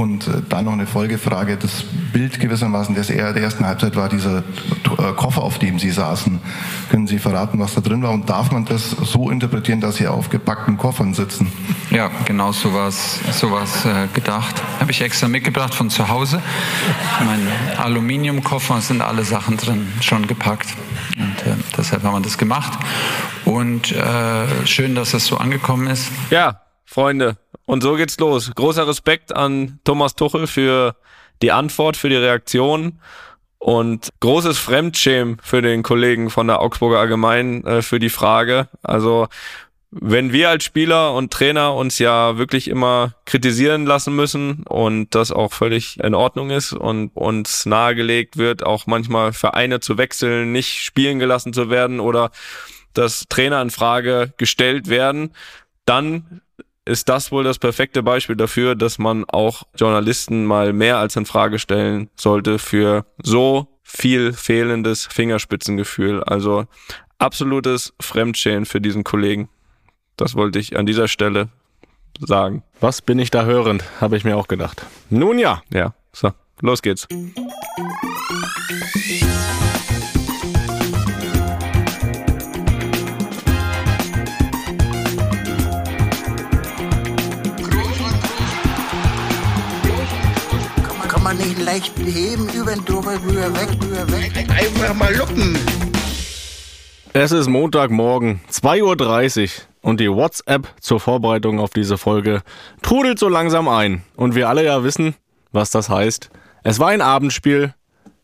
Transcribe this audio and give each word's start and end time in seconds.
Und 0.00 0.28
äh, 0.28 0.40
dann 0.48 0.64
noch 0.64 0.72
eine 0.72 0.86
Folgefrage. 0.86 1.58
Das 1.58 1.82
Bild 1.82 2.40
gewissermaßen 2.40 2.94
des, 2.94 3.08
der 3.08 3.36
ersten 3.36 3.66
Halbzeit 3.66 3.96
war 3.96 4.08
dieser 4.08 4.38
äh, 4.38 5.12
Koffer, 5.14 5.42
auf 5.42 5.58
dem 5.58 5.78
Sie 5.78 5.90
saßen. 5.90 6.40
Können 6.88 7.06
Sie 7.06 7.18
verraten, 7.18 7.58
was 7.58 7.74
da 7.74 7.82
drin 7.82 8.02
war? 8.02 8.10
Und 8.12 8.30
darf 8.30 8.50
man 8.50 8.64
das 8.64 8.92
so 8.92 9.28
interpretieren, 9.28 9.82
dass 9.82 9.96
Sie 9.96 10.08
auf 10.08 10.30
gepackten 10.30 10.78
Koffern 10.78 11.12
sitzen? 11.12 11.52
Ja, 11.90 12.10
genau 12.24 12.50
so 12.52 12.72
war 12.72 12.88
es 12.88 13.20
äh, 13.84 14.06
gedacht. 14.14 14.62
Habe 14.80 14.90
ich 14.90 15.02
extra 15.02 15.28
mitgebracht 15.28 15.74
von 15.74 15.90
zu 15.90 16.08
Hause. 16.08 16.40
Mein 17.22 17.46
Aluminiumkoffer 17.76 18.80
sind 18.80 19.02
alle 19.02 19.24
Sachen 19.24 19.58
drin, 19.58 19.92
schon 20.00 20.26
gepackt. 20.26 20.68
Und 21.18 21.46
äh, 21.46 21.56
deshalb 21.76 22.04
haben 22.04 22.14
wir 22.14 22.22
das 22.22 22.38
gemacht. 22.38 22.72
Und 23.44 23.92
äh, 23.92 24.66
schön, 24.66 24.94
dass 24.94 25.10
das 25.10 25.26
so 25.26 25.36
angekommen 25.36 25.88
ist. 25.88 26.10
Ja, 26.30 26.62
Freunde, 26.86 27.36
und 27.70 27.84
so 27.84 27.94
geht's 27.94 28.18
los. 28.18 28.50
Großer 28.52 28.88
Respekt 28.88 29.34
an 29.34 29.78
Thomas 29.84 30.16
Tuchel 30.16 30.48
für 30.48 30.96
die 31.40 31.52
Antwort, 31.52 31.96
für 31.96 32.08
die 32.08 32.16
Reaktion 32.16 32.98
und 33.58 34.08
großes 34.18 34.58
Fremdschämen 34.58 35.38
für 35.40 35.62
den 35.62 35.84
Kollegen 35.84 36.30
von 36.30 36.48
der 36.48 36.62
Augsburger 36.62 36.98
Allgemein 36.98 37.64
äh, 37.64 37.82
für 37.82 38.00
die 38.00 38.08
Frage. 38.10 38.68
Also 38.82 39.28
wenn 39.92 40.32
wir 40.32 40.48
als 40.48 40.64
Spieler 40.64 41.14
und 41.14 41.32
Trainer 41.32 41.76
uns 41.76 42.00
ja 42.00 42.38
wirklich 42.38 42.66
immer 42.66 43.14
kritisieren 43.24 43.86
lassen 43.86 44.16
müssen 44.16 44.64
und 44.64 45.14
das 45.14 45.30
auch 45.30 45.52
völlig 45.52 46.00
in 46.00 46.16
Ordnung 46.16 46.50
ist 46.50 46.72
und 46.72 47.14
uns 47.14 47.66
nahegelegt 47.66 48.36
wird, 48.36 48.64
auch 48.64 48.88
manchmal 48.88 49.32
Vereine 49.32 49.78
zu 49.78 49.96
wechseln, 49.96 50.50
nicht 50.50 50.80
spielen 50.80 51.20
gelassen 51.20 51.52
zu 51.52 51.70
werden 51.70 52.00
oder 52.00 52.32
dass 52.94 53.26
Trainer 53.28 53.62
in 53.62 53.70
Frage 53.70 54.34
gestellt 54.38 54.88
werden, 54.88 55.34
dann 55.84 56.40
ist 56.90 57.08
das 57.08 57.30
wohl 57.30 57.44
das 57.44 57.58
perfekte 57.58 58.02
Beispiel 58.02 58.34
dafür, 58.34 58.74
dass 58.74 58.98
man 58.98 59.24
auch 59.24 59.62
Journalisten 59.76 60.44
mal 60.44 60.72
mehr 60.72 60.98
als 60.98 61.14
in 61.14 61.24
Frage 61.24 61.60
stellen 61.60 62.10
sollte 62.16 62.58
für 62.58 63.06
so 63.22 63.68
viel 63.82 64.32
fehlendes 64.32 65.06
Fingerspitzengefühl. 65.06 66.24
Also 66.24 66.66
absolutes 67.18 67.94
Fremdschämen 68.00 68.66
für 68.66 68.80
diesen 68.80 69.04
Kollegen. 69.04 69.48
Das 70.16 70.34
wollte 70.34 70.58
ich 70.58 70.76
an 70.76 70.84
dieser 70.84 71.06
Stelle 71.06 71.48
sagen. 72.18 72.64
Was 72.80 73.02
bin 73.02 73.20
ich 73.20 73.30
da 73.30 73.44
hörend, 73.44 73.84
habe 74.00 74.16
ich 74.16 74.24
mir 74.24 74.36
auch 74.36 74.48
gedacht. 74.48 74.84
Nun 75.10 75.38
ja. 75.38 75.62
Ja, 75.72 75.94
so, 76.12 76.32
los 76.60 76.82
geht's. 76.82 77.06
Man 91.50 91.56
nicht 91.56 91.66
leicht 91.66 91.98
heben, 91.98 92.48
über 92.50 92.72
den 92.72 92.84
drüber, 92.84 93.12
rüber, 93.22 93.54
weg, 93.54 93.68
rüber, 93.82 94.12
weg. 94.12 94.32
Einfach 94.50 94.94
mal 94.94 95.14
lucken. 95.14 95.58
Es 97.12 97.32
ist 97.32 97.48
Montagmorgen, 97.48 98.40
2.30 98.50 99.42
Uhr 99.42 99.50
und 99.82 100.00
die 100.00 100.10
WhatsApp 100.10 100.68
zur 100.80 101.00
Vorbereitung 101.00 101.58
auf 101.58 101.70
diese 101.70 101.98
Folge 101.98 102.42
trudelt 102.82 103.18
so 103.18 103.28
langsam 103.28 103.68
ein. 103.68 104.02
Und 104.16 104.34
wir 104.34 104.48
alle 104.48 104.64
ja 104.64 104.84
wissen, 104.84 105.14
was 105.50 105.70
das 105.70 105.88
heißt. 105.88 106.30
Es 106.62 106.78
war 106.78 106.88
ein 106.88 107.00
Abendspiel. 107.00 107.74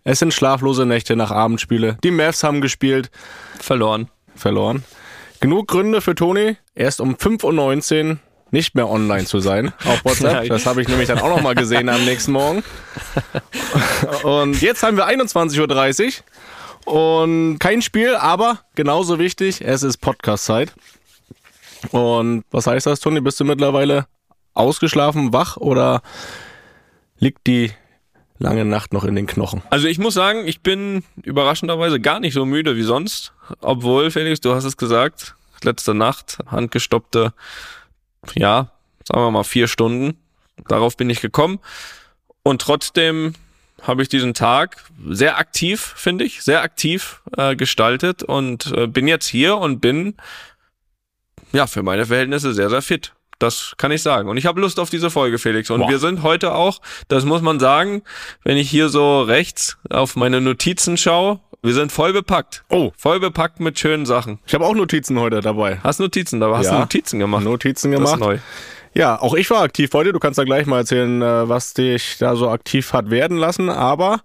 Es 0.05 0.21
sind 0.21 0.33
schlaflose 0.33 0.87
Nächte 0.87 1.17
nach 1.17 1.33
Abendspiele. 1.33 1.99
Die 2.05 2.13
Mavs 2.13 2.45
haben 2.45 2.61
gespielt. 2.61 3.11
Verloren. 3.59 4.09
Verloren. 4.37 4.85
Genug 5.41 5.69
Gründe 5.69 6.01
für 6.01 6.15
Toni, 6.15 6.57
erst 6.75 7.01
um 7.01 7.15
5.19 7.15 8.11
Uhr 8.11 8.19
nicht 8.51 8.75
mehr 8.75 8.89
online 8.89 9.25
zu 9.25 9.41
sein 9.41 9.73
auf 9.85 10.05
WhatsApp. 10.05 10.49
Das 10.49 10.67
habe 10.67 10.83
ich 10.83 10.89
nämlich 10.89 11.09
dann 11.09 11.19
auch 11.19 11.29
noch 11.29 11.43
mal 11.43 11.55
gesehen 11.55 11.89
am 11.89 12.05
nächsten 12.05 12.33
Morgen. 12.33 12.63
Und 14.23 14.61
jetzt 14.61 14.83
haben 14.83 14.97
wir 14.97 15.09
21.30 15.09 16.23
Uhr 16.87 16.93
und 16.93 17.59
kein 17.59 17.83
Spiel, 17.83 18.15
aber 18.15 18.61
genauso 18.75 19.19
wichtig, 19.19 19.63
es 19.63 19.83
ist 19.83 19.99
Podcast-Zeit. 19.99 20.73
Und 21.91 22.45
was 22.51 22.67
heißt 22.67 22.87
das, 22.87 23.01
Toni? 23.01 23.21
Bist 23.21 23.41
du 23.41 23.45
mittlerweile 23.45 24.07
ausgeschlafen, 24.55 25.33
wach 25.33 25.57
oder 25.57 26.03
liegt 27.19 27.47
die 27.47 27.73
lange 28.39 28.65
Nacht 28.65 28.93
noch 28.93 29.05
in 29.05 29.17
den 29.17 29.27
Knochen? 29.27 29.63
Also 29.71 29.89
ich 29.89 29.99
muss 29.99 30.15
sagen, 30.15 30.47
ich 30.47 30.61
bin 30.61 31.05
überraschenderweise 31.23 32.01
gar 32.01 32.21
nicht 32.21 32.35
so 32.35 32.45
müde 32.47 32.77
wie 32.77 32.83
sonst. 32.83 33.33
Obwohl, 33.61 34.11
Felix, 34.11 34.41
du 34.41 34.55
hast 34.55 34.65
es 34.65 34.77
gesagt, 34.77 35.35
letzte 35.63 35.95
Nacht, 35.95 36.39
handgestoppte 36.47 37.33
ja, 38.35 38.73
sagen 39.05 39.21
wir 39.21 39.31
mal 39.31 39.45
vier 39.45 39.69
Stunden. 39.69 40.19
Darauf 40.69 40.97
bin 40.97 41.11
ich 41.11 41.21
gekommen. 41.21 41.59
Und 42.43 42.63
trotzdem 42.63 43.35
habe 43.83 44.03
ich 44.03 44.09
diesen 44.09 44.35
Tag 44.35 44.85
sehr 45.09 45.39
aktiv, 45.39 45.95
finde 45.97 46.25
ich, 46.25 46.43
sehr 46.43 46.63
aktiv 46.63 47.23
äh, 47.37 47.57
gestaltet 47.57 48.23
und 48.23 48.73
äh, 48.73 48.87
bin 48.87 49.07
jetzt 49.07 49.27
hier 49.27 49.59
und 49.59 49.81
bin 49.81 50.15
ja 51.53 51.67
für 51.67 51.83
meine 51.83 52.07
Verhältnisse 52.07 52.55
sehr, 52.55 52.71
sehr 52.71 52.83
fit. 52.83 53.13
Das 53.39 53.75
kann 53.77 53.93
ich 53.93 54.03
sagen. 54.03 54.31
Und 54.31 54.39
ich 54.39 54.47
habe 54.47 54.61
Lust 54.61 54.81
auf 54.81 54.89
diese 54.89 55.11
Folge, 55.11 55.39
Felix. 55.39 55.71
Und 55.71 55.81
Boah. 55.81 55.91
wir 55.91 55.99
sind 55.99 56.23
heute 56.23 56.55
auch, 56.55 56.81
das 57.09 57.27
muss 57.27 57.43
man 57.43 57.61
sagen, 57.61 58.03
wenn 58.45 58.57
ich 58.57 58.71
hier 58.71 58.89
so 58.89 59.21
rechts 59.21 59.77
auf 59.91 60.17
meine 60.17 60.41
Notizen 60.41 60.97
schaue, 60.97 61.41
wir 61.67 61.75
sind 61.75 61.93
voll 61.93 62.13
bepackt. 62.13 62.65
Oh. 62.71 62.93
Voll 62.97 63.21
bepackt 63.21 63.61
mit 63.61 63.79
schönen 63.79 64.07
Sachen. 64.07 64.39
Ich 64.47 64.55
habe 64.55 64.65
auch 64.65 64.75
Notizen 64.75 65.19
heute 65.19 65.41
dabei. 65.41 65.79
Hast 65.83 66.01
Notizen 66.01 66.41
dabei? 66.41 66.59
Hast 66.59 66.67
ja. 66.67 66.75
du 66.75 66.79
Notizen 66.79 67.19
gemacht? 67.19 67.45
Notizen 67.45 67.91
gemacht. 67.91 68.13
Das 68.13 68.21
ist 68.21 68.27
neu. 68.27 68.39
Ja, 68.95 69.21
auch 69.21 69.35
ich 69.35 69.51
war 69.51 69.63
aktiv 69.63 69.91
heute. 69.93 70.13
Du 70.13 70.21
kannst 70.21 70.39
da 70.39 70.45
gleich 70.45 70.67
mal 70.67 70.79
erzählen, 70.79 71.21
äh, 71.21 71.49
was 71.49 71.75
dich 71.75 72.19
da 72.19 72.37
so 72.37 72.49
aktiv 72.49 72.93
hat 72.93 73.11
werden 73.11 73.37
lassen. 73.37 73.69
Aber 73.69 74.21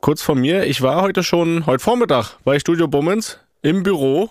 kurz 0.00 0.22
von 0.22 0.40
mir, 0.40 0.64
ich 0.64 0.80
war 0.80 1.02
heute 1.02 1.22
schon, 1.22 1.66
heute 1.66 1.82
Vormittag 1.82 2.36
bei 2.44 2.58
Studio 2.58 2.88
Bummens 2.88 3.38
im 3.62 3.82
Büro. 3.82 4.30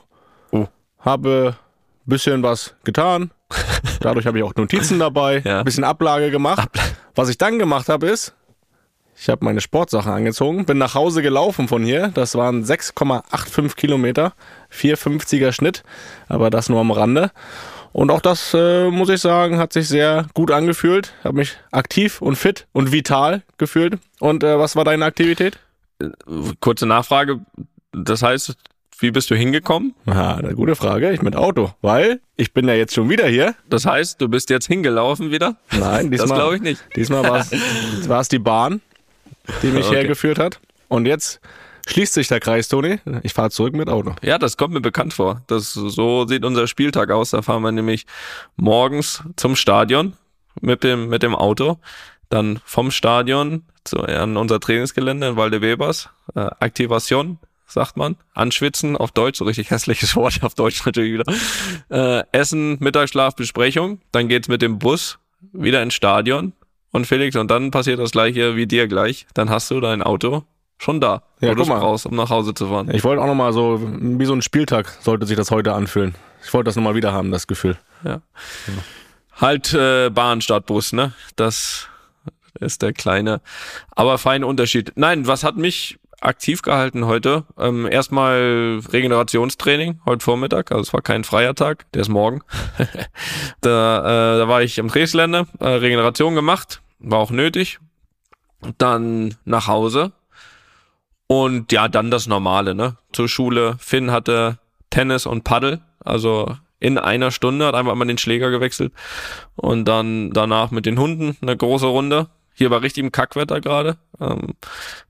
Oh. 0.52 0.68
Habe 1.00 1.56
ein 1.56 2.10
bisschen 2.10 2.42
was 2.42 2.74
getan. 2.84 3.32
Dadurch 4.00 4.26
habe 4.26 4.38
ich 4.38 4.44
auch 4.44 4.56
Notizen 4.56 4.98
dabei, 4.98 5.42
ja. 5.44 5.60
ein 5.60 5.66
bisschen 5.66 5.84
Ablage 5.84 6.32
gemacht. 6.32 6.60
Abla 6.60 6.84
was 7.16 7.28
ich 7.28 7.38
dann 7.38 7.60
gemacht 7.60 7.90
habe, 7.90 8.08
ist, 8.08 8.34
ich 9.20 9.28
habe 9.28 9.44
meine 9.44 9.60
Sportsachen 9.60 10.14
angezogen, 10.14 10.66
bin 10.66 10.78
nach 10.78 10.96
Hause 10.96 11.22
gelaufen 11.22 11.68
von 11.68 11.84
hier. 11.84 12.08
Das 12.14 12.36
waren 12.36 12.64
6,85 12.64 13.76
Kilometer, 13.76 14.34
4,50er 14.74 15.52
Schnitt, 15.52 15.84
aber 16.30 16.50
das 16.50 16.70
nur 16.70 16.80
am 16.80 16.92
Rande. 16.92 17.32
Und 17.92 18.12
auch 18.12 18.22
das, 18.22 18.54
äh, 18.54 18.90
muss 18.90 19.10
ich 19.10 19.20
sagen, 19.20 19.58
hat 19.58 19.74
sich 19.74 19.90
sehr 19.90 20.28
gut 20.34 20.52
angefühlt. 20.52 21.14
Habe 21.24 21.38
mich 21.38 21.58
aktiv 21.72 22.22
und 22.22 22.38
fit 22.38 22.68
und 22.72 22.94
vital 22.94 23.42
gefühlt. 23.58 23.98
Und 24.20 24.44
äh, 24.44 24.58
was 24.58 24.78
war 24.78 24.86
deine 24.86 25.04
Aktivität? 25.06 25.60
Kurze 26.62 26.86
Nachfrage. 26.86 27.42
Das 27.92 28.24
heißt, 28.24 28.56
wie 29.00 29.12
bist 29.12 29.32
du 29.32 29.36
hingekommen? 29.36 29.96
Ja, 30.06 30.36
eine 30.36 30.54
gute 30.54 30.76
Frage. 30.76 31.12
Ich 31.12 31.22
mit 31.22 31.36
Auto, 31.36 31.74
weil 31.82 32.22
ich 32.38 32.54
bin 32.54 32.68
ja 32.68 32.74
jetzt 32.74 32.94
schon 32.94 33.10
wieder 33.10 33.28
hier. 33.28 33.56
Das 33.70 33.86
heißt, 33.86 34.22
du 34.22 34.30
bist 34.30 34.50
jetzt 34.50 34.68
hingelaufen 34.68 35.32
wieder? 35.32 35.58
Nein, 35.72 36.12
diesmal. 36.12 36.30
Das 36.30 36.38
glaube 36.38 36.56
ich 36.56 36.62
nicht. 36.62 36.82
Diesmal 36.96 37.24
war 37.24 38.22
es 38.22 38.30
die 38.30 38.40
Bahn 38.40 38.82
die 39.62 39.68
mich 39.68 39.86
okay. 39.88 39.98
hergeführt 39.98 40.40
hat. 40.40 40.60
Und 40.88 41.06
jetzt 41.06 41.40
schließt 41.88 42.14
sich 42.14 42.28
der 42.28 42.40
Kreis, 42.40 42.68
Toni. 42.68 43.00
Ich 43.24 43.34
fahre 43.34 43.50
zurück 43.50 43.74
mit 43.74 43.90
Auto. 43.90 44.16
Ja, 44.22 44.38
das 44.38 44.58
kommt 44.58 44.74
mir 44.74 44.82
bekannt 44.82 45.14
vor. 45.14 45.42
Das, 45.48 45.74
so 45.74 46.28
sieht 46.28 46.46
unser 46.46 46.68
Spieltag 46.68 47.12
aus. 47.12 47.32
Da 47.32 47.42
fahren 47.42 47.62
wir 47.62 47.72
nämlich 47.72 48.06
morgens 48.56 49.24
zum 49.36 49.56
Stadion 49.56 50.14
mit 50.62 50.84
dem, 50.84 51.10
mit 51.10 51.24
dem 51.24 51.36
Auto. 51.36 51.80
Dann 52.30 52.60
vom 52.64 52.92
Stadion 52.92 53.64
zu, 53.84 54.02
an 54.02 54.38
unser 54.38 54.60
Trainingsgelände 54.60 55.30
in 55.30 55.36
Waldewebers. 55.36 56.10
Äh, 56.36 56.42
Aktivation, 56.60 57.40
sagt 57.66 57.98
man. 57.98 58.18
Anschwitzen 58.34 58.96
auf 58.96 59.12
Deutsch, 59.12 59.40
so 59.40 59.46
richtig 59.46 59.72
hässliches 59.72 60.16
Wort 60.16 60.44
auf 60.44 60.54
Deutsch 60.54 60.86
natürlich 60.86 61.14
wieder. 61.14 61.26
Äh, 61.90 62.24
Essen, 62.32 62.78
Mittagsschlaf, 62.80 63.36
Besprechung. 63.36 64.00
Dann 64.12 64.28
geht's 64.28 64.48
mit 64.48 64.62
dem 64.62 64.80
Bus 64.80 65.18
wieder 65.54 65.82
ins 65.82 65.94
Stadion 65.94 66.54
und 66.92 67.08
Felix, 67.08 67.36
und 67.36 67.50
dann 67.52 67.72
passiert 67.72 68.00
das 68.00 68.12
gleiche 68.12 68.56
wie 68.56 68.68
dir 68.68 68.88
gleich. 68.88 69.28
Dann 69.34 69.50
hast 69.50 69.70
du 69.72 69.80
dein 69.80 70.02
Auto 70.02 70.44
schon 70.78 71.02
da, 71.02 71.24
ja, 71.42 71.50
wo 71.50 71.56
du 71.56 71.62
es 71.64 71.68
brauchst, 71.68 72.06
um 72.06 72.16
nach 72.16 72.30
Hause 72.30 72.54
zu 72.54 72.68
fahren. 72.68 72.90
Ich 72.94 73.04
wollte 73.04 73.22
auch 73.22 73.28
nochmal 73.28 73.54
so, 73.54 73.80
wie 73.82 74.26
so 74.26 74.34
ein 74.34 74.42
Spieltag 74.42 74.88
sollte 75.02 75.26
sich 75.26 75.36
das 75.36 75.52
heute 75.52 75.74
anfühlen. 75.74 76.16
Ich 76.44 76.54
wollte 76.54 76.66
das 76.66 76.76
nochmal 76.76 76.96
wieder 76.96 77.12
haben, 77.12 77.32
das 77.32 77.48
Gefühl. 77.48 77.78
Ja. 78.04 78.12
ja. 78.12 78.22
Halt 79.36 79.74
äh, 79.74 80.10
Bahn 80.10 80.42
statt 80.42 80.66
Bus, 80.66 80.94
ne? 80.94 81.14
Das 81.36 81.88
ist 82.60 82.82
der 82.82 82.94
kleine, 82.94 83.42
aber 83.92 84.18
feine 84.18 84.48
Unterschied. 84.48 84.94
Nein, 84.96 85.28
was 85.28 85.44
hat 85.44 85.58
mich 85.58 86.00
aktiv 86.22 86.62
gehalten 86.62 87.06
heute. 87.06 87.46
Ähm, 87.58 87.88
erstmal 87.88 88.80
Regenerationstraining 88.92 90.02
heute 90.06 90.24
Vormittag, 90.24 90.72
also 90.72 90.82
es 90.82 90.94
war 90.94 91.02
kein 91.02 91.24
freier 91.24 91.56
Tag, 91.56 91.92
der 91.94 92.02
ist 92.02 92.10
morgen. 92.10 92.42
da, 93.62 94.00
äh, 94.00 94.40
da 94.40 94.48
war 94.48 94.62
ich 94.62 94.80
am 94.80 94.90
Trainingsgelände, 94.90 95.48
äh, 95.60 95.68
Regeneration 95.68 96.36
gemacht, 96.36 96.82
war 97.00 97.20
auch 97.20 97.32
nötig. 97.32 97.80
Dann 98.78 99.36
nach 99.46 99.68
Hause 99.68 100.12
und 101.28 101.72
ja, 101.72 101.88
dann 101.88 102.12
das 102.12 102.28
Normale, 102.28 102.76
ne? 102.76 102.98
Zur 103.14 103.30
Schule. 103.30 103.76
Finn 103.80 104.12
hatte 104.12 104.60
Tennis 104.90 105.26
und 105.26 105.44
Paddel, 105.44 105.80
also 106.04 106.58
in 106.80 106.98
einer 106.98 107.32
Stunde, 107.32 107.66
hat 107.66 107.76
einfach 107.76 107.96
mal 107.96 108.06
den 108.06 108.18
Schläger 108.18 108.50
gewechselt 108.50 108.94
und 109.56 109.86
dann 109.86 110.32
danach 110.32 110.72
mit 110.72 110.86
den 110.86 110.98
Hunden 110.98 111.38
eine 111.42 111.56
große 111.56 111.86
Runde 111.86 112.30
Hier 112.60 112.70
bei 112.70 112.76
richtigem 112.78 113.12
Kackwetter 113.14 113.62
gerade. 113.62 113.98
Ähm, 114.20 114.50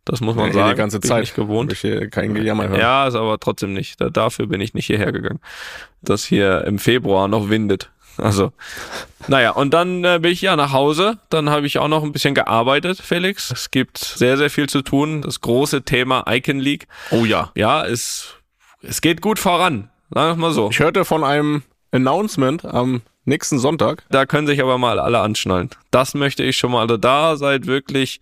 das 0.05 0.21
muss 0.21 0.35
man 0.35 0.47
Ja, 0.49 0.53
sagen. 0.53 0.69
die 0.69 0.75
ganze 0.77 0.99
Bin 0.99 1.07
Zeit. 1.09 1.21
nicht 1.21 1.35
gewohnt. 1.35 1.73
Ich 1.73 1.79
hier 1.81 2.07
kein 2.11 2.35
Gejammer 2.35 2.69
hören. 2.69 2.79
Ja, 2.79 3.07
ist 3.07 3.15
aber 3.15 3.39
trotzdem 3.39 3.73
nicht. 3.73 3.99
Da, 3.99 4.11
dafür 4.11 4.45
bin 4.45 4.61
ich 4.61 4.75
nicht 4.75 4.85
hierher 4.85 5.11
gegangen. 5.11 5.39
Dass 6.03 6.23
hier 6.23 6.63
im 6.65 6.77
Februar 6.77 7.27
noch 7.27 7.49
windet. 7.49 7.89
Also, 8.17 8.51
naja, 9.27 9.51
und 9.51 9.73
dann 9.73 10.03
äh, 10.03 10.19
bin 10.21 10.31
ich 10.31 10.41
ja 10.41 10.55
nach 10.55 10.73
Hause. 10.73 11.17
Dann 11.29 11.49
habe 11.49 11.65
ich 11.65 11.79
auch 11.79 11.87
noch 11.87 12.03
ein 12.03 12.11
bisschen 12.11 12.35
gearbeitet, 12.35 12.99
Felix. 12.99 13.49
Es 13.49 13.71
gibt 13.71 13.97
sehr, 13.97 14.37
sehr 14.37 14.51
viel 14.51 14.69
zu 14.69 14.83
tun. 14.83 15.23
Das 15.23 15.41
große 15.41 15.81
Thema 15.81 16.25
Icon 16.29 16.59
League. 16.59 16.87
Oh 17.09 17.25
ja. 17.25 17.51
Ja, 17.55 17.83
es, 17.83 18.35
es 18.83 19.01
geht 19.01 19.21
gut 19.21 19.39
voran. 19.39 19.89
Sagen 20.13 20.37
wir 20.39 20.47
mal 20.49 20.53
so. 20.53 20.69
Ich 20.69 20.79
hörte 20.79 21.03
von 21.03 21.23
einem 21.23 21.63
Announcement 21.91 22.63
am 22.65 23.01
nächsten 23.29 23.59
Sonntag. 23.59 24.03
Da 24.09 24.25
können 24.25 24.47
sich 24.47 24.61
aber 24.61 24.77
mal 24.77 24.99
alle 24.99 25.19
anschnallen. 25.19 25.69
Das 25.91 26.13
möchte 26.13 26.43
ich 26.43 26.57
schon 26.57 26.71
mal. 26.71 26.81
Also 26.81 26.97
da 26.97 27.37
seid 27.37 27.65
wirklich, 27.65 28.19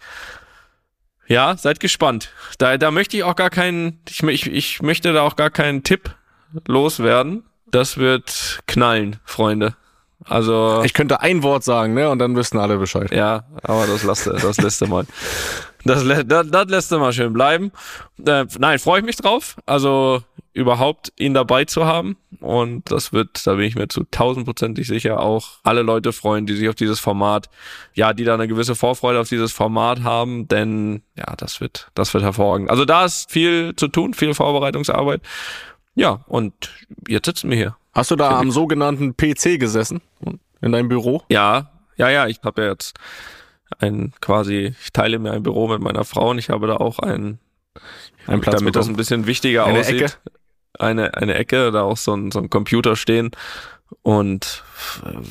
ja, 1.27 1.57
seid 1.57 1.79
gespannt. 1.79 2.29
Da, 2.57 2.77
da 2.77 2.91
möchte 2.91 3.17
ich 3.17 3.23
auch 3.23 3.35
gar 3.35 3.49
keinen, 3.49 3.99
ich, 4.07 4.21
ich, 4.23 4.47
ich 4.51 4.81
möchte 4.81 5.13
da 5.13 5.23
auch 5.23 5.35
gar 5.35 5.49
keinen 5.49 5.83
Tipp 5.83 6.11
loswerden. 6.67 7.43
Das 7.69 7.97
wird 7.97 8.59
knallen, 8.67 9.17
Freunde. 9.25 9.75
Also, 10.23 10.81
Ich 10.83 10.93
könnte 10.93 11.21
ein 11.21 11.43
Wort 11.43 11.63
sagen, 11.63 11.93
ne? 11.93 12.09
Und 12.09 12.19
dann 12.19 12.35
wüssten 12.35 12.57
alle 12.57 12.77
Bescheid. 12.77 13.11
ja, 13.11 13.45
aber 13.63 13.87
das 13.87 14.03
lässt, 14.03 14.27
das 14.27 14.57
lässt 14.57 14.87
mal. 14.87 15.05
Das, 15.87 16.03
das, 16.27 16.51
das 16.51 16.67
lässt 16.67 16.91
du 16.91 16.99
mal 16.99 17.13
schön 17.13 17.33
bleiben. 17.33 17.71
Äh, 18.25 18.45
nein, 18.59 18.79
freue 18.79 18.99
ich 18.99 19.05
mich 19.05 19.15
drauf. 19.15 19.55
Also 19.65 20.21
überhaupt 20.57 21.13
ihn 21.17 21.33
dabei 21.33 21.65
zu 21.65 21.85
haben. 21.85 22.17
Und 22.39 22.91
das 22.91 23.13
wird, 23.13 23.45
da 23.45 23.55
bin 23.55 23.65
ich 23.65 23.75
mir 23.75 23.87
zu 23.87 24.03
tausendprozentig 24.09 24.87
sicher, 24.87 25.19
auch 25.19 25.59
alle 25.63 25.83
Leute 25.83 26.11
freuen, 26.11 26.45
die 26.47 26.55
sich 26.55 26.67
auf 26.67 26.75
dieses 26.75 26.99
Format, 26.99 27.49
ja, 27.93 28.13
die 28.13 28.23
da 28.23 28.33
eine 28.33 28.47
gewisse 28.47 28.75
Vorfreude 28.75 29.19
auf 29.19 29.29
dieses 29.29 29.51
Format 29.51 30.03
haben, 30.03 30.47
denn 30.47 31.03
ja, 31.15 31.35
das 31.37 31.61
wird, 31.61 31.89
das 31.93 32.13
wird 32.13 32.23
hervorragend. 32.23 32.69
Also 32.71 32.85
da 32.85 33.05
ist 33.05 33.31
viel 33.31 33.75
zu 33.75 33.87
tun, 33.87 34.13
viel 34.15 34.33
Vorbereitungsarbeit. 34.33 35.21
Ja, 35.93 36.21
und 36.27 36.53
jetzt 37.07 37.25
sitzen 37.25 37.49
wir 37.49 37.57
hier. 37.57 37.77
Hast 37.93 38.11
du 38.11 38.15
da 38.15 38.37
am 38.37 38.51
sogenannten 38.51 39.15
PC 39.15 39.59
gesessen? 39.59 40.01
In 40.61 40.71
deinem 40.71 40.89
Büro? 40.89 41.23
Ja, 41.29 41.71
ja, 41.97 42.09
ja, 42.09 42.27
ich 42.27 42.39
habe 42.43 42.63
ja 42.63 42.69
jetzt 42.69 42.97
ein 43.79 44.13
quasi, 44.21 44.75
ich 44.81 44.91
teile 44.93 45.19
mir 45.19 45.31
ein 45.31 45.43
Büro 45.43 45.67
mit 45.67 45.81
meiner 45.81 46.03
Frau 46.05 46.29
und 46.31 46.37
ich 46.39 46.49
habe 46.49 46.67
da 46.67 46.77
auch 46.77 46.99
ein, 46.99 47.39
Ein 48.25 48.41
Platz 48.41 48.57
damit 48.57 48.75
das 48.75 48.85
ein 48.85 48.89
bekommen? 48.89 48.97
bisschen 48.97 49.27
wichtiger 49.27 49.65
Eine 49.65 49.79
aussieht. 49.79 50.01
Ecke? 50.01 50.13
Eine, 50.79 51.15
eine 51.15 51.33
Ecke, 51.35 51.71
da 51.71 51.83
auch 51.83 51.97
so 51.97 52.13
ein, 52.15 52.31
so 52.31 52.39
ein 52.39 52.49
Computer 52.49 52.95
stehen 52.95 53.31
und 54.03 54.63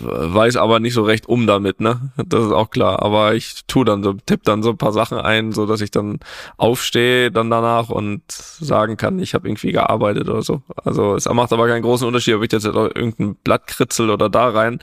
weiß 0.00 0.56
aber 0.56 0.80
nicht 0.80 0.94
so 0.94 1.02
recht 1.02 1.28
um 1.28 1.46
damit, 1.46 1.80
ne? 1.80 2.10
Das 2.16 2.42
ist 2.44 2.52
auch 2.52 2.70
klar. 2.70 3.02
Aber 3.02 3.34
ich 3.34 3.66
tu 3.66 3.84
dann 3.84 4.02
so, 4.02 4.14
tipp 4.14 4.44
dann 4.44 4.62
so 4.62 4.70
ein 4.70 4.78
paar 4.78 4.92
Sachen 4.92 5.18
ein, 5.18 5.52
so 5.52 5.66
dass 5.66 5.82
ich 5.82 5.90
dann 5.90 6.18
aufstehe 6.56 7.30
dann 7.30 7.50
danach 7.50 7.90
und 7.90 8.22
sagen 8.28 8.96
kann, 8.96 9.18
ich 9.18 9.34
habe 9.34 9.46
irgendwie 9.46 9.72
gearbeitet 9.72 10.28
oder 10.28 10.42
so. 10.42 10.62
Also 10.84 11.14
es 11.16 11.26
macht 11.26 11.52
aber 11.52 11.68
keinen 11.68 11.82
großen 11.82 12.06
Unterschied, 12.06 12.34
ob 12.34 12.42
ich 12.42 12.52
jetzt 12.52 12.64
irgendein 12.64 13.36
Blatt 13.36 13.66
kritzel 13.66 14.10
oder 14.10 14.28
da 14.30 14.48
rein, 14.48 14.80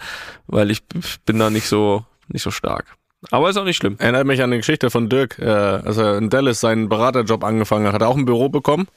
weil 0.47 0.69
ich 0.71 0.83
bin 1.25 1.39
da 1.39 1.49
nicht 1.49 1.67
so 1.67 2.05
nicht 2.27 2.43
so 2.43 2.51
stark. 2.51 2.95
Aber 3.31 3.49
ist 3.49 3.57
auch 3.57 3.63
nicht 3.63 3.77
schlimm. 3.77 3.95
Erinnert 3.99 4.27
mich 4.27 4.41
an 4.41 4.51
die 4.51 4.57
Geschichte 4.57 4.89
von 4.89 5.09
Dirk, 5.09 5.39
äh, 5.39 5.45
als 5.45 5.97
er 5.97 6.17
in 6.17 6.29
Dallas 6.29 6.59
seinen 6.59 6.89
Beraterjob 6.89 7.43
angefangen 7.43 7.87
hat. 7.87 7.93
Hat 7.93 8.01
er 8.01 8.09
auch 8.09 8.17
ein 8.17 8.25
Büro 8.25 8.49
bekommen. 8.49 8.87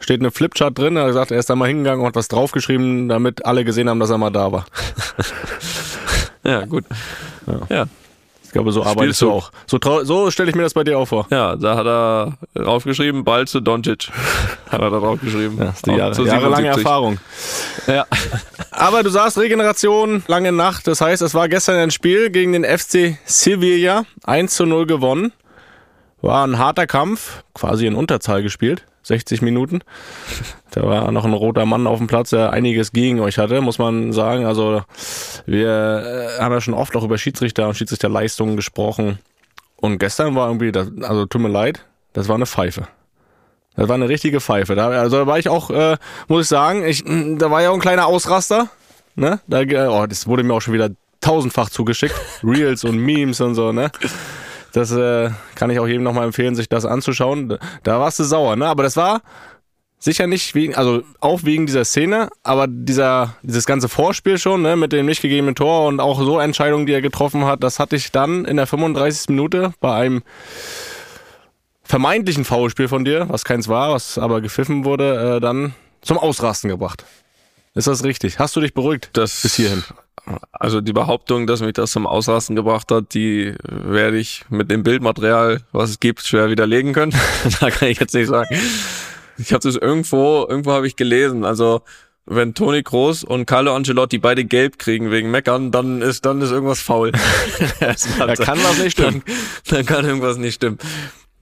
Steht 0.00 0.20
eine 0.20 0.30
Flipchart 0.30 0.76
drin. 0.76 0.96
Er 0.96 1.02
hat 1.02 1.08
gesagt, 1.08 1.30
er 1.30 1.38
ist 1.38 1.50
da 1.50 1.56
mal 1.56 1.68
hingegangen 1.68 2.00
und 2.00 2.06
hat 2.06 2.16
was 2.16 2.28
draufgeschrieben, 2.28 3.08
damit 3.08 3.46
alle 3.46 3.64
gesehen 3.64 3.88
haben, 3.88 4.00
dass 4.00 4.10
er 4.10 4.18
mal 4.18 4.30
da 4.30 4.52
war. 4.52 4.64
Ja, 6.46 6.66
gut. 6.66 6.84
Ja. 7.70 7.84
Ich 7.84 8.03
glaube, 8.54 8.72
so 8.72 8.82
arbeitest 8.82 9.20
du 9.20 9.30
auch. 9.30 9.50
So, 9.66 9.78
so 10.04 10.30
stelle 10.30 10.48
ich 10.48 10.56
mir 10.56 10.62
das 10.62 10.74
bei 10.74 10.84
dir 10.84 10.98
auch 10.98 11.06
vor. 11.06 11.26
Ja, 11.30 11.56
da 11.56 11.76
hat 11.76 11.86
er 11.86 12.38
draufgeschrieben, 12.54 13.24
Ball 13.24 13.46
zu 13.46 13.60
Doncic. 13.60 14.10
hat 14.70 14.80
er 14.80 14.90
da 14.90 14.98
draufgeschrieben. 14.98 15.58
Das 15.58 15.76
ist 15.76 15.86
die 15.86 15.90
Jahre, 15.90 16.14
jahrelange 16.24 16.72
77. 16.72 16.84
Erfahrung. 16.84 17.18
Ja. 17.86 18.06
Aber 18.70 19.02
du 19.02 19.10
sagst 19.10 19.38
Regeneration, 19.38 20.22
lange 20.28 20.52
Nacht. 20.52 20.86
Das 20.86 21.00
heißt, 21.00 21.20
es 21.20 21.34
war 21.34 21.48
gestern 21.48 21.76
ein 21.76 21.90
Spiel 21.90 22.30
gegen 22.30 22.52
den 22.52 22.64
FC 22.64 23.18
Sevilla. 23.26 24.04
1 24.24 24.54
zu 24.54 24.66
0 24.66 24.86
gewonnen. 24.86 25.32
War 26.24 26.46
ein 26.46 26.56
harter 26.56 26.86
Kampf, 26.86 27.44
quasi 27.52 27.86
in 27.86 27.94
Unterzahl 27.94 28.42
gespielt. 28.42 28.86
60 29.02 29.42
Minuten. 29.42 29.80
Da 30.70 30.82
war 30.82 31.12
noch 31.12 31.26
ein 31.26 31.34
roter 31.34 31.66
Mann 31.66 31.86
auf 31.86 31.98
dem 31.98 32.06
Platz, 32.06 32.30
der 32.30 32.50
einiges 32.50 32.92
gegen 32.92 33.20
euch 33.20 33.36
hatte, 33.36 33.60
muss 33.60 33.78
man 33.78 34.10
sagen. 34.14 34.46
Also 34.46 34.82
wir 35.44 35.68
äh, 35.68 36.40
haben 36.40 36.52
ja 36.52 36.62
schon 36.62 36.72
oft 36.72 36.96
auch 36.96 37.04
über 37.04 37.18
Schiedsrichter 37.18 37.68
und 37.68 37.74
Schiedsrichterleistungen 37.74 38.56
gesprochen. 38.56 39.18
Und 39.76 39.98
gestern 39.98 40.34
war 40.34 40.48
irgendwie, 40.48 40.72
das, 40.72 40.88
also 41.02 41.26
tut 41.26 41.42
mir 41.42 41.48
leid, 41.48 41.84
das 42.14 42.26
war 42.28 42.36
eine 42.36 42.46
Pfeife. 42.46 42.88
Das 43.76 43.88
war 43.88 43.96
eine 43.96 44.08
richtige 44.08 44.40
Pfeife. 44.40 44.74
Da, 44.74 44.88
also 44.88 45.18
da 45.18 45.26
war 45.26 45.38
ich 45.38 45.50
auch, 45.50 45.68
äh, 45.68 45.98
muss 46.28 46.44
ich 46.44 46.48
sagen, 46.48 46.86
ich, 46.86 47.04
da 47.04 47.50
war 47.50 47.60
ja 47.60 47.68
auch 47.68 47.74
ein 47.74 47.80
kleiner 47.80 48.06
Ausraster. 48.06 48.70
Ne? 49.14 49.40
Da, 49.46 49.60
oh, 49.90 50.06
das 50.06 50.26
wurde 50.26 50.42
mir 50.42 50.54
auch 50.54 50.62
schon 50.62 50.72
wieder 50.72 50.88
tausendfach 51.20 51.68
zugeschickt. 51.68 52.14
Reels 52.42 52.82
und 52.82 52.96
Memes 52.96 53.42
und 53.42 53.54
so, 53.54 53.72
ne? 53.72 53.90
Das 54.74 54.90
äh, 54.90 55.30
kann 55.54 55.70
ich 55.70 55.78
auch 55.78 55.86
jedem 55.86 56.02
nochmal 56.02 56.24
empfehlen, 56.24 56.56
sich 56.56 56.68
das 56.68 56.84
anzuschauen. 56.84 57.58
Da, 57.84 58.00
warst 58.00 58.18
du 58.18 58.24
sauer, 58.24 58.56
ne? 58.56 58.66
Aber 58.66 58.82
das 58.82 58.96
war 58.96 59.22
sicher 60.00 60.26
nicht 60.26 60.56
wegen, 60.56 60.74
also 60.74 61.02
auch 61.20 61.44
wegen 61.44 61.66
dieser 61.66 61.84
Szene, 61.84 62.28
aber 62.42 62.66
dieser, 62.66 63.36
dieses 63.42 63.66
ganze 63.66 63.88
Vorspiel 63.88 64.36
schon, 64.36 64.62
ne, 64.62 64.74
mit 64.74 64.92
dem 64.92 65.06
nicht 65.06 65.22
gegebenen 65.22 65.54
Tor 65.54 65.86
und 65.86 66.00
auch 66.00 66.20
so 66.20 66.40
Entscheidungen, 66.40 66.86
die 66.86 66.92
er 66.92 67.02
getroffen 67.02 67.44
hat, 67.44 67.62
das 67.62 67.78
hatte 67.78 67.94
ich 67.94 68.10
dann 68.10 68.44
in 68.44 68.56
der 68.56 68.66
35. 68.66 69.28
Minute 69.28 69.72
bei 69.80 69.94
einem 69.94 70.24
vermeintlichen 71.84 72.44
Foulspiel 72.44 72.88
von 72.88 73.04
dir, 73.04 73.28
was 73.28 73.44
keins 73.44 73.68
war, 73.68 73.92
was 73.92 74.18
aber 74.18 74.40
gepfiffen 74.40 74.84
wurde, 74.84 75.36
äh, 75.36 75.40
dann 75.40 75.74
zum 76.02 76.18
Ausrasten 76.18 76.68
gebracht. 76.68 77.04
Ist 77.74 77.86
das 77.86 78.02
richtig? 78.02 78.40
Hast 78.40 78.56
du 78.56 78.60
dich 78.60 78.74
beruhigt 78.74 79.10
Das, 79.12 79.42
bis 79.42 79.54
hierhin? 79.54 79.84
Also 80.52 80.80
die 80.80 80.92
Behauptung, 80.92 81.46
dass 81.46 81.60
mich 81.60 81.74
das 81.74 81.90
zum 81.90 82.06
Ausrasten 82.06 82.56
gebracht 82.56 82.90
hat, 82.90 83.12
die 83.14 83.54
werde 83.62 84.18
ich 84.18 84.44
mit 84.48 84.70
dem 84.70 84.82
Bildmaterial, 84.82 85.62
was 85.72 85.90
es 85.90 86.00
gibt, 86.00 86.22
schwer 86.22 86.50
widerlegen 86.50 86.92
können. 86.92 87.14
da 87.60 87.70
kann 87.70 87.88
ich 87.88 88.00
jetzt 88.00 88.14
nicht 88.14 88.28
sagen. 88.28 88.48
Ich 89.36 89.52
habe 89.52 89.62
das 89.62 89.76
irgendwo, 89.76 90.46
irgendwo 90.48 90.72
habe 90.72 90.86
ich 90.86 90.96
gelesen. 90.96 91.44
Also 91.44 91.82
wenn 92.26 92.54
Toni 92.54 92.82
Kroos 92.82 93.22
und 93.22 93.44
Carlo 93.44 93.74
Ancelotti 93.74 94.18
beide 94.18 94.44
gelb 94.44 94.78
kriegen 94.78 95.10
wegen 95.10 95.30
Meckern, 95.30 95.70
dann 95.70 96.00
ist 96.00 96.24
dann 96.24 96.40
ist 96.40 96.52
irgendwas 96.52 96.80
faul. 96.80 97.12
Da 98.18 98.34
kann 98.34 98.58
was 98.62 98.78
nicht 98.78 98.92
stimmen. 98.92 99.22
Dann, 99.26 99.76
dann 99.76 99.86
kann 99.86 100.04
irgendwas 100.06 100.38
nicht 100.38 100.54
stimmen. 100.54 100.78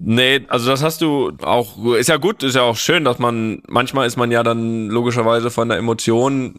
Nee, 0.05 0.41
also 0.49 0.69
das 0.69 0.83
hast 0.83 1.01
du 1.01 1.33
auch, 1.43 1.95
ist 1.95 2.09
ja 2.09 2.17
gut, 2.17 2.43
ist 2.43 2.57
ja 2.57 2.63
auch 2.63 2.77
schön, 2.77 3.05
dass 3.05 3.21
man, 3.21 3.63
manchmal 3.69 4.07
ist 4.09 4.17
man 4.17 4.33
ja 4.33 4.43
dann 4.43 4.89
logischerweise 4.89 5.51
von 5.51 5.69
der 5.69 5.79
Emotion, 5.79 6.59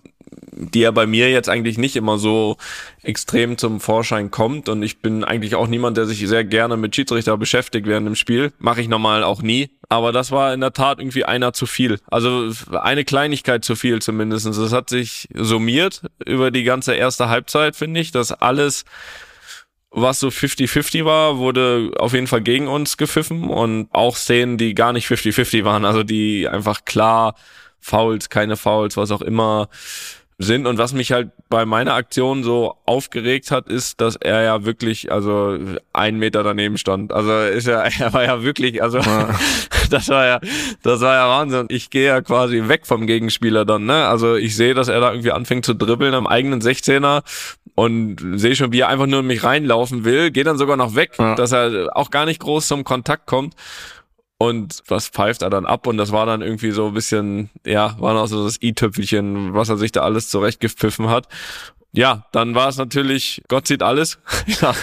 die 0.53 0.79
ja 0.79 0.91
bei 0.91 1.05
mir 1.05 1.29
jetzt 1.29 1.49
eigentlich 1.49 1.77
nicht 1.77 1.97
immer 1.97 2.17
so 2.17 2.55
extrem 3.01 3.57
zum 3.57 3.81
Vorschein 3.81 4.31
kommt 4.31 4.69
und 4.69 4.81
ich 4.81 4.99
bin 4.99 5.25
eigentlich 5.25 5.55
auch 5.55 5.67
niemand, 5.67 5.97
der 5.97 6.05
sich 6.05 6.25
sehr 6.25 6.45
gerne 6.45 6.77
mit 6.77 6.95
Schiedsrichter 6.95 7.37
beschäftigt 7.37 7.85
während 7.85 8.07
dem 8.07 8.15
Spiel. 8.15 8.53
Mache 8.59 8.79
ich 8.79 8.87
normal 8.87 9.23
auch 9.23 9.41
nie. 9.41 9.71
Aber 9.89 10.13
das 10.13 10.31
war 10.31 10.53
in 10.53 10.61
der 10.61 10.73
Tat 10.73 10.99
irgendwie 10.99 11.25
einer 11.25 11.51
zu 11.51 11.65
viel. 11.65 11.99
Also 12.09 12.49
eine 12.71 13.03
Kleinigkeit 13.03 13.65
zu 13.65 13.75
viel 13.75 14.01
zumindest. 14.01 14.45
Das 14.45 14.71
hat 14.71 14.89
sich 14.89 15.27
summiert 15.35 16.03
über 16.25 16.49
die 16.49 16.63
ganze 16.63 16.93
erste 16.93 17.27
Halbzeit, 17.27 17.75
finde 17.75 17.99
ich, 17.99 18.11
dass 18.11 18.31
alles 18.31 18.85
was 19.93 20.19
so 20.19 20.29
50-50 20.29 21.05
war, 21.05 21.37
wurde 21.37 21.91
auf 21.97 22.13
jeden 22.13 22.27
Fall 22.27 22.41
gegen 22.41 22.67
uns 22.67 22.97
gepfiffen 22.97 23.49
und 23.49 23.87
auch 23.91 24.15
Szenen, 24.15 24.57
die 24.57 24.73
gar 24.73 24.91
nicht 24.91 25.07
50-50 25.07 25.63
waren, 25.63 25.85
also 25.85 26.03
die 26.03 26.47
einfach 26.47 26.83
klar 26.83 27.35
Fouls, 27.79 28.29
keine 28.29 28.57
Fouls, 28.57 28.97
was 28.97 29.11
auch 29.11 29.21
immer 29.21 29.69
sind. 30.43 30.67
Und 30.67 30.77
was 30.77 30.93
mich 30.93 31.11
halt 31.11 31.31
bei 31.49 31.65
meiner 31.65 31.93
Aktion 31.93 32.43
so 32.43 32.75
aufgeregt 32.85 33.51
hat, 33.51 33.67
ist, 33.67 33.99
dass 34.01 34.15
er 34.15 34.43
ja 34.43 34.65
wirklich, 34.65 35.11
also 35.11 35.57
einen 35.93 36.19
Meter 36.19 36.43
daneben 36.43 36.77
stand. 36.77 37.11
Also 37.11 37.31
ist 37.39 37.67
ja, 37.67 37.81
er 37.99 38.13
war 38.13 38.23
ja 38.23 38.43
wirklich, 38.43 38.81
also 38.83 38.99
das 39.89 40.09
war 40.09 40.25
ja, 40.25 40.39
das 40.83 41.01
war 41.01 41.15
ja 41.15 41.27
Wahnsinn. 41.29 41.65
Ich 41.69 41.89
gehe 41.89 42.05
ja 42.07 42.21
quasi 42.21 42.67
weg 42.67 42.85
vom 42.85 43.07
Gegenspieler 43.07 43.65
dann, 43.65 43.85
ne? 43.85 44.05
Also 44.07 44.35
ich 44.35 44.55
sehe, 44.55 44.73
dass 44.73 44.87
er 44.87 44.99
da 44.99 45.11
irgendwie 45.11 45.31
anfängt 45.31 45.65
zu 45.65 45.73
dribbeln 45.73 46.13
am 46.13 46.27
eigenen 46.27 46.61
16er 46.61 47.23
und 47.75 48.17
sehe 48.35 48.55
schon, 48.55 48.71
wie 48.71 48.81
er 48.81 48.89
einfach 48.89 49.07
nur 49.07 49.21
in 49.21 49.27
mich 49.27 49.43
reinlaufen 49.43 50.05
will, 50.05 50.29
geht 50.31 50.45
dann 50.47 50.57
sogar 50.57 50.77
noch 50.77 50.95
weg, 50.95 51.13
Ja. 51.17 51.35
dass 51.35 51.51
er 51.51 51.89
auch 51.95 52.11
gar 52.11 52.25
nicht 52.25 52.39
groß 52.39 52.67
zum 52.67 52.83
Kontakt 52.83 53.25
kommt. 53.25 53.55
Und 54.43 54.83
was 54.87 55.07
pfeift 55.07 55.41
er 55.41 55.49
dann 55.49 55.65
ab? 55.65 55.87
Und 55.87 55.95
das 55.95 56.11
war 56.11 56.25
dann 56.25 56.41
irgendwie 56.41 56.71
so 56.71 56.87
ein 56.87 56.93
bisschen, 56.93 57.49
ja, 57.65 57.95
war 57.99 58.13
noch 58.13 58.27
so 58.27 58.43
das 58.43 58.61
i-Tüpfelchen, 58.61 59.53
was 59.53 59.69
er 59.69 59.77
sich 59.77 59.93
da 59.93 60.01
alles 60.01 60.27
zurechtgepfiffen 60.29 61.09
hat. 61.09 61.29
Ja, 61.93 62.25
dann 62.33 62.53
war 62.53 62.67
es 62.67 62.75
natürlich, 62.75 63.41
Gott 63.47 63.67
sieht 63.67 63.81
alles. 63.81 64.19
Ja, 64.61 64.73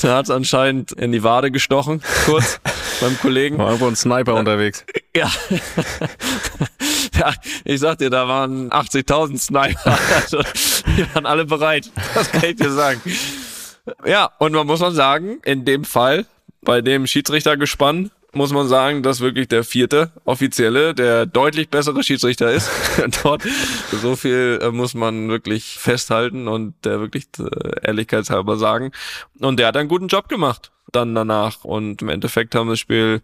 da 0.00 0.16
hat 0.16 0.24
es 0.24 0.30
anscheinend 0.30 0.92
in 0.92 1.12
die 1.12 1.22
Wade 1.22 1.50
gestochen, 1.50 2.00
kurz 2.24 2.58
beim 3.02 3.18
Kollegen. 3.18 3.58
War 3.58 3.66
irgendwo 3.66 3.88
ein 3.88 3.96
Sniper 3.96 4.34
unterwegs. 4.34 4.86
Ja. 5.14 5.30
ja, 7.18 7.32
ich 7.64 7.80
sag 7.80 7.96
dir, 7.98 8.10
da 8.10 8.28
waren 8.28 8.70
80.000 8.70 9.38
Sniper. 9.38 9.98
Also, 10.14 10.42
die 10.96 11.06
waren 11.14 11.24
alle 11.24 11.46
bereit. 11.46 11.90
Das 12.14 12.30
kann 12.30 12.44
ich 12.44 12.56
dir 12.56 12.70
sagen. 12.70 13.00
Ja, 14.04 14.30
und 14.38 14.52
man 14.52 14.66
muss 14.66 14.80
man 14.80 14.94
sagen, 14.94 15.40
in 15.42 15.64
dem 15.64 15.84
Fall, 15.84 16.26
bei 16.60 16.82
dem 16.82 17.06
Schiedsrichtergespann, 17.06 18.10
muss 18.36 18.52
man 18.52 18.68
sagen, 18.68 19.02
dass 19.02 19.20
wirklich 19.20 19.48
der 19.48 19.64
vierte 19.64 20.12
Offizielle 20.24 20.94
der 20.94 21.26
deutlich 21.26 21.68
bessere 21.68 22.02
Schiedsrichter 22.02 22.52
ist. 22.52 22.70
Dort 23.22 23.42
so 23.90 24.14
viel 24.14 24.60
äh, 24.62 24.70
muss 24.70 24.94
man 24.94 25.28
wirklich 25.28 25.78
festhalten 25.78 26.46
und 26.46 26.74
der 26.84 27.00
wirklich 27.00 27.26
äh, 27.38 27.86
ehrlichkeitshalber 27.86 28.56
sagen. 28.56 28.92
Und 29.40 29.58
der 29.58 29.68
hat 29.68 29.76
einen 29.76 29.88
guten 29.88 30.08
Job 30.08 30.28
gemacht 30.28 30.70
dann 30.92 31.14
danach. 31.14 31.64
Und 31.64 32.02
im 32.02 32.08
Endeffekt 32.08 32.54
haben 32.54 32.68
wir 32.68 32.72
das 32.72 32.80
Spiel 32.80 33.22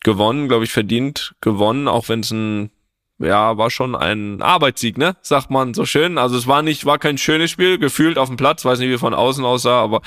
gewonnen, 0.00 0.48
glaube 0.48 0.64
ich, 0.64 0.72
verdient 0.72 1.34
gewonnen, 1.40 1.88
auch 1.88 2.08
wenn 2.08 2.20
es 2.20 2.30
ein 2.30 2.70
ja, 3.18 3.58
war 3.58 3.70
schon 3.70 3.96
ein 3.96 4.40
Arbeitssieg, 4.42 4.96
ne? 4.96 5.16
Sagt 5.22 5.50
man 5.50 5.74
so 5.74 5.84
schön. 5.84 6.18
Also 6.18 6.36
es 6.36 6.46
war 6.46 6.62
nicht, 6.62 6.86
war 6.86 6.98
kein 6.98 7.18
schönes 7.18 7.50
Spiel, 7.50 7.78
gefühlt 7.78 8.16
auf 8.16 8.28
dem 8.28 8.36
Platz, 8.36 8.64
weiß 8.64 8.78
nicht, 8.78 8.90
wie 8.90 8.98
von 8.98 9.12
außen 9.14 9.44
aussah, 9.44 9.82
aber 9.82 10.02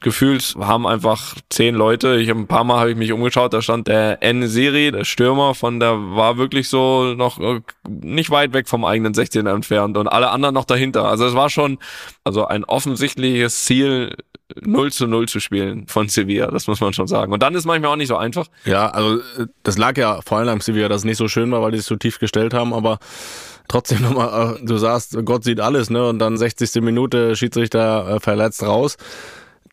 gefühlt 0.00 0.56
haben 0.58 0.86
einfach 0.86 1.36
zehn 1.48 1.76
Leute. 1.76 2.16
Ich 2.16 2.28
habe 2.28 2.40
ein 2.40 2.48
paar 2.48 2.64
Mal 2.64 2.80
habe 2.80 2.90
ich 2.90 2.96
mich 2.96 3.12
umgeschaut, 3.12 3.52
da 3.52 3.62
stand 3.62 3.86
der 3.86 4.22
N-Seri, 4.22 4.90
der 4.90 5.04
Stürmer 5.04 5.54
von 5.54 5.78
der 5.78 5.96
war 6.16 6.38
wirklich 6.38 6.68
so 6.68 7.14
noch 7.14 7.38
äh, 7.38 7.60
nicht 7.88 8.30
weit 8.30 8.52
weg 8.52 8.68
vom 8.68 8.84
eigenen 8.84 9.14
16 9.14 9.46
entfernt 9.46 9.96
und 9.96 10.08
alle 10.08 10.30
anderen 10.30 10.54
noch 10.54 10.64
dahinter. 10.64 11.04
Also 11.04 11.24
es 11.26 11.34
war 11.34 11.50
schon 11.50 11.78
also 12.24 12.46
ein 12.46 12.64
offensichtliches 12.64 13.64
Ziel 13.64 14.16
0 14.54 14.92
zu 14.92 15.06
0 15.06 15.26
zu 15.28 15.40
spielen 15.40 15.86
von 15.86 16.08
Sevilla, 16.08 16.48
das 16.48 16.66
muss 16.66 16.80
man 16.80 16.92
schon 16.92 17.06
sagen. 17.06 17.32
Und 17.32 17.42
dann 17.42 17.54
ist 17.54 17.64
manchmal 17.64 17.92
auch 17.92 17.96
nicht 17.96 18.08
so 18.08 18.16
einfach. 18.16 18.46
Ja, 18.64 18.88
also 18.88 19.20
äh, 19.38 19.46
das 19.62 19.76
lag 19.78 19.96
ja 19.96 20.20
vor 20.22 20.38
allem 20.38 20.48
am 20.48 20.60
Sevilla, 20.60 20.88
dass 20.88 20.98
es 20.98 21.04
nicht 21.04 21.16
so 21.16 21.28
schön 21.28 21.50
war, 21.50 21.62
weil 21.62 21.72
die 21.72 21.78
sich 21.78 21.86
so 21.86 21.96
tief 21.96 22.18
gestellt 22.18 22.54
haben, 22.54 22.72
aber 22.72 22.98
trotzdem 23.68 24.02
nochmal, 24.02 24.56
äh, 24.56 24.64
du 24.64 24.76
sagst, 24.76 25.16
Gott 25.24 25.44
sieht 25.44 25.60
alles, 25.60 25.90
ne? 25.90 26.06
Und 26.08 26.18
dann 26.18 26.36
60. 26.36 26.82
Minute 26.82 27.34
Schiedsrichter 27.36 28.16
äh, 28.16 28.20
verletzt 28.20 28.62
raus. 28.62 28.96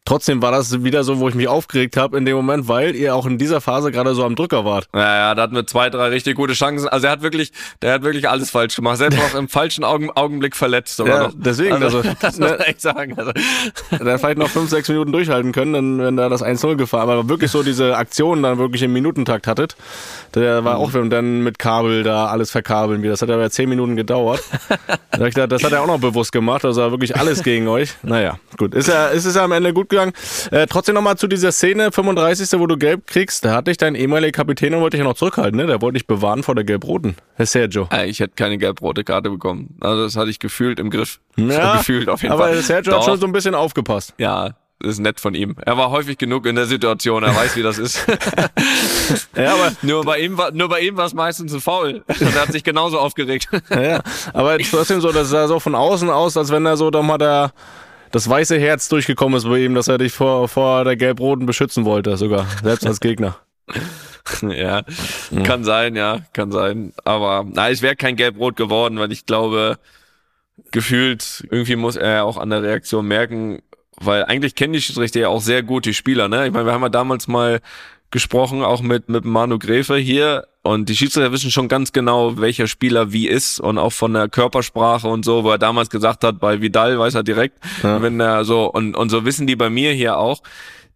Trotzdem 0.05 0.41
war 0.41 0.51
das 0.51 0.83
wieder 0.83 1.05
so, 1.05 1.19
wo 1.19 1.29
ich 1.29 1.35
mich 1.35 1.47
aufgeregt 1.47 1.95
habe 1.95 2.17
in 2.17 2.25
dem 2.25 2.35
Moment, 2.35 2.67
weil 2.67 2.93
ihr 2.93 3.15
auch 3.15 3.25
in 3.25 3.37
dieser 3.37 3.61
Phase 3.61 3.89
gerade 3.89 4.13
so 4.15 4.25
am 4.25 4.35
Drücker 4.35 4.65
wart. 4.65 4.89
Ja, 4.93 4.99
ja, 4.99 5.35
da 5.35 5.43
hatten 5.43 5.55
wir 5.55 5.65
zwei, 5.65 5.89
drei 5.89 6.09
richtig 6.09 6.35
gute 6.35 6.53
Chancen. 6.53 6.89
Also 6.89 7.07
er 7.07 7.13
hat 7.13 7.21
wirklich, 7.21 7.53
der 7.81 7.93
hat 7.93 8.03
wirklich 8.03 8.27
alles 8.27 8.51
falsch 8.51 8.75
gemacht. 8.75 8.97
Selbst 8.97 9.17
auch 9.17 9.37
im 9.37 9.47
falschen 9.47 9.85
Augen, 9.85 10.11
Augenblick 10.11 10.57
verletzt. 10.57 10.99
Ja, 10.99 11.23
noch. 11.23 11.33
deswegen, 11.33 11.81
also, 11.81 12.01
das 12.19 12.37
muss 12.37 12.49
man 12.49 12.59
echt 12.59 12.81
sagen. 12.81 13.17
Also, 13.17 13.31
Da 13.91 14.17
vielleicht 14.17 14.37
noch 14.37 14.49
fünf, 14.49 14.69
sechs 14.69 14.89
Minuten 14.89 15.13
durchhalten 15.13 15.53
können, 15.53 15.71
dann, 15.73 15.99
wenn 15.99 16.17
da 16.17 16.27
das 16.27 16.43
1-0 16.43 16.75
gefahren. 16.75 17.09
Aber 17.09 17.29
wirklich 17.29 17.49
so 17.51 17.63
diese 17.63 17.95
Aktion 17.95 18.43
dann 18.43 18.57
wirklich 18.57 18.83
im 18.83 18.91
Minutentakt 18.91 19.47
hattet, 19.47 19.77
der 20.35 20.65
war 20.65 20.79
auch, 20.79 20.93
wenn 20.93 21.09
dann 21.11 21.43
mit 21.43 21.59
Kabel 21.59 22.03
da 22.03 22.25
alles 22.25 22.51
verkabeln 22.51 23.03
wieder. 23.03 23.11
Das 23.11 23.21
hat 23.21 23.29
aber 23.29 23.49
zehn 23.49 23.69
Minuten 23.69 23.95
gedauert. 23.95 24.43
Da 25.11 25.19
hab 25.19 25.27
ich 25.27 25.35
gedacht, 25.35 25.51
das 25.53 25.63
hat 25.63 25.71
er 25.71 25.81
auch 25.81 25.87
noch 25.87 25.99
bewusst 25.99 26.33
gemacht, 26.33 26.65
also 26.65 26.91
wirklich 26.91 27.15
alles 27.15 27.41
gegen 27.43 27.69
euch. 27.69 27.93
Naja, 28.03 28.37
gut. 28.57 28.75
Ist 28.75 28.89
ja, 28.89 29.07
ist 29.07 29.23
es 29.25 29.35
ja 29.35 29.45
am 29.45 29.51
Ende 29.53 29.71
gut 29.73 29.92
gegangen. 29.93 30.13
Äh, 30.51 30.67
trotzdem 30.67 30.95
nochmal 30.95 31.17
zu 31.17 31.27
dieser 31.27 31.51
Szene, 31.51 31.91
35. 31.91 32.59
wo 32.59 32.67
du 32.67 32.77
gelb 32.77 33.07
kriegst, 33.07 33.45
da 33.45 33.53
hatte 33.55 33.71
ich 33.71 33.77
dein 33.77 33.95
ehemaliger 33.95 34.31
Kapitän 34.31 34.73
und 34.73 34.81
wollte 34.81 34.97
dich 34.97 35.03
ja 35.03 35.09
noch 35.09 35.15
zurückhalten, 35.17 35.57
ne? 35.59 35.67
Der 35.67 35.81
wollte 35.81 35.93
dich 35.93 36.07
bewahren 36.07 36.43
vor 36.43 36.55
der 36.55 36.63
Gelb-Roten. 36.63 37.15
Herr 37.35 37.45
Sergio. 37.45 37.87
äh, 37.91 38.07
ich 38.09 38.19
hätte 38.19 38.33
keine 38.35 38.57
gelb-rote 38.57 39.03
Karte 39.03 39.29
bekommen. 39.29 39.77
Also 39.79 40.03
das 40.03 40.15
hatte 40.15 40.29
ich 40.29 40.39
gefühlt 40.39 40.79
im 40.79 40.89
Griff. 40.89 41.19
Ja, 41.37 41.77
gefühlt 41.77 42.09
auf 42.09 42.21
jeden 42.21 42.33
aber 42.33 42.43
Fall. 42.45 42.61
Sergio 42.61 42.93
hat 42.93 42.99
Doch. 43.01 43.05
schon 43.05 43.19
so 43.19 43.25
ein 43.25 43.31
bisschen 43.31 43.55
aufgepasst. 43.55 44.13
Ja, 44.17 44.51
ist 44.83 44.99
nett 44.99 45.19
von 45.21 45.33
ihm. 45.33 45.55
Er 45.65 45.77
war 45.77 45.91
häufig 45.91 46.17
genug 46.17 46.45
in 46.45 46.55
der 46.57 46.65
Situation, 46.65 47.23
er 47.23 47.33
weiß, 47.33 47.55
wie 47.55 47.63
das 47.63 47.77
ist. 47.77 48.05
Ja, 49.35 49.53
aber 49.53 49.71
nur 49.81 50.03
bei 50.03 50.19
ihm 50.19 50.37
war, 50.37 50.51
nur 50.51 50.69
bei 50.69 50.79
ihm 50.81 50.95
war 50.97 51.05
es 51.05 51.13
meistens 51.13 51.53
ein 51.53 51.59
Foul. 51.59 52.03
Und 52.07 52.21
er 52.21 52.41
hat 52.41 52.51
sich 52.51 52.63
genauso 52.63 52.99
aufgeregt. 52.99 53.49
Ja. 53.69 54.01
aber 54.33 54.57
trotzdem 54.59 55.01
so, 55.01 55.11
das 55.11 55.29
sah 55.29 55.47
so 55.47 55.59
von 55.59 55.75
außen 55.75 56.09
aus, 56.09 56.37
als 56.37 56.51
wenn 56.51 56.65
er 56.65 56.77
so 56.77 56.89
doch 56.91 57.03
mal 57.03 57.17
da 57.17 57.51
das 58.13 58.29
weiße 58.29 58.59
Herz 58.59 58.89
durchgekommen 58.89 59.37
ist 59.37 59.45
bei 59.45 59.65
ihm, 59.65 59.73
dass 59.73 59.87
er 59.87 59.97
dich 59.97 60.13
vor, 60.13 60.47
vor 60.47 60.85
der 60.85 60.95
Gelb-Roten 60.95 61.47
beschützen 61.47 61.83
wollte, 61.83 62.15
sogar, 62.15 62.45
selbst 62.61 62.85
als 62.85 62.99
Gegner. 62.99 63.37
ja, 64.41 64.83
kann 65.43 65.63
sein, 65.63 65.95
ja, 65.95 66.19
kann 66.31 66.51
sein. 66.51 66.93
Aber 67.03 67.43
na, 67.49 67.71
es 67.71 67.81
wäre 67.81 67.95
kein 67.95 68.15
Gelb-Rot 68.15 68.55
geworden, 68.55 68.99
weil 68.99 69.11
ich 69.11 69.25
glaube, 69.25 69.79
gefühlt, 70.71 71.47
irgendwie 71.49 71.75
muss 71.75 71.95
er 71.95 72.13
ja 72.13 72.23
auch 72.23 72.37
an 72.37 72.51
der 72.51 72.61
Reaktion 72.61 73.07
merken, 73.07 73.63
weil 73.97 74.25
eigentlich 74.25 74.53
kennen 74.53 74.73
die 74.73 74.81
Schiedsrichter 74.81 75.21
ja 75.21 75.29
auch 75.29 75.41
sehr 75.41 75.63
gut 75.63 75.85
die 75.85 75.95
Spieler, 75.95 76.27
ne? 76.27 76.45
Ich 76.45 76.53
meine, 76.53 76.67
wir 76.67 76.73
haben 76.73 76.83
ja 76.83 76.89
damals 76.89 77.27
mal 77.27 77.61
gesprochen, 78.13 78.63
auch 78.63 78.81
mit, 78.81 79.09
mit 79.09 79.25
Manu 79.25 79.59
Gräfe 79.59 79.97
hier. 79.97 80.47
Und 80.61 80.87
die 80.87 80.95
Schiedsrichter 80.95 81.33
wissen 81.33 81.51
schon 81.51 81.67
ganz 81.67 81.91
genau, 81.91 82.37
welcher 82.37 82.67
Spieler 82.67 83.11
wie 83.11 83.27
ist 83.27 83.59
und 83.59 83.77
auch 83.77 83.91
von 83.91 84.13
der 84.13 84.29
Körpersprache 84.29 85.09
und 85.09 85.25
so, 85.25 85.43
wo 85.43 85.51
er 85.51 85.57
damals 85.57 85.89
gesagt 85.89 86.23
hat, 86.23 86.39
bei 86.39 86.61
Vidal 86.61 86.97
weiß 86.97 87.15
er 87.15 87.23
direkt, 87.23 87.57
Ja. 87.83 88.01
wenn 88.01 88.17
er 88.21 88.45
so, 88.45 88.71
und, 88.71 88.95
und 88.95 89.09
so 89.09 89.25
wissen 89.25 89.45
die 89.45 89.57
bei 89.57 89.69
mir 89.69 89.91
hier 89.91 90.17
auch, 90.17 90.41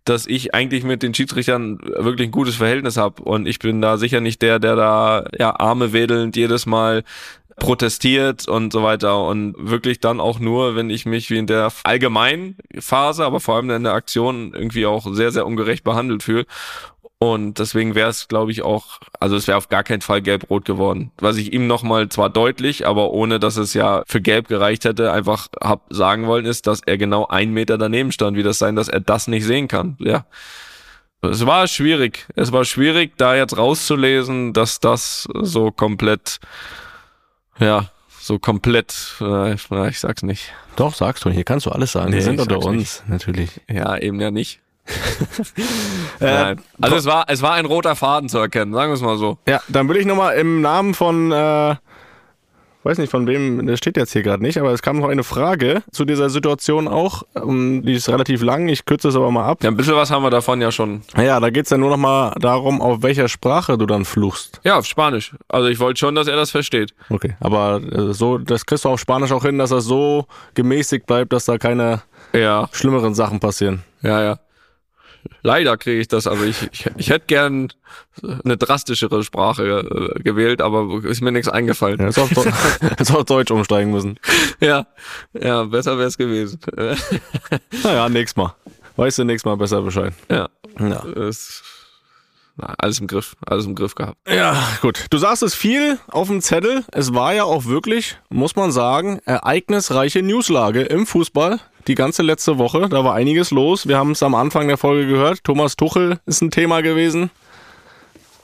dass 0.05 0.25
ich 0.25 0.55
eigentlich 0.55 0.85
mit 0.85 1.03
den 1.03 1.13
Schiedsrichtern 1.13 1.79
wirklich 1.97 2.29
ein 2.29 2.31
gutes 2.31 2.55
Verhältnis 2.55 2.95
habe. 2.95 3.21
Und 3.23 3.45
ich 3.45 3.59
bin 3.59 3.81
da 3.81 3.97
sicher 3.97 4.21
nicht 4.21 4.41
der, 4.41 4.59
der 4.59 4.77
da 4.77 5.25
ja 5.37 5.59
Arme 5.59 5.91
wedelnd 5.91 6.37
jedes 6.37 6.65
Mal 6.65 7.03
protestiert 7.57 8.47
und 8.47 8.71
so 8.71 8.83
weiter. 8.83 9.25
Und 9.25 9.55
wirklich 9.57 9.99
dann 9.99 10.19
auch 10.19 10.39
nur, 10.39 10.75
wenn 10.75 10.89
ich 10.89 11.05
mich 11.05 11.29
wie 11.29 11.37
in 11.39 11.47
der 11.47 11.73
allgemeinen 11.83 12.55
Phase, 12.79 13.25
aber 13.25 13.39
vor 13.39 13.55
allem 13.55 13.69
in 13.71 13.83
der 13.83 13.93
Aktion 13.93 14.53
irgendwie 14.53 14.85
auch 14.85 15.11
sehr, 15.13 15.31
sehr 15.31 15.45
ungerecht 15.45 15.83
behandelt 15.83 16.23
fühle. 16.23 16.45
Und 17.19 17.57
deswegen 17.57 17.95
wäre 17.95 18.11
es, 18.11 18.27
glaube 18.27 18.51
ich, 18.51 18.61
auch, 18.61 18.99
also 19.19 19.35
es 19.35 19.47
wäre 19.47 19.57
auf 19.57 19.69
gar 19.69 19.83
keinen 19.83 20.01
Fall 20.01 20.21
gelb-rot 20.21 20.65
geworden. 20.65 21.11
Was 21.17 21.37
ich 21.37 21.51
ihm 21.51 21.65
nochmal 21.65 22.09
zwar 22.09 22.29
deutlich, 22.29 22.85
aber 22.85 23.09
ohne 23.09 23.39
dass 23.39 23.57
es 23.57 23.73
ja 23.73 24.03
für 24.05 24.21
gelb 24.21 24.47
gereicht 24.47 24.85
hätte, 24.85 25.11
einfach 25.11 25.47
hab 25.59 25.81
sagen 25.89 26.27
wollen, 26.27 26.45
ist, 26.45 26.67
dass 26.67 26.81
er 26.85 26.97
genau 26.99 27.25
einen 27.25 27.53
Meter 27.53 27.79
daneben 27.79 28.11
stand. 28.11 28.37
Wie 28.37 28.43
das 28.43 28.59
sein, 28.59 28.75
dass 28.75 28.87
er 28.87 28.99
das 28.99 29.27
nicht 29.27 29.45
sehen 29.45 29.67
kann? 29.67 29.97
Ja. 29.99 30.25
Es 31.23 31.43
war 31.47 31.67
schwierig. 31.67 32.27
Es 32.35 32.51
war 32.51 32.65
schwierig, 32.65 33.13
da 33.17 33.35
jetzt 33.35 33.57
rauszulesen, 33.57 34.53
dass 34.53 34.79
das 34.79 35.27
so 35.33 35.71
komplett, 35.71 36.39
ja, 37.57 37.89
so 38.19 38.37
komplett, 38.37 39.15
äh, 39.21 39.55
na, 39.71 39.87
ich 39.87 39.99
sag's 39.99 40.21
nicht. 40.21 40.53
Doch, 40.75 40.93
sagst 40.93 41.25
du, 41.25 41.31
hier 41.31 41.43
kannst 41.43 41.65
du 41.65 41.71
alles 41.71 41.93
sagen. 41.93 42.11
Nee, 42.11 42.17
Wir 42.17 42.23
sind 42.23 42.39
unter 42.39 42.59
uns, 42.59 43.03
natürlich. 43.07 43.61
Ja, 43.67 43.97
eben 43.97 44.19
ja 44.21 44.29
nicht. 44.29 44.59
Äh, 46.19 46.25
Nein. 46.25 46.61
Also 46.81 46.95
es 46.95 47.05
war, 47.05 47.25
es 47.27 47.41
war 47.41 47.53
ein 47.53 47.65
roter 47.65 47.95
Faden 47.95 48.29
zu 48.29 48.37
erkennen, 48.39 48.73
sagen 48.73 48.89
wir 48.91 48.95
es 48.95 49.01
mal 49.01 49.17
so. 49.17 49.37
Ja, 49.47 49.61
dann 49.67 49.87
will 49.89 49.97
ich 49.97 50.05
nochmal 50.05 50.35
im 50.37 50.61
Namen 50.61 50.93
von, 50.95 51.31
äh, 51.31 51.75
weiß 52.83 52.97
nicht 52.97 53.11
von 53.11 53.27
wem, 53.27 53.67
das 53.67 53.77
steht 53.77 53.97
jetzt 53.97 54.13
hier 54.13 54.23
gerade 54.23 54.41
nicht, 54.41 54.57
aber 54.57 54.71
es 54.71 54.81
kam 54.81 54.97
noch 54.97 55.09
eine 55.09 55.23
Frage 55.23 55.83
zu 55.91 56.05
dieser 56.05 56.29
Situation 56.29 56.87
auch. 56.87 57.23
Ähm, 57.35 57.83
Die 57.85 57.93
ist 57.93 58.09
relativ 58.09 58.41
lang, 58.41 58.67
ich 58.69 58.85
kürze 58.85 59.09
es 59.09 59.15
aber 59.15 59.29
mal 59.29 59.45
ab. 59.45 59.63
Ja, 59.63 59.69
ein 59.69 59.77
bisschen 59.77 59.95
was 59.95 60.09
haben 60.09 60.23
wir 60.23 60.29
davon 60.31 60.59
ja 60.61 60.71
schon. 60.71 61.01
Ja, 61.17 61.39
da 61.39 61.49
geht's 61.51 61.69
dann 61.69 61.81
nur 61.81 61.89
nochmal 61.91 62.33
darum, 62.39 62.81
auf 62.81 63.03
welcher 63.03 63.27
Sprache 63.27 63.77
du 63.77 63.85
dann 63.85 64.05
fluchst. 64.05 64.59
Ja, 64.63 64.77
auf 64.79 64.85
Spanisch. 64.85 65.35
Also 65.49 65.67
ich 65.67 65.79
wollte 65.79 65.99
schon, 65.99 66.15
dass 66.15 66.27
er 66.27 66.35
das 66.37 66.49
versteht. 66.49 66.93
Okay, 67.09 67.35
aber 67.41 67.81
äh, 67.83 68.13
so, 68.13 68.37
das 68.39 68.65
kriegst 68.65 68.85
du 68.85 68.89
auf 68.89 68.99
Spanisch 68.99 69.31
auch 69.31 69.43
hin, 69.43 69.57
dass 69.59 69.69
das 69.69 69.83
so 69.85 70.25
gemäßigt 70.55 71.05
bleibt, 71.05 71.31
dass 71.33 71.45
da 71.45 71.57
keine 71.59 72.01
Ja, 72.33 72.69
schlimmeren 72.71 73.13
Sachen 73.13 73.39
passieren. 73.39 73.83
ja, 74.01 74.23
ja. 74.23 74.39
Leider 75.43 75.77
kriege 75.77 75.99
ich 76.01 76.07
das, 76.07 76.27
also 76.27 76.43
ich, 76.43 76.55
ich, 76.71 76.89
ich 76.97 77.09
hätte 77.09 77.25
gern 77.27 77.69
eine 78.43 78.57
drastischere 78.57 79.23
Sprache 79.23 80.13
äh, 80.17 80.19
gewählt, 80.23 80.61
aber 80.61 81.03
ist 81.03 81.21
mir 81.21 81.31
nichts 81.31 81.47
eingefallen. 81.49 81.99
Ja, 81.99 82.07
ist 82.07 82.19
auf, 82.19 82.31
ist 82.99 83.13
auf 83.13 83.25
Deutsch 83.25 83.51
umsteigen 83.51 83.91
müssen. 83.91 84.19
Ja, 84.59 84.87
ja, 85.33 85.63
besser 85.63 85.97
wäre 85.97 86.07
es 86.07 86.17
gewesen. 86.17 86.59
Naja, 87.83 88.09
nächstes 88.09 88.35
Mal. 88.37 88.53
Weißt 88.95 89.19
du 89.19 89.23
nächstes 89.23 89.45
Mal 89.45 89.57
besser 89.57 89.81
Bescheid. 89.81 90.13
ja, 90.29 90.49
Ja. 90.79 91.05
es, 91.05 91.63
alles 92.57 92.99
im 92.99 93.07
Griff, 93.07 93.35
alles 93.45 93.65
im 93.65 93.75
Griff 93.75 93.95
gehabt. 93.95 94.17
Ja, 94.27 94.61
gut. 94.81 95.05
Du 95.09 95.17
sagst 95.17 95.43
es 95.43 95.53
viel 95.53 95.99
auf 96.09 96.27
dem 96.27 96.41
Zettel. 96.41 96.83
Es 96.91 97.13
war 97.13 97.33
ja 97.33 97.43
auch 97.43 97.65
wirklich, 97.65 98.17
muss 98.29 98.55
man 98.55 98.71
sagen, 98.71 99.19
ereignisreiche 99.25 100.21
Newslage 100.21 100.81
im 100.81 101.05
Fußball. 101.05 101.59
Die 101.87 101.95
ganze 101.95 102.21
letzte 102.21 102.57
Woche, 102.57 102.89
da 102.89 103.03
war 103.03 103.13
einiges 103.13 103.51
los. 103.51 103.87
Wir 103.87 103.97
haben 103.97 104.11
es 104.11 104.21
am 104.21 104.35
Anfang 104.35 104.67
der 104.67 104.77
Folge 104.77 105.07
gehört. 105.07 105.43
Thomas 105.43 105.75
Tuchel 105.75 106.19
ist 106.25 106.41
ein 106.41 106.51
Thema 106.51 106.81
gewesen. 106.81 107.29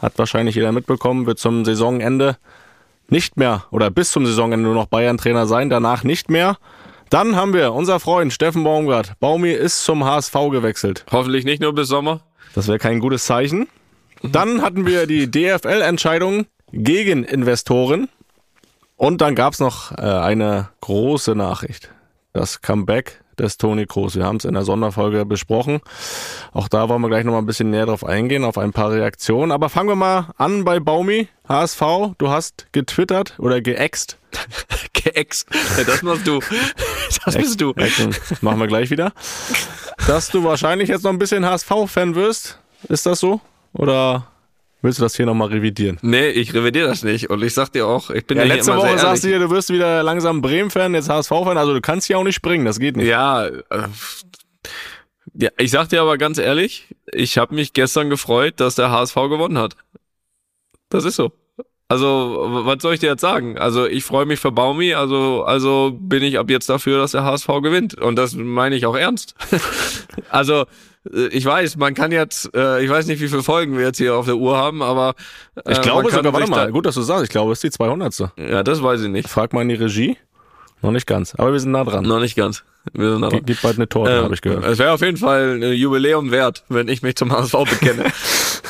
Hat 0.02 0.18
wahrscheinlich 0.18 0.56
jeder 0.56 0.72
mitbekommen, 0.72 1.26
wird 1.26 1.40
zum 1.40 1.66
Saisonende 1.66 2.38
nicht 3.10 3.38
mehr 3.38 3.66
oder 3.72 3.90
bis 3.90 4.12
zum 4.12 4.26
Saisonende 4.26 4.66
nur 4.66 4.76
noch 4.76 4.86
Bayern-Trainer 4.88 5.46
sein, 5.46 5.70
danach 5.70 6.04
nicht 6.04 6.30
mehr. 6.30 6.58
Dann 7.10 7.36
haben 7.36 7.54
wir 7.54 7.74
unser 7.74 8.00
Freund 8.00 8.34
Steffen 8.34 8.64
Baumgart. 8.64 9.14
Baumi 9.20 9.52
ist 9.52 9.84
zum 9.84 10.04
HSV 10.04 10.34
gewechselt. 10.52 11.06
Hoffentlich 11.12 11.46
nicht 11.46 11.62
nur 11.62 11.74
bis 11.74 11.88
Sommer. 11.88 12.22
Das 12.56 12.68
wäre 12.68 12.80
kein 12.80 13.00
gutes 13.00 13.26
Zeichen. 13.26 13.68
Dann 14.24 14.62
hatten 14.62 14.86
wir 14.86 15.06
die 15.06 15.30
DFL-Entscheidung 15.30 16.46
gegen 16.72 17.24
Investoren. 17.24 18.10
Und 18.96 19.22
dann 19.22 19.36
gab 19.36 19.54
es 19.54 19.60
noch 19.60 19.92
äh, 19.92 20.02
eine 20.02 20.70
große 20.82 21.36
Nachricht. 21.36 21.92
Das 22.32 22.62
Comeback 22.62 23.22
des 23.38 23.58
Toni 23.58 23.86
Kroos. 23.86 24.16
Wir 24.16 24.26
haben 24.26 24.38
es 24.38 24.46
in 24.46 24.54
der 24.54 24.64
Sonderfolge 24.64 25.26
besprochen. 25.26 25.82
Auch 26.52 26.68
da 26.68 26.88
wollen 26.88 27.02
wir 27.02 27.10
gleich 27.10 27.26
noch 27.26 27.34
mal 27.34 27.40
ein 27.40 27.46
bisschen 27.46 27.70
näher 27.70 27.86
drauf 27.86 28.06
eingehen, 28.06 28.44
auf 28.44 28.58
ein 28.58 28.72
paar 28.72 28.92
Reaktionen. 28.92 29.52
Aber 29.52 29.70
fangen 29.70 29.90
wir 29.90 29.96
mal 29.96 30.30
an 30.38 30.64
bei 30.64 30.80
Baumi, 30.80 31.28
HSV. 31.48 31.82
Du 32.18 32.30
hast 32.30 32.68
getwittert 32.72 33.36
oder 33.40 33.62
geäxt. 33.62 34.18
Geäxt. 34.94 35.48
Das 35.86 36.02
machst 36.02 36.26
du. 36.26 36.40
Das 37.26 37.36
bist 37.36 37.60
du. 37.60 37.74
Exen 37.74 38.16
machen 38.42 38.60
wir 38.60 38.68
gleich 38.68 38.90
wieder. 38.90 39.12
dass 40.08 40.30
du 40.30 40.44
wahrscheinlich 40.44 40.88
jetzt 40.88 41.04
noch 41.04 41.12
ein 41.12 41.20
bisschen 41.20 41.46
HSV-Fan 41.46 42.16
wirst. 42.16 42.58
Ist 42.88 43.06
das 43.06 43.20
so? 43.20 43.42
Oder 43.74 44.28
willst 44.82 45.00
du 45.00 45.04
das 45.04 45.16
hier 45.16 45.26
nochmal 45.26 45.50
revidieren? 45.50 45.98
Nee, 46.02 46.30
ich 46.30 46.54
revidiere 46.54 46.88
das 46.88 47.04
nicht. 47.04 47.30
Und 47.30 47.44
ich 47.44 47.54
sag 47.54 47.72
dir 47.72 47.88
auch, 47.88 48.10
ich 48.10 48.26
bin 48.26 48.38
Ja, 48.38 48.46
ja, 48.46 48.56
letzte 48.56 48.72
immer 48.72 48.82
Woche 48.82 48.90
sehr 48.90 49.00
sagst 49.00 49.24
du 49.24 49.28
hier, 49.30 49.40
du 49.40 49.50
wirst 49.50 49.70
wieder 49.70 50.04
langsam 50.04 50.42
Bremen-Fan, 50.42 50.94
jetzt 50.94 51.10
HSV-Fan. 51.10 51.58
Also 51.58 51.74
du 51.74 51.82
kannst 51.82 52.08
hier 52.08 52.18
auch 52.18 52.24
nicht 52.24 52.36
springen, 52.36 52.66
das 52.66 52.80
geht 52.80 52.96
nicht. 52.96 53.08
Ja, 53.08 53.48
äh, 53.48 53.62
ja, 55.36 55.50
ich 55.58 55.72
sag 55.72 55.90
dir 55.90 56.02
aber 56.02 56.18
ganz 56.18 56.38
ehrlich, 56.38 56.88
ich 57.12 57.38
habe 57.38 57.56
mich 57.56 57.74
gestern 57.74 58.10
gefreut, 58.10 58.56
dass 58.58 58.76
der 58.76 58.92
HSV 58.92 59.16
gewonnen 59.16 59.58
hat. 59.58 59.76
Das 60.90 61.06
ist 61.06 61.16
so. 61.16 61.32
Also, 61.90 62.48
was 62.66 62.78
soll 62.82 62.94
ich 62.96 63.00
dir 63.02 63.10
jetzt 63.10 63.22
sagen? 63.22 63.58
Also, 63.58 63.86
ich 63.86 64.04
freue 64.04 64.26
mich 64.26 64.40
für 64.40 64.52
Baumi, 64.52 64.94
also, 64.96 65.44
also 65.44 65.92
bin 66.00 66.24
ich 66.24 66.40
ab 66.40 66.50
jetzt 66.50 66.68
dafür, 66.70 66.98
dass 67.00 67.12
der 67.12 67.24
HSV 67.24 67.48
gewinnt. 67.62 67.94
Und 67.96 68.16
das 68.16 68.34
meine 68.36 68.76
ich 68.76 68.86
auch 68.86 68.96
ernst. 68.96 69.36
also, 70.30 70.66
äh, 71.14 71.28
ich 71.28 71.46
weiß, 71.46 71.76
man 71.78 71.94
kann 71.94 72.12
jetzt, 72.12 72.50
äh, 72.56 72.84
ich 72.84 72.90
weiß 72.90 73.06
nicht, 73.08 73.22
wie 73.22 73.28
viele 73.28 73.44
Folgen 73.44 73.78
wir 73.78 73.86
jetzt 73.86 73.98
hier 73.98 74.16
auf 74.16 74.26
der 74.26 74.38
Uhr 74.38 74.58
haben, 74.58 74.82
aber 74.82 75.14
äh, 75.66 75.74
Ich 75.74 75.82
glaube 75.82 76.10
sogar, 76.10 76.34
warte 76.34 76.50
mal, 76.50 76.72
gut, 76.72 76.86
dass 76.86 76.96
du 76.96 77.02
sagst, 77.02 77.26
ich 77.26 77.30
glaube, 77.30 77.52
es 77.52 77.58
ist 77.58 77.64
die 77.64 77.72
200. 77.78 78.18
Ja, 78.38 78.64
das 78.64 78.82
weiß 78.82 79.02
ich 79.02 79.10
nicht. 79.10 79.30
Frag 79.30 79.54
mal 79.54 79.62
in 79.62 79.70
die 79.70 79.76
Regie. 79.76 80.18
Noch 80.82 80.92
nicht 80.92 81.08
ganz, 81.08 81.34
aber 81.36 81.54
wir 81.54 81.60
sind 81.62 81.72
nah 81.72 81.84
dran. 81.86 82.04
Noch 82.06 82.20
nicht 82.20 82.36
ganz. 82.36 82.64
Wir 82.92 83.14
sind 83.14 83.24
aber, 83.24 83.38
Ge- 83.38 83.44
Gibt 83.46 83.62
bald 83.62 83.78
eine 83.78 83.88
Torte, 83.88 84.12
Ähm, 84.18 84.24
habe 84.26 84.34
ich 84.34 84.42
gehört. 84.42 84.66
Es 84.66 84.80
wäre 84.80 84.92
auf 84.92 85.00
jeden 85.00 85.16
Fall 85.16 85.58
ein 85.62 85.74
Jubiläum 85.74 86.32
wert, 86.32 86.66
wenn 86.68 86.90
ich 86.90 87.02
mich 87.04 87.16
zum 87.16 87.32
HSV 87.32 87.54
bekenne. 87.70 88.06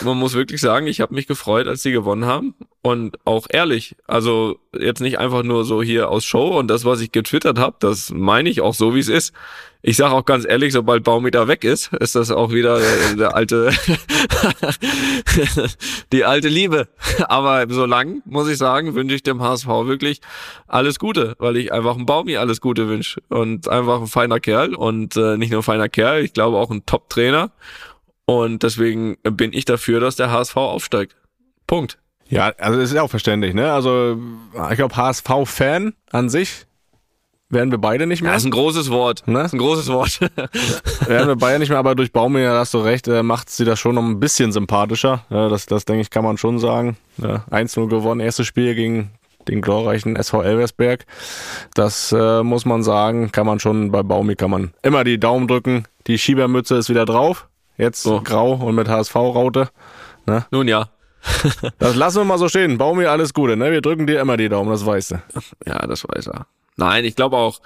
Man 0.03 0.17
muss 0.17 0.33
wirklich 0.33 0.61
sagen, 0.61 0.87
ich 0.87 1.01
habe 1.01 1.13
mich 1.13 1.27
gefreut, 1.27 1.67
als 1.67 1.81
die 1.81 1.91
gewonnen 1.91 2.25
haben. 2.25 2.55
Und 2.81 3.17
auch 3.25 3.47
ehrlich, 3.49 3.95
also 4.07 4.59
jetzt 4.77 5.01
nicht 5.01 5.17
einfach 5.17 5.43
nur 5.43 5.63
so 5.63 5.81
hier 5.81 6.09
aus 6.09 6.25
Show 6.25 6.57
und 6.57 6.67
das, 6.67 6.83
was 6.83 7.01
ich 7.01 7.11
getwittert 7.11 7.57
habe, 7.57 7.77
das 7.79 8.09
meine 8.11 8.49
ich 8.49 8.61
auch 8.61 8.73
so, 8.73 8.93
wie 8.93 8.99
es 8.99 9.07
ist. 9.07 9.33
Ich 9.85 9.97
sage 9.97 10.13
auch 10.13 10.23
ganz 10.23 10.45
ehrlich, 10.45 10.71
sobald 10.71 11.03
Baumieter 11.03 11.49
weg 11.49 11.65
ist, 11.65 11.91
ist 11.91 12.15
das 12.15 12.31
auch 12.31 12.53
wieder 12.53 12.79
der, 13.17 13.35
alte, 13.35 13.71
die 16.13 16.23
alte 16.23 16.47
Liebe. 16.47 16.87
Aber 17.27 17.65
solange, 17.67 18.21
muss 18.23 18.47
ich 18.47 18.57
sagen, 18.57 18.95
wünsche 18.95 19.15
ich 19.15 19.23
dem 19.23 19.41
HSV 19.41 19.67
wirklich 19.67 20.21
alles 20.67 20.99
Gute, 20.99 21.35
weil 21.37 21.57
ich 21.57 21.73
einfach 21.73 21.95
einem 21.95 22.05
Baumi 22.05 22.37
alles 22.37 22.61
Gute 22.61 22.87
wünsche. 22.87 23.21
Und 23.27 23.67
einfach 23.67 23.99
ein 23.99 24.07
feiner 24.07 24.39
Kerl 24.39 24.73
und 24.73 25.17
äh, 25.17 25.35
nicht 25.35 25.51
nur 25.51 25.59
ein 25.59 25.63
feiner 25.63 25.89
Kerl, 25.89 26.23
ich 26.23 26.31
glaube 26.31 26.57
auch 26.57 26.71
ein 26.71 26.85
Top-Trainer. 26.85 27.51
Und 28.25 28.63
deswegen 28.63 29.17
bin 29.23 29.53
ich 29.53 29.65
dafür, 29.65 29.99
dass 29.99 30.15
der 30.15 30.31
HSV 30.31 30.55
aufsteigt. 30.55 31.15
Punkt. 31.67 31.97
Ja, 32.29 32.53
also 32.57 32.79
das 32.79 32.89
ist 32.89 32.95
ja 32.95 33.01
auch 33.01 33.09
verständlich, 33.09 33.53
ne? 33.53 33.71
Also 33.71 34.17
ich 34.71 34.77
glaube, 34.77 34.95
HSV-Fan 34.95 35.93
an 36.11 36.29
sich 36.29 36.65
werden 37.49 37.71
wir 37.71 37.77
beide 37.77 38.07
nicht 38.07 38.23
mehr. 38.23 38.35
ist 38.35 38.45
ein 38.45 38.51
großes 38.51 38.89
Wort. 38.89 39.27
Ne? 39.27 39.41
ist 39.41 39.53
ein 39.53 39.59
großes 39.59 39.87
Wort. 39.89 40.19
werden 41.07 41.27
wir 41.27 41.35
beide 41.35 41.59
nicht 41.59 41.69
mehr, 41.69 41.77
aber 41.77 41.95
durch 41.95 42.11
Baumeier 42.11 42.57
hast 42.57 42.73
du 42.73 42.79
recht, 42.79 43.07
äh, 43.07 43.21
macht 43.23 43.49
sie 43.49 43.65
das 43.65 43.79
schon 43.79 43.95
noch 43.95 44.03
ein 44.03 44.19
bisschen 44.19 44.51
sympathischer. 44.51 45.25
Ja, 45.29 45.49
das, 45.49 45.65
das 45.65 45.85
denke 45.85 46.01
ich, 46.01 46.09
kann 46.09 46.23
man 46.23 46.37
schon 46.37 46.59
sagen. 46.59 46.97
Ja, 47.17 47.45
1-0 47.51 47.87
gewonnen, 47.87 48.21
erstes 48.21 48.47
Spiel 48.47 48.73
gegen 48.73 49.11
den 49.47 49.61
glorreichen 49.61 50.15
SV 50.15 50.41
Elversberg. 50.41 51.05
Das 51.75 52.11
äh, 52.11 52.43
muss 52.43 52.65
man 52.65 52.81
sagen, 52.81 53.31
kann 53.31 53.45
man 53.45 53.59
schon 53.59 53.91
bei 53.91 54.01
Baumi 54.01 54.35
kann 54.35 54.49
man 54.49 54.73
immer 54.81 55.03
die 55.03 55.19
Daumen 55.19 55.47
drücken. 55.47 55.85
Die 56.07 56.17
Schiebermütze 56.17 56.75
ist 56.75 56.89
wieder 56.89 57.05
drauf. 57.05 57.47
Jetzt 57.77 58.03
So. 58.03 58.21
grau 58.21 58.53
und 58.53 58.75
mit 58.75 58.87
HSV-Raute. 58.87 59.69
Nun 60.51 60.67
ja. 60.67 60.89
Das 61.79 61.95
lassen 61.95 62.17
wir 62.19 62.25
mal 62.25 62.37
so 62.37 62.49
stehen. 62.49 62.77
Baumi, 62.77 63.05
alles 63.05 63.33
Gute, 63.33 63.55
ne? 63.55 63.71
Wir 63.71 63.81
drücken 63.81 64.07
dir 64.07 64.19
immer 64.19 64.37
die 64.37 64.49
Daumen, 64.49 64.69
das 64.69 64.85
weißt 64.85 65.11
du. 65.11 65.21
Ja, 65.65 65.79
das 65.87 66.03
weiß 66.07 66.27
er. 66.27 66.47
Nein, 66.75 67.05
ich 67.05 67.15
glaube 67.15 67.37
auch, 67.37 67.61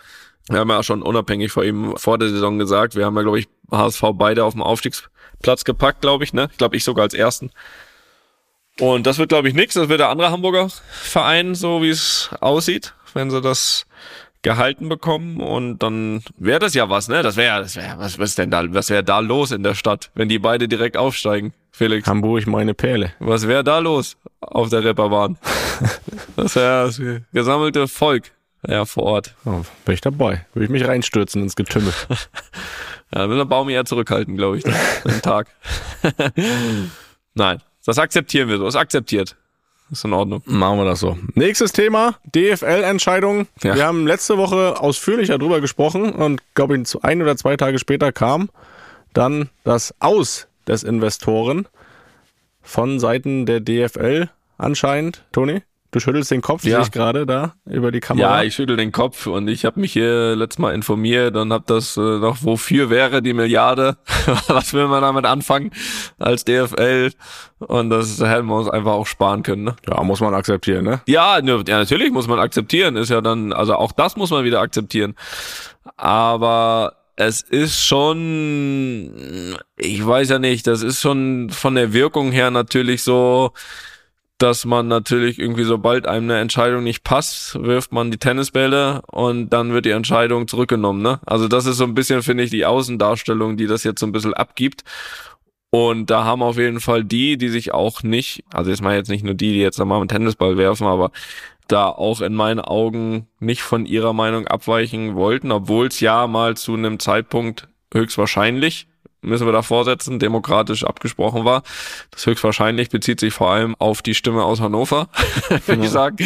wir 0.50 0.60
haben 0.60 0.70
ja 0.70 0.84
schon 0.84 1.02
unabhängig 1.02 1.52
vor 1.52 1.64
ihm 1.64 1.96
vor 1.98 2.18
der 2.18 2.30
Saison 2.30 2.58
gesagt, 2.60 2.96
wir 2.96 3.06
haben 3.06 3.16
ja, 3.16 3.24
glaube 3.24 3.40
ich, 3.40 3.48
HSV 3.72 4.04
beide 4.14 4.44
auf 4.46 4.54
dem 4.54 4.62
Aufstiegsplatz 4.64 5.64
gepackt, 5.64 6.02
glaube 6.02 6.24
ich, 6.24 6.34
ne? 6.34 6.48
Ich 6.52 6.58
glaube, 6.58 6.76
ich 6.78 6.84
sogar 6.84 7.04
als 7.04 7.14
ersten. 7.14 7.52
Und 8.80 9.08
das 9.08 9.18
wird, 9.18 9.30
glaube 9.30 9.48
ich, 9.48 9.56
nix. 9.56 9.74
Das 9.74 9.90
wird 9.90 10.00
der 10.00 10.10
andere 10.10 10.30
Hamburger 10.32 10.70
Verein, 10.92 11.56
so 11.56 11.82
wie 11.82 11.90
es 11.90 12.30
aussieht, 12.42 12.94
wenn 13.14 13.32
sie 13.32 13.42
das 13.42 13.88
gehalten 14.42 14.90
bekommen. 14.90 15.40
Und 15.40 15.80
dann 15.80 16.24
wäre 16.38 16.60
das 16.60 16.74
ja 16.74 16.90
was, 16.90 17.08
ne? 17.08 17.24
Das 17.24 17.36
wäre, 17.36 17.62
das 17.62 17.76
wäre, 17.76 17.98
was, 17.98 18.20
was 18.20 18.30
ist 18.30 18.38
denn 18.38 18.52
da, 18.52 18.64
was 18.74 18.90
wäre 18.90 19.04
da 19.04 19.20
los 19.20 19.52
in 19.52 19.64
der 19.64 19.76
Stadt, 19.76 20.12
wenn 20.16 20.30
die 20.30 20.40
beide 20.40 20.68
direkt 20.68 20.98
aufsteigen, 20.98 21.54
Felix? 21.72 22.08
Hamburg, 22.08 22.48
meine 22.48 22.74
Perle. 22.74 23.14
Was 23.20 23.48
wäre 23.48 23.64
da 23.64 23.80
los 23.80 24.18
auf 24.40 24.70
der 24.70 24.84
Reeperbahn? 24.84 25.38
Das 26.36 26.56
wäre 26.56 26.86
das 26.86 27.02
gesammelte 27.34 27.88
Volk 27.88 28.32
ja, 28.68 28.86
vor 28.86 29.04
Ort. 29.04 29.36
Oh, 29.46 29.62
bin 29.86 29.94
ich 29.94 30.02
dabei. 30.02 30.46
Würde 30.54 30.66
ich 30.66 30.70
mich 30.72 30.88
reinstürzen 30.88 31.42
ins 31.44 31.56
Getümmel. 31.56 31.94
Ja, 33.16 33.20
da 33.20 33.30
will 33.30 33.38
der 33.38 33.46
Baum 33.46 33.70
eher 33.70 33.86
zurückhalten, 33.86 34.36
glaube 34.36 34.58
ich, 34.58 34.66
den 34.66 34.76
den 35.06 35.22
Tag. 35.22 35.48
Nein, 37.36 37.64
das 37.86 38.00
akzeptieren 38.00 38.50
wir 38.50 38.58
so. 38.58 38.68
Ist 38.68 38.76
akzeptiert. 38.76 39.38
Ist 39.90 40.04
in 40.04 40.14
Ordnung. 40.14 40.42
Machen 40.46 40.80
wir 40.80 40.86
das 40.86 41.00
so. 41.00 41.18
Nächstes 41.34 41.72
Thema, 41.72 42.16
DFL-Entscheidung. 42.36 43.48
Ja. 43.64 43.76
Wir 43.76 43.86
haben 43.86 44.06
letzte 44.06 44.38
Woche 44.38 44.80
ausführlicher 44.80 45.38
drüber 45.38 45.62
gesprochen 45.62 46.12
und 46.12 46.42
glaube 46.56 46.78
ich, 46.78 47.04
ein 47.04 47.22
oder 47.22 47.38
zwei 47.38 47.56
Tage 47.56 47.80
später 47.80 48.12
kam 48.12 48.50
dann 49.14 49.50
das 49.64 49.96
Aus 50.00 50.48
des 50.68 50.84
Investoren 50.84 51.68
von 52.62 53.00
Seiten 53.00 53.46
der 53.46 53.62
DFL 53.62 54.30
anscheinend. 54.58 55.24
Toni, 55.32 55.62
du 55.92 56.00
schüttelst 56.00 56.32
den 56.32 56.42
Kopf, 56.42 56.64
Ja. 56.64 56.78
sehe 56.78 56.82
ich 56.84 56.92
gerade 56.92 57.26
da 57.26 57.54
über 57.66 57.92
die 57.92 58.00
Kamera. 58.00 58.40
Ja, 58.40 58.44
ich 58.44 58.56
schüttel 58.56 58.78
den 58.78 58.92
Kopf 58.92 59.28
und 59.28 59.48
ich 59.48 59.66
habe 59.66 59.80
mich 59.80 59.94
hier 59.94 60.36
letztes 60.36 60.60
Mal 60.60 60.74
informiert 60.74 61.36
und 61.36 61.52
habe 61.54 61.64
das 61.68 61.98
äh, 61.98 62.02
noch, 62.02 62.38
wofür 62.42 62.90
wäre 62.90 63.22
die 63.22 63.34
Milliarde? 63.34 63.98
Was 64.48 64.74
will 64.74 64.88
man 64.88 65.02
damit 65.02 65.26
anfangen 65.26 65.72
als 66.20 66.46
DFL? 66.46 67.12
Und 67.60 67.90
das 67.90 68.20
hätten 68.22 68.48
wir 68.48 68.56
uns 68.56 68.70
einfach 68.70 68.92
auch 68.92 69.08
sparen 69.08 69.44
können. 69.44 69.64
Ne? 69.64 69.76
ja, 69.90 70.04
muss 70.04 70.20
man 70.20 70.34
akzeptieren, 70.34 70.86
ne? 70.86 71.02
Ja, 71.08 71.42
ne, 71.42 71.64
ja, 71.68 71.78
natürlich 71.80 72.12
muss 72.12 72.28
man 72.28 72.40
akzeptieren. 72.40 72.96
Ist 72.98 73.10
ja 73.10 73.22
dann, 73.22 73.54
also 73.54 73.76
auch 73.76 73.92
das 73.92 74.16
muss 74.16 74.30
man 74.30 74.44
wieder 74.44 74.60
akzeptieren. 74.62 75.16
Aber 75.96 76.94
es 77.16 77.42
ist 77.42 77.84
schon, 77.84 79.56
ich 79.76 80.06
weiß 80.06 80.30
ja 80.30 80.40
nicht, 80.40 80.68
das 80.68 80.84
ist 80.84 81.02
schon 81.02 81.50
von 81.50 81.74
der 81.76 81.94
Wirkung 81.94 82.32
her 82.32 82.52
natürlich 82.52 83.02
so, 83.02 83.54
dass 84.38 84.66
man 84.66 84.88
natürlich 84.88 85.40
irgendwie, 85.40 85.64
sobald 85.64 86.08
einem 86.08 86.30
eine 86.30 86.40
Entscheidung 86.40 86.84
nicht 86.84 87.04
passt, 87.04 87.62
wirft 87.62 87.92
man 87.92 88.12
die 88.12 88.20
Tennisbälle 88.20 89.02
und 89.12 89.50
dann 89.50 89.74
wird 89.74 89.86
die 89.86 89.92
Entscheidung 89.92 90.48
zurückgenommen. 90.48 91.02
Ne? 91.02 91.20
Also 91.26 91.48
das 91.48 91.66
ist 91.66 91.78
so 91.78 91.86
ein 91.86 91.96
bisschen, 91.96 92.22
finde 92.22 92.44
ich, 92.44 92.52
die 92.52 92.66
Außendarstellung, 92.66 93.58
die 93.58 93.68
das 93.68 93.84
jetzt 93.84 94.00
so 94.00 94.06
ein 94.06 94.12
bisschen 94.12 94.36
abgibt. 94.36 94.84
Und 95.70 96.10
da 96.10 96.24
haben 96.24 96.44
auf 96.44 96.58
jeden 96.58 96.80
Fall 96.80 97.04
die, 97.04 97.38
die 97.38 97.50
sich 97.50 97.74
auch 97.74 98.04
nicht, 98.04 98.44
also 98.54 98.70
jetzt 98.70 98.82
mal 98.82 98.96
jetzt 98.96 99.10
nicht 99.10 99.26
nur 99.26 99.34
die, 99.34 99.54
die 99.54 99.60
jetzt 99.60 99.80
nochmal 99.80 100.00
einen 100.00 100.08
Tennisball 100.08 100.58
werfen, 100.58 100.88
aber 100.88 101.12
da 101.68 101.90
auch 101.90 102.22
in 102.22 102.34
meinen 102.34 102.62
Augen 102.62 103.28
nicht 103.40 103.62
von 103.62 103.86
ihrer 103.86 104.14
Meinung 104.14 104.48
abweichen 104.48 105.16
wollten, 105.16 105.52
obwohl 105.52 105.88
es 105.88 106.00
ja 106.00 106.28
mal 106.28 106.56
zu 106.56 106.76
einem 106.76 107.00
Zeitpunkt 107.00 107.68
höchstwahrscheinlich, 107.94 108.88
müssen 109.28 109.46
wir 109.46 109.54
da 109.54 109.62
vorsetzen, 109.62 110.20
demokratisch 110.20 110.84
abgesprochen 110.84 111.46
war. 111.46 111.64
Das 112.12 112.26
höchstwahrscheinlich 112.26 112.90
bezieht 112.90 113.20
sich 113.20 113.34
vor 113.34 113.52
allem 113.52 113.76
auf 113.80 114.02
die 114.02 114.16
Stimme 114.16 114.44
aus 114.44 114.62
Hannover, 114.62 115.10
würde 115.66 115.84
ich 115.86 115.92
sagen. 115.92 116.18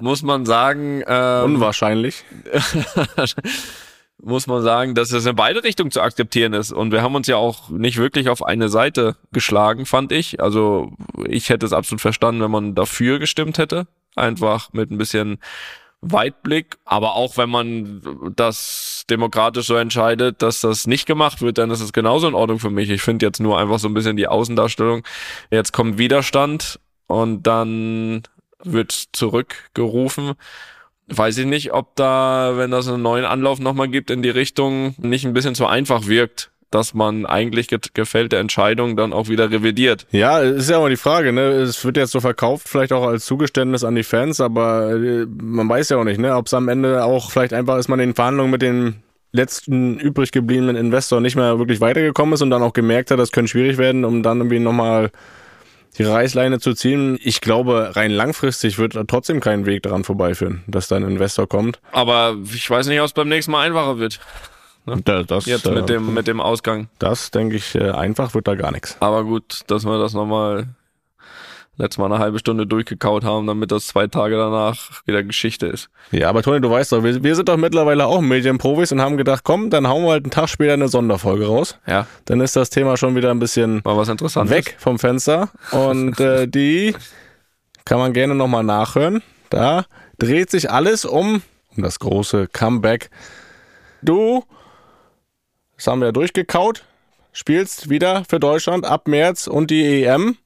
Muss 0.00 0.22
man 0.22 0.46
sagen, 0.46 1.02
ähm, 1.06 1.44
Unwahrscheinlich. 1.44 2.24
muss 4.22 4.46
man 4.46 4.62
sagen, 4.62 4.94
dass 4.94 5.12
es 5.12 5.26
in 5.26 5.36
beide 5.36 5.62
Richtungen 5.62 5.90
zu 5.90 6.00
akzeptieren 6.00 6.52
ist. 6.52 6.72
Und 6.72 6.90
wir 6.90 7.02
haben 7.02 7.14
uns 7.14 7.26
ja 7.26 7.36
auch 7.36 7.68
nicht 7.68 7.98
wirklich 7.98 8.28
auf 8.28 8.42
eine 8.42 8.68
Seite 8.68 9.16
geschlagen, 9.32 9.86
fand 9.86 10.12
ich. 10.12 10.40
Also 10.40 10.92
ich 11.26 11.48
hätte 11.48 11.66
es 11.66 11.72
absolut 11.72 12.00
verstanden, 12.00 12.42
wenn 12.42 12.50
man 12.50 12.74
dafür 12.74 13.18
gestimmt 13.18 13.58
hätte. 13.58 13.86
Einfach 14.14 14.72
mit 14.72 14.90
ein 14.90 14.98
bisschen 14.98 15.38
Weitblick. 16.12 16.76
Aber 16.84 17.14
auch 17.14 17.36
wenn 17.36 17.50
man 17.50 18.32
das 18.34 19.04
demokratisch 19.10 19.66
so 19.66 19.76
entscheidet, 19.76 20.42
dass 20.42 20.60
das 20.60 20.86
nicht 20.86 21.06
gemacht 21.06 21.42
wird, 21.42 21.58
dann 21.58 21.70
ist 21.70 21.80
es 21.80 21.92
genauso 21.92 22.28
in 22.28 22.34
Ordnung 22.34 22.58
für 22.58 22.70
mich. 22.70 22.90
Ich 22.90 23.02
finde 23.02 23.26
jetzt 23.26 23.40
nur 23.40 23.58
einfach 23.58 23.78
so 23.78 23.88
ein 23.88 23.94
bisschen 23.94 24.16
die 24.16 24.28
Außendarstellung. 24.28 25.02
Jetzt 25.50 25.72
kommt 25.72 25.98
Widerstand 25.98 26.80
und 27.06 27.42
dann 27.44 28.22
wird 28.62 28.92
zurückgerufen 29.12 30.34
weiß 31.08 31.38
ich 31.38 31.46
nicht, 31.46 31.72
ob 31.72 31.94
da, 31.96 32.54
wenn 32.56 32.70
das 32.70 32.88
einen 32.88 33.02
neuen 33.02 33.24
Anlauf 33.24 33.60
nochmal 33.60 33.88
gibt 33.88 34.10
in 34.10 34.22
die 34.22 34.30
Richtung, 34.30 34.94
nicht 34.98 35.24
ein 35.24 35.32
bisschen 35.32 35.54
zu 35.54 35.66
einfach 35.66 36.06
wirkt, 36.06 36.50
dass 36.70 36.94
man 36.94 37.26
eigentlich 37.26 37.68
gefällte 37.94 38.36
Entscheidungen 38.36 38.96
dann 38.96 39.12
auch 39.12 39.28
wieder 39.28 39.50
revidiert. 39.50 40.06
Ja, 40.10 40.40
ist 40.40 40.68
ja 40.68 40.78
immer 40.78 40.88
die 40.88 40.96
Frage, 40.96 41.32
ne? 41.32 41.42
Es 41.42 41.84
wird 41.84 41.96
jetzt 41.96 42.12
so 42.12 42.20
verkauft, 42.20 42.68
vielleicht 42.68 42.92
auch 42.92 43.06
als 43.06 43.24
Zugeständnis 43.24 43.84
an 43.84 43.94
die 43.94 44.02
Fans, 44.02 44.40
aber 44.40 44.92
äh, 44.92 45.26
man 45.26 45.68
weiß 45.68 45.90
ja 45.90 45.98
auch 45.98 46.04
nicht, 46.04 46.18
ne? 46.18 46.34
Ob 46.34 46.46
es 46.46 46.54
am 46.54 46.68
Ende 46.68 47.04
auch 47.04 47.30
vielleicht 47.30 47.52
einfach 47.52 47.78
ist 47.78 47.88
man 47.88 48.00
in 48.00 48.10
den 48.10 48.14
Verhandlungen 48.14 48.50
mit 48.50 48.62
dem 48.62 48.96
letzten 49.32 49.98
übrig 49.98 50.32
gebliebenen 50.32 50.76
Investor 50.76 51.20
nicht 51.20 51.36
mehr 51.36 51.58
wirklich 51.58 51.80
weitergekommen 51.80 52.34
ist 52.34 52.42
und 52.42 52.50
dann 52.50 52.62
auch 52.62 52.72
gemerkt 52.72 53.10
hat, 53.10 53.18
das 53.18 53.32
könnte 53.32 53.50
schwierig 53.50 53.78
werden, 53.78 54.04
um 54.04 54.22
dann 54.22 54.38
irgendwie 54.38 54.58
nochmal 54.58 55.10
die 55.98 56.02
Reißleine 56.02 56.58
zu 56.58 56.74
ziehen. 56.74 57.18
Ich 57.22 57.40
glaube, 57.40 57.92
rein 57.94 58.10
langfristig 58.10 58.78
wird 58.78 58.98
trotzdem 59.08 59.40
kein 59.40 59.66
Weg 59.66 59.82
daran 59.82 60.04
vorbeiführen, 60.04 60.62
dass 60.66 60.88
da 60.88 60.96
ein 60.96 61.04
Investor 61.04 61.48
kommt. 61.48 61.80
Aber 61.92 62.36
ich 62.52 62.68
weiß 62.68 62.86
nicht, 62.88 63.00
ob 63.00 63.06
es 63.06 63.12
beim 63.12 63.28
nächsten 63.28 63.52
Mal 63.52 63.66
einfacher 63.66 63.98
wird. 63.98 64.20
Ne? 64.86 65.00
Da- 65.04 65.22
das, 65.24 65.46
Jetzt 65.46 65.66
äh, 65.66 65.72
mit 65.72 65.88
dem, 65.88 66.14
mit 66.14 66.26
dem 66.26 66.40
Ausgang. 66.40 66.88
Das 66.98 67.30
denke 67.30 67.56
ich, 67.56 67.74
äh, 67.74 67.90
einfach 67.90 68.34
wird 68.34 68.46
da 68.48 68.54
gar 68.54 68.70
nichts. 68.72 68.96
Aber 69.00 69.24
gut, 69.24 69.60
dass 69.66 69.84
wir 69.84 69.98
das 69.98 70.14
nochmal 70.14 70.66
letztes 71.78 71.98
Mal 71.98 72.06
eine 72.06 72.18
halbe 72.18 72.38
Stunde 72.38 72.66
durchgekaut 72.66 73.22
haben, 73.22 73.46
damit 73.46 73.70
das 73.70 73.86
zwei 73.88 74.06
Tage 74.06 74.36
danach 74.36 75.02
wieder 75.06 75.22
Geschichte 75.22 75.66
ist. 75.66 75.90
Ja, 76.10 76.30
aber 76.30 76.42
Toni, 76.42 76.60
du 76.62 76.70
weißt 76.70 76.92
doch, 76.92 77.04
wir, 77.04 77.22
wir 77.22 77.34
sind 77.36 77.50
doch 77.50 77.58
mittlerweile 77.58 78.06
auch 78.06 78.22
Medienprofis 78.22 78.92
und 78.92 79.02
haben 79.02 79.18
gedacht, 79.18 79.42
komm, 79.44 79.68
dann 79.68 79.86
hauen 79.86 80.04
wir 80.04 80.12
halt 80.12 80.24
einen 80.24 80.30
Tag 80.30 80.48
später 80.48 80.72
eine 80.72 80.88
Sonderfolge 80.88 81.46
raus. 81.46 81.78
Ja, 81.86 82.06
Dann 82.24 82.40
ist 82.40 82.56
das 82.56 82.70
Thema 82.70 82.96
schon 82.96 83.14
wieder 83.14 83.30
ein 83.30 83.38
bisschen 83.40 83.84
war 83.84 83.96
was 83.98 84.08
Interessantes. 84.08 84.56
weg 84.56 84.76
vom 84.78 84.98
Fenster. 84.98 85.50
Und 85.72 86.18
äh, 86.18 86.46
die 86.48 86.94
kann 87.84 87.98
man 87.98 88.14
gerne 88.14 88.34
nochmal 88.34 88.64
nachhören. 88.64 89.22
Da 89.50 89.84
dreht 90.18 90.50
sich 90.50 90.70
alles 90.70 91.04
um, 91.04 91.42
um 91.76 91.82
das 91.82 91.98
große 91.98 92.46
Comeback. 92.54 93.10
Du, 94.00 94.44
das 95.76 95.86
haben 95.86 96.00
wir 96.00 96.06
ja 96.06 96.12
durchgekaut, 96.12 96.84
spielst 97.32 97.90
wieder 97.90 98.24
für 98.28 98.40
Deutschland 98.40 98.84
ab 98.84 99.08
März 99.08 99.46
und 99.46 99.70
die 99.70 100.04
EM. 100.04 100.36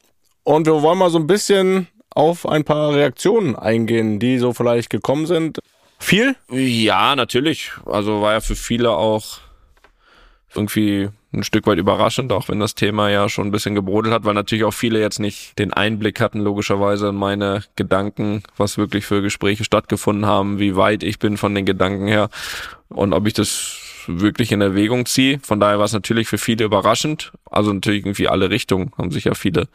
Und 0.42 0.66
wir 0.66 0.82
wollen 0.82 0.98
mal 0.98 1.10
so 1.10 1.18
ein 1.18 1.26
bisschen 1.26 1.86
auf 2.10 2.46
ein 2.48 2.64
paar 2.64 2.94
Reaktionen 2.94 3.54
eingehen, 3.56 4.18
die 4.18 4.38
so 4.38 4.52
vielleicht 4.52 4.90
gekommen 4.90 5.26
sind. 5.26 5.60
Viel? 5.98 6.34
Ja, 6.50 7.14
natürlich. 7.14 7.72
Also 7.86 8.22
war 8.22 8.32
ja 8.32 8.40
für 8.40 8.56
viele 8.56 8.90
auch 8.90 9.38
irgendwie 10.54 11.10
ein 11.32 11.44
Stück 11.44 11.66
weit 11.66 11.78
überraschend, 11.78 12.32
auch 12.32 12.48
wenn 12.48 12.58
das 12.58 12.74
Thema 12.74 13.08
ja 13.08 13.28
schon 13.28 13.46
ein 13.46 13.50
bisschen 13.52 13.76
gebrodelt 13.76 14.12
hat, 14.12 14.24
weil 14.24 14.34
natürlich 14.34 14.64
auch 14.64 14.74
viele 14.74 15.00
jetzt 15.00 15.20
nicht 15.20 15.56
den 15.58 15.72
Einblick 15.72 16.20
hatten, 16.20 16.40
logischerweise 16.40 17.10
in 17.10 17.14
meine 17.14 17.62
Gedanken, 17.76 18.42
was 18.56 18.78
wirklich 18.78 19.06
für 19.06 19.22
Gespräche 19.22 19.62
stattgefunden 19.62 20.26
haben, 20.26 20.58
wie 20.58 20.74
weit 20.74 21.04
ich 21.04 21.20
bin 21.20 21.36
von 21.36 21.54
den 21.54 21.66
Gedanken 21.66 22.08
her 22.08 22.30
und 22.88 23.12
ob 23.12 23.28
ich 23.28 23.34
das 23.34 23.79
wirklich 24.06 24.52
in 24.52 24.60
Erwägung 24.60 25.06
ziehe. 25.06 25.38
Von 25.42 25.60
daher 25.60 25.78
war 25.78 25.84
es 25.84 25.92
natürlich 25.92 26.28
für 26.28 26.38
viele 26.38 26.64
überraschend. 26.64 27.32
Also 27.50 27.72
natürlich 27.72 28.00
irgendwie 28.00 28.28
alle 28.28 28.50
Richtungen 28.50 28.92
haben 28.98 29.10
sich 29.10 29.24
ja 29.24 29.34
viele 29.34 29.68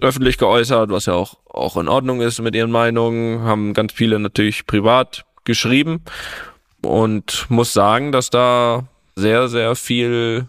öffentlich 0.00 0.38
geäußert, 0.38 0.90
was 0.90 1.06
ja 1.06 1.14
auch, 1.14 1.38
auch 1.48 1.76
in 1.76 1.88
Ordnung 1.88 2.20
ist 2.20 2.40
mit 2.40 2.54
ihren 2.54 2.70
Meinungen, 2.70 3.42
haben 3.42 3.74
ganz 3.74 3.92
viele 3.92 4.18
natürlich 4.18 4.66
privat 4.66 5.24
geschrieben 5.44 6.02
und 6.82 7.46
muss 7.48 7.72
sagen, 7.72 8.12
dass 8.12 8.30
da 8.30 8.86
sehr, 9.16 9.48
sehr 9.48 9.74
viel 9.74 10.48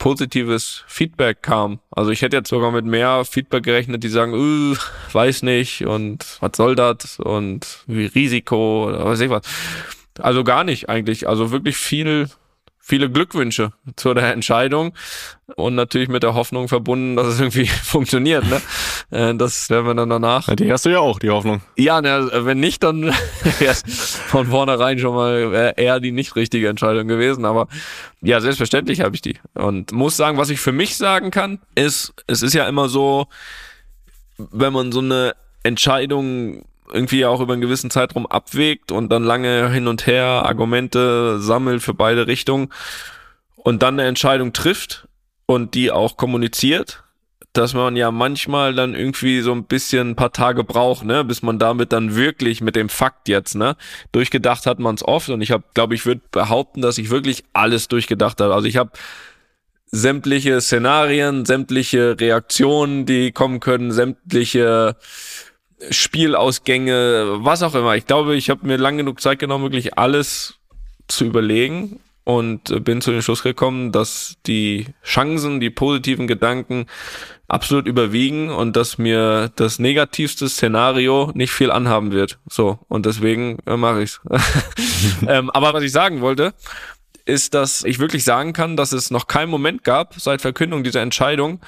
positives 0.00 0.82
Feedback 0.88 1.42
kam. 1.42 1.78
Also 1.90 2.10
ich 2.10 2.22
hätte 2.22 2.36
jetzt 2.36 2.48
sogar 2.48 2.72
mit 2.72 2.84
mehr 2.86 3.24
Feedback 3.24 3.62
gerechnet, 3.62 4.02
die 4.02 4.08
sagen, 4.08 4.34
uh, 4.34 4.74
weiß 5.12 5.42
nicht 5.42 5.86
und 5.86 6.38
was 6.40 6.52
soll 6.56 6.74
das 6.74 7.20
und 7.20 7.84
wie 7.86 8.06
Risiko 8.06 8.88
oder 8.88 9.04
weiß 9.04 9.20
ich 9.20 9.30
was. 9.30 9.42
Also 10.18 10.42
gar 10.42 10.64
nicht 10.64 10.88
eigentlich. 10.88 11.28
Also 11.28 11.52
wirklich 11.52 11.76
viel, 11.76 12.28
viele 12.90 13.08
Glückwünsche 13.08 13.72
zu 13.96 14.12
der 14.14 14.32
Entscheidung 14.32 14.92
und 15.56 15.74
natürlich 15.76 16.08
mit 16.08 16.22
der 16.24 16.34
Hoffnung 16.34 16.66
verbunden, 16.68 17.16
dass 17.16 17.28
es 17.28 17.38
irgendwie 17.40 17.66
funktioniert. 17.84 18.44
Ne? 18.50 18.60
Äh, 19.10 19.34
Das 19.36 19.70
werden 19.70 19.86
wir 19.86 19.94
dann 19.94 20.10
danach 20.10 20.48
Ja, 20.48 20.56
die 20.56 20.70
hast 20.72 20.84
du 20.84 20.90
ja 20.90 20.98
auch, 20.98 21.18
die 21.20 21.30
Hoffnung. 21.30 21.62
ja, 21.76 22.02
na, 22.02 22.44
wenn 22.44 22.58
nicht, 22.60 22.82
dann 22.82 23.04
wäre 23.58 23.72
es 23.72 23.82
von 24.26 24.48
vornherein 24.48 24.98
schon 24.98 25.14
mal 25.14 25.52
wär 25.52 25.78
eher 25.78 26.00
die 26.00 26.12
nicht 26.12 26.34
richtige 26.36 26.68
Entscheidung 26.68 27.06
gewesen. 27.08 27.44
Aber 27.44 27.68
ja, 28.22 28.40
selbstverständlich 28.40 29.00
habe 29.02 29.14
ich 29.14 29.22
die. 29.22 29.38
Und 29.54 29.92
muss 29.92 30.16
sagen, 30.16 30.36
was 30.36 30.50
ich 30.50 30.60
für 30.60 30.72
mich 30.72 30.96
sagen 30.96 31.30
kann, 31.30 31.60
ist, 31.76 32.12
es 32.26 32.42
ist 32.42 32.54
ja 32.54 32.68
immer 32.68 32.88
so, 32.88 33.26
wenn 34.36 34.72
man 34.72 34.90
so 34.90 34.98
eine 35.00 35.34
Entscheidung 35.62 36.64
irgendwie 36.92 37.24
auch 37.24 37.40
über 37.40 37.52
einen 37.52 37.62
gewissen 37.62 37.90
Zeitraum 37.90 38.26
abwägt 38.26 38.92
und 38.92 39.10
dann 39.10 39.24
lange 39.24 39.70
hin 39.70 39.88
und 39.88 40.06
her 40.06 40.26
Argumente 40.44 41.40
sammelt 41.40 41.82
für 41.82 41.94
beide 41.94 42.26
Richtungen 42.26 42.68
und 43.56 43.82
dann 43.82 43.98
eine 43.98 44.08
Entscheidung 44.08 44.52
trifft 44.52 45.08
und 45.46 45.74
die 45.74 45.90
auch 45.90 46.16
kommuniziert, 46.16 47.02
dass 47.52 47.74
man 47.74 47.96
ja 47.96 48.10
manchmal 48.10 48.74
dann 48.74 48.94
irgendwie 48.94 49.40
so 49.40 49.52
ein 49.52 49.64
bisschen 49.64 50.10
ein 50.10 50.16
paar 50.16 50.32
Tage 50.32 50.62
braucht, 50.62 51.04
ne, 51.04 51.24
bis 51.24 51.42
man 51.42 51.58
damit 51.58 51.92
dann 51.92 52.14
wirklich 52.14 52.60
mit 52.60 52.76
dem 52.76 52.88
Fakt 52.88 53.28
jetzt, 53.28 53.56
ne, 53.56 53.76
durchgedacht 54.12 54.66
hat 54.66 54.78
man 54.78 54.94
es 54.94 55.04
oft 55.04 55.28
und 55.30 55.40
ich 55.40 55.50
habe, 55.50 55.64
glaube 55.74 55.94
ich, 55.94 56.06
würde 56.06 56.22
behaupten, 56.30 56.80
dass 56.80 56.98
ich 56.98 57.10
wirklich 57.10 57.44
alles 57.52 57.88
durchgedacht 57.88 58.40
habe. 58.40 58.54
Also 58.54 58.68
ich 58.68 58.76
habe 58.76 58.92
sämtliche 59.86 60.60
Szenarien, 60.60 61.44
sämtliche 61.44 62.20
Reaktionen, 62.20 63.06
die 63.06 63.32
kommen 63.32 63.58
können, 63.58 63.90
sämtliche 63.90 64.96
Spielausgänge, 65.88 67.38
was 67.40 67.62
auch 67.62 67.74
immer. 67.74 67.96
Ich 67.96 68.06
glaube, 68.06 68.36
ich 68.36 68.50
habe 68.50 68.66
mir 68.66 68.76
lang 68.76 68.96
genug 68.96 69.20
Zeit 69.20 69.38
genommen, 69.38 69.64
wirklich 69.64 69.96
alles 69.96 70.58
zu 71.08 71.24
überlegen 71.24 72.00
und 72.24 72.70
äh, 72.70 72.80
bin 72.80 73.00
zu 73.00 73.10
dem 73.10 73.22
Schluss 73.22 73.42
gekommen, 73.42 73.92
dass 73.92 74.36
die 74.46 74.86
Chancen, 75.02 75.60
die 75.60 75.70
positiven 75.70 76.26
Gedanken 76.26 76.86
absolut 77.48 77.86
überwiegen 77.86 78.50
und 78.50 78.76
dass 78.76 78.98
mir 78.98 79.50
das 79.56 79.78
negativste 79.78 80.48
Szenario 80.48 81.32
nicht 81.34 81.52
viel 81.52 81.70
anhaben 81.70 82.12
wird. 82.12 82.38
So, 82.48 82.78
und 82.88 83.06
deswegen 83.06 83.58
äh, 83.66 83.76
mache 83.76 84.02
ich's. 84.02 84.20
ähm, 85.26 85.50
aber 85.50 85.72
was 85.72 85.82
ich 85.82 85.92
sagen 85.92 86.20
wollte, 86.20 86.54
ist, 87.24 87.54
dass 87.54 87.84
ich 87.84 87.98
wirklich 87.98 88.24
sagen 88.24 88.52
kann, 88.52 88.76
dass 88.76 88.92
es 88.92 89.10
noch 89.10 89.26
keinen 89.26 89.50
Moment 89.50 89.84
gab 89.84 90.14
seit 90.20 90.40
Verkündung 90.40 90.84
dieser 90.84 91.00
Entscheidung, 91.00 91.60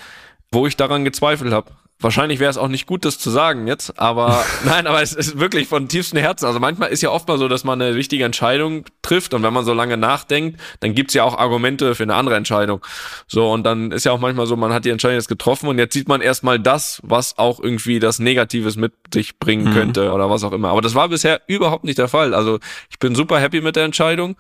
wo 0.51 0.67
ich 0.67 0.77
daran 0.77 1.05
gezweifelt 1.05 1.53
habe. 1.53 1.73
Wahrscheinlich 2.03 2.41
wäre 2.41 2.51
es 2.51 2.59
auch 2.59 2.69
nicht 2.69 2.87
gut, 2.87 3.05
das 3.05 3.19
zu 3.19 3.31
sagen 3.31 3.67
jetzt, 3.67 3.99
aber 3.99 4.45
nein, 4.65 4.87
aber 4.87 5.03
es 5.03 5.13
ist 5.13 5.39
wirklich 5.39 5.69
von 5.69 5.89
tiefstem 5.89 6.19
Herzen. 6.19 6.47
Also 6.47 6.61
manchmal 6.61 6.91
ist 6.91 7.03
ja 7.03 7.11
oft 7.11 7.29
mal 7.29 7.39
so, 7.39 7.49
dass 7.49 7.65
man 7.65 7.81
eine 7.81 7.95
wichtige 7.95 8.25
Entscheidung 8.25 8.85
trifft 9.03 9.35
und 9.35 9.43
wenn 9.43 9.53
man 9.53 9.65
so 9.65 9.75
lange 9.75 9.97
nachdenkt, 9.97 10.61
dann 10.81 10.95
gibt's 10.95 11.15
ja 11.15 11.25
auch 11.25 11.37
Argumente 11.37 11.95
für 11.95 12.05
eine 12.05 12.15
andere 12.15 12.37
Entscheidung. 12.37 12.81
So, 13.27 13.51
und 13.51 13.65
dann 13.65 13.93
ist 13.93 14.05
ja 14.05 14.13
auch 14.13 14.21
manchmal 14.21 14.47
so, 14.47 14.57
man 14.57 14.73
hat 14.73 14.85
die 14.85 14.91
Entscheidung 14.91 15.17
jetzt 15.17 15.29
getroffen 15.29 15.69
und 15.69 15.79
jetzt 15.79 15.93
sieht 15.93 16.09
man 16.09 16.21
erstmal 16.21 16.59
das, 16.59 17.01
was 17.05 17.37
auch 17.39 17.61
irgendwie 17.61 17.99
das 17.99 18.19
Negatives 18.19 18.77
mit 18.77 18.93
sich 19.13 19.39
bringen 19.39 19.73
könnte 19.75 20.13
oder 20.13 20.31
was 20.31 20.45
auch 20.45 20.53
immer. 20.53 20.71
Aber 20.71 20.81
das 20.81 20.95
war 20.95 21.09
bisher 21.09 21.41
überhaupt 21.47 21.85
nicht 21.85 21.99
der 21.99 22.09
Fall. 22.09 22.35
Also 22.35 22.59
ich 22.91 22.99
bin 22.99 23.15
super 23.15 23.39
happy 23.41 23.61
mit 23.61 23.77
der 23.77 23.85
Entscheidung. 23.85 24.37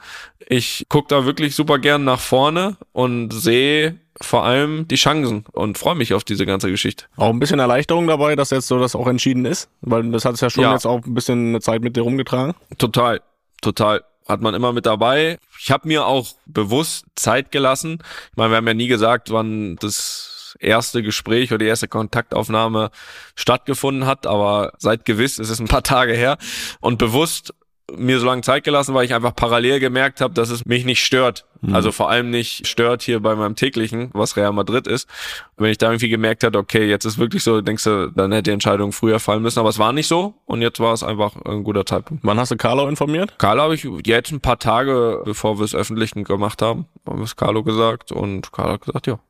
Ich 0.48 0.86
gucke 0.88 1.08
da 1.08 1.24
wirklich 1.26 1.54
super 1.54 1.78
gern 1.78 2.04
nach 2.04 2.20
vorne 2.20 2.76
und 2.92 3.32
sehe 3.32 3.98
vor 4.20 4.44
allem 4.44 4.86
die 4.88 4.96
Chancen 4.96 5.44
und 5.52 5.78
freue 5.78 5.94
mich 5.96 6.14
auf 6.14 6.22
diese 6.22 6.46
ganze 6.46 6.70
Geschichte. 6.70 7.06
Auch 7.16 7.30
ein 7.30 7.38
bisschen 7.40 7.58
Erleichterung 7.58 8.06
dabei, 8.06 8.36
dass 8.36 8.50
jetzt 8.50 8.68
so 8.68 8.78
das 8.78 8.94
auch 8.94 9.06
entschieden 9.08 9.44
ist, 9.46 9.68
weil 9.80 10.08
das 10.12 10.24
hat 10.24 10.34
es 10.34 10.40
ja 10.40 10.50
schon 10.50 10.62
Ja. 10.64 10.72
jetzt 10.72 10.86
auch 10.86 11.04
ein 11.04 11.14
bisschen 11.14 11.48
eine 11.48 11.60
Zeit 11.60 11.82
mit 11.82 11.96
dir 11.96 12.02
rumgetragen. 12.02 12.54
Total, 12.78 13.20
total. 13.62 14.02
Hat 14.32 14.40
man 14.40 14.54
immer 14.54 14.72
mit 14.72 14.86
dabei. 14.86 15.38
Ich 15.60 15.70
habe 15.70 15.86
mir 15.86 16.06
auch 16.06 16.26
bewusst 16.46 17.04
Zeit 17.16 17.52
gelassen. 17.52 17.98
Ich 18.30 18.36
meine, 18.36 18.50
wir 18.50 18.56
haben 18.56 18.66
ja 18.66 18.72
nie 18.72 18.88
gesagt, 18.88 19.30
wann 19.30 19.76
das 19.76 20.56
erste 20.58 21.02
Gespräch 21.02 21.50
oder 21.50 21.58
die 21.58 21.66
erste 21.66 21.86
Kontaktaufnahme 21.86 22.90
stattgefunden 23.34 24.06
hat, 24.06 24.26
aber 24.26 24.72
seid 24.78 25.04
gewiss, 25.04 25.38
es 25.38 25.50
ist 25.50 25.60
ein 25.60 25.68
paar 25.68 25.82
Tage 25.82 26.14
her 26.14 26.38
und 26.80 26.96
bewusst 26.96 27.52
mir 27.96 28.18
so 28.18 28.26
lange 28.26 28.42
Zeit 28.42 28.64
gelassen, 28.64 28.94
weil 28.94 29.04
ich 29.04 29.14
einfach 29.14 29.34
parallel 29.34 29.80
gemerkt 29.80 30.20
habe, 30.20 30.34
dass 30.34 30.50
es 30.50 30.64
mich 30.64 30.84
nicht 30.84 31.04
stört. 31.04 31.44
Also 31.70 31.92
vor 31.92 32.10
allem 32.10 32.30
nicht 32.30 32.66
stört 32.66 33.02
hier 33.02 33.20
bei 33.20 33.36
meinem 33.36 33.54
täglichen, 33.54 34.10
was 34.14 34.36
Real 34.36 34.52
Madrid 34.52 34.88
ist. 34.88 35.08
Wenn 35.56 35.70
ich 35.70 35.78
da 35.78 35.90
irgendwie 35.90 36.08
gemerkt 36.08 36.42
hätte, 36.42 36.58
okay, 36.58 36.88
jetzt 36.88 37.04
ist 37.04 37.18
wirklich 37.18 37.44
so, 37.44 37.60
denkst 37.60 37.84
du, 37.84 38.10
dann 38.10 38.32
hätte 38.32 38.44
die 38.44 38.50
Entscheidung 38.50 38.90
früher 38.90 39.20
fallen 39.20 39.42
müssen, 39.42 39.60
aber 39.60 39.68
es 39.68 39.78
war 39.78 39.92
nicht 39.92 40.08
so 40.08 40.34
und 40.46 40.60
jetzt 40.60 40.80
war 40.80 40.92
es 40.92 41.04
einfach 41.04 41.36
ein 41.44 41.62
guter 41.62 41.86
Zeitpunkt. 41.86 42.24
Wann 42.24 42.40
hast 42.40 42.50
du 42.50 42.56
Carlo 42.56 42.88
informiert? 42.88 43.38
Carlo 43.38 43.62
habe 43.62 43.76
ich 43.76 43.86
jetzt 44.04 44.32
ein 44.32 44.40
paar 44.40 44.58
Tage, 44.58 45.22
bevor 45.24 45.58
wir 45.58 45.64
es 45.64 45.74
öffentlich 45.74 46.12
gemacht 46.12 46.62
haben, 46.62 46.86
haben 47.06 47.18
wir 47.18 47.24
es 47.24 47.36
Carlo 47.36 47.62
gesagt 47.62 48.10
und 48.10 48.50
Carlo 48.50 48.72
hat 48.72 48.80
gesagt, 48.80 49.06
ja. 49.06 49.20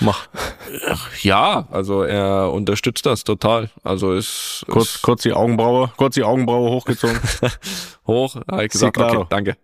Mach. 0.00 0.28
Ja, 1.22 1.66
also 1.70 2.02
er 2.02 2.52
unterstützt 2.52 3.06
das 3.06 3.24
total. 3.24 3.70
Also 3.82 4.12
ist, 4.12 4.64
Kurz, 4.68 4.96
ist 4.96 5.02
kurz 5.02 5.22
die 5.22 5.32
Augenbraue, 5.32 5.90
kurz 5.96 6.14
die 6.14 6.24
Augenbraue 6.24 6.70
hochgezogen. 6.70 7.18
hoch. 8.06 8.36
Habe 8.50 8.64
ich 8.66 8.72
gesagt, 8.72 8.98
okay, 8.98 9.24
danke. 9.28 9.56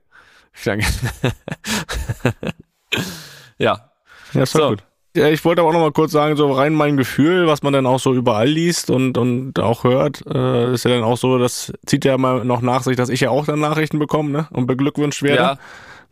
Danke. 0.64 0.86
ja, 3.58 3.90
Ja, 4.32 4.42
ist 4.42 4.52
So. 4.52 4.70
gut. 4.70 4.82
Ja, 5.14 5.28
ich 5.28 5.44
wollte 5.44 5.60
aber 5.60 5.68
auch 5.68 5.74
noch 5.74 5.80
mal 5.80 5.92
kurz 5.92 6.10
sagen, 6.12 6.36
so 6.36 6.50
rein 6.52 6.72
mein 6.72 6.96
Gefühl, 6.96 7.46
was 7.46 7.62
man 7.62 7.74
dann 7.74 7.84
auch 7.84 8.00
so 8.00 8.14
überall 8.14 8.48
liest 8.48 8.88
und, 8.88 9.18
und 9.18 9.58
auch 9.60 9.84
hört, 9.84 10.24
äh, 10.26 10.72
ist 10.72 10.84
ja 10.86 10.90
dann 10.90 11.04
auch 11.04 11.18
so, 11.18 11.36
das 11.36 11.70
zieht 11.84 12.06
ja 12.06 12.14
immer 12.14 12.44
noch 12.44 12.62
nach 12.62 12.82
sich, 12.82 12.96
dass 12.96 13.10
ich 13.10 13.20
ja 13.20 13.28
auch 13.28 13.44
dann 13.44 13.60
Nachrichten 13.60 13.98
bekomme 13.98 14.30
ne, 14.30 14.48
und 14.52 14.66
beglückwünscht 14.66 15.22
werde. 15.22 15.42
ja, 15.42 15.58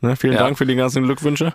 Ne, 0.02 0.16
vielen 0.16 0.34
Ja. 0.34 0.40
Dank 0.40 0.58
für 0.58 0.66
die 0.66 0.76
ganzen 0.76 1.02
Glückwünsche. 1.04 1.54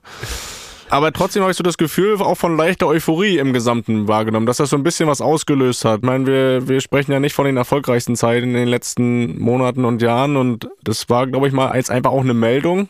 Aber 0.89 1.11
trotzdem 1.11 1.41
habe 1.41 1.51
ich 1.51 1.57
so 1.57 1.63
das 1.63 1.77
Gefühl 1.77 2.21
auch 2.21 2.35
von 2.35 2.55
leichter 2.55 2.87
Euphorie 2.87 3.37
im 3.37 3.53
Gesamten 3.53 4.07
wahrgenommen, 4.07 4.45
dass 4.45 4.57
das 4.57 4.69
so 4.69 4.77
ein 4.77 4.83
bisschen 4.83 5.07
was 5.07 5.21
ausgelöst 5.21 5.83
hat. 5.83 5.99
Ich 5.99 6.05
meine, 6.05 6.27
wir, 6.27 6.67
wir 6.67 6.81
sprechen 6.81 7.11
ja 7.11 7.19
nicht 7.19 7.33
von 7.33 7.45
den 7.45 7.57
erfolgreichsten 7.57 8.15
Zeiten 8.15 8.49
in 8.49 8.53
den 8.53 8.67
letzten 8.67 9.39
Monaten 9.39 9.83
und 9.85 10.01
Jahren 10.01 10.37
und 10.37 10.69
das 10.83 11.09
war, 11.09 11.27
glaube 11.27 11.47
ich 11.47 11.53
mal, 11.53 11.69
als 11.69 11.89
einfach 11.89 12.11
auch 12.11 12.21
eine 12.21 12.33
Meldung, 12.33 12.89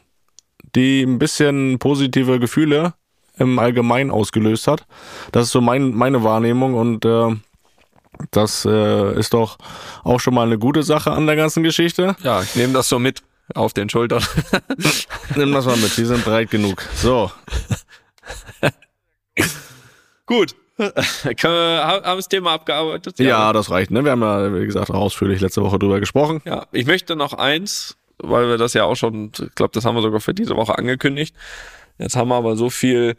die 0.75 1.03
ein 1.03 1.19
bisschen 1.19 1.79
positive 1.79 2.39
Gefühle 2.39 2.93
im 3.37 3.59
Allgemeinen 3.59 4.11
ausgelöst 4.11 4.67
hat. 4.67 4.85
Das 5.31 5.45
ist 5.45 5.51
so 5.51 5.61
mein, 5.61 5.93
meine 5.93 6.23
Wahrnehmung 6.23 6.73
und 6.73 7.05
äh, 7.05 7.35
das 8.31 8.65
äh, 8.65 9.19
ist 9.19 9.33
doch 9.33 9.57
auch 10.03 10.19
schon 10.19 10.33
mal 10.33 10.45
eine 10.45 10.57
gute 10.57 10.83
Sache 10.83 11.11
an 11.11 11.27
der 11.27 11.35
ganzen 11.35 11.63
Geschichte. 11.63 12.15
ja, 12.23 12.41
ich 12.41 12.55
nehme 12.55 12.73
das 12.73 12.89
so 12.89 12.99
mit. 12.99 13.23
auf 13.53 13.73
den 13.73 13.89
Schultern. 13.89 14.23
Nimm 15.35 15.51
das 15.51 15.65
mal 15.65 15.77
mit, 15.77 15.95
die 15.97 16.05
sind 16.05 16.25
breit 16.25 16.49
genug. 16.49 16.81
So. 16.95 17.31
Gut. 20.25 20.55
Haben 20.77 22.17
das 22.17 22.27
Thema 22.27 22.53
abgearbeitet? 22.53 23.17
Ja, 23.19 23.53
das 23.53 23.71
reicht. 23.71 23.91
Ne? 23.91 24.03
Wir 24.03 24.11
haben 24.11 24.21
ja, 24.21 24.53
wie 24.53 24.65
gesagt, 24.65 24.89
auch 24.91 24.95
ausführlich 24.95 25.39
letzte 25.39 25.61
Woche 25.61 25.79
drüber 25.79 26.01
gesprochen. 26.01 26.41
Ja, 26.43 26.67
ich 26.73 26.85
möchte 26.85 27.15
noch 27.15 27.33
eins, 27.33 27.95
weil 28.17 28.49
wir 28.49 28.57
das 28.57 28.73
ja 28.73 28.83
auch 28.83 28.95
schon, 28.95 29.31
ich 29.39 29.55
glaube, 29.55 29.71
das 29.73 29.85
haben 29.85 29.95
wir 29.95 30.01
sogar 30.01 30.19
für 30.19 30.33
diese 30.33 30.55
Woche 30.57 30.77
angekündigt. 30.77 31.33
Jetzt 31.97 32.17
haben 32.17 32.27
wir 32.27 32.35
aber 32.35 32.57
so 32.57 32.69
viel 32.69 33.15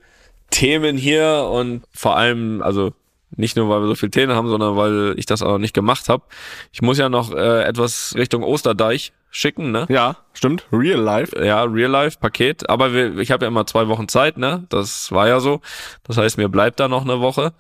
Themen 0.51 0.99
hier 0.99 1.49
und 1.51 1.83
vor 1.93 2.17
allem, 2.17 2.61
also 2.61 2.93
nicht 3.31 3.57
nur, 3.57 3.69
weil 3.69 3.81
wir 3.81 3.89
so 3.89 3.95
viele 3.95 4.11
Themen 4.11 4.35
haben, 4.35 4.49
sondern 4.49 4.77
weil 4.77 5.15
ich 5.17 5.27
das 5.27 5.43
auch 5.43 5.59
nicht 5.59 5.75
gemacht 5.75 6.09
habe. 6.09 6.25
Ich 6.73 6.83
muss 6.83 6.99
ja 6.99 7.09
noch 7.09 7.33
äh, 7.33 7.63
etwas 7.65 8.15
Richtung 8.17 8.43
Osterdeich 8.43 9.13
schicken, 9.37 9.71
ne? 9.71 9.87
Ja, 9.89 10.17
stimmt. 10.33 10.67
Real 10.73 11.01
Life. 11.01 11.45
Ja, 11.45 11.63
Real 11.65 11.91
Life 11.91 12.19
Paket. 12.19 12.69
Aber 12.71 12.93
wir, 12.95 13.19
ich 13.19 13.31
habe 13.31 13.45
ja 13.45 13.49
immer 13.49 13.67
zwei 13.67 13.87
Wochen 13.89 14.09
Zeit, 14.09 14.39
ne? 14.39 14.65
Das 14.71 15.13
war 15.13 15.29
ja 15.29 15.41
so. 15.41 15.61
Das 16.05 16.17
heißt, 16.17 16.39
mir 16.39 16.49
bleibt 16.49 16.81
da 16.81 16.89
noch 16.89 17.03
eine 17.03 17.21
Woche. 17.21 17.53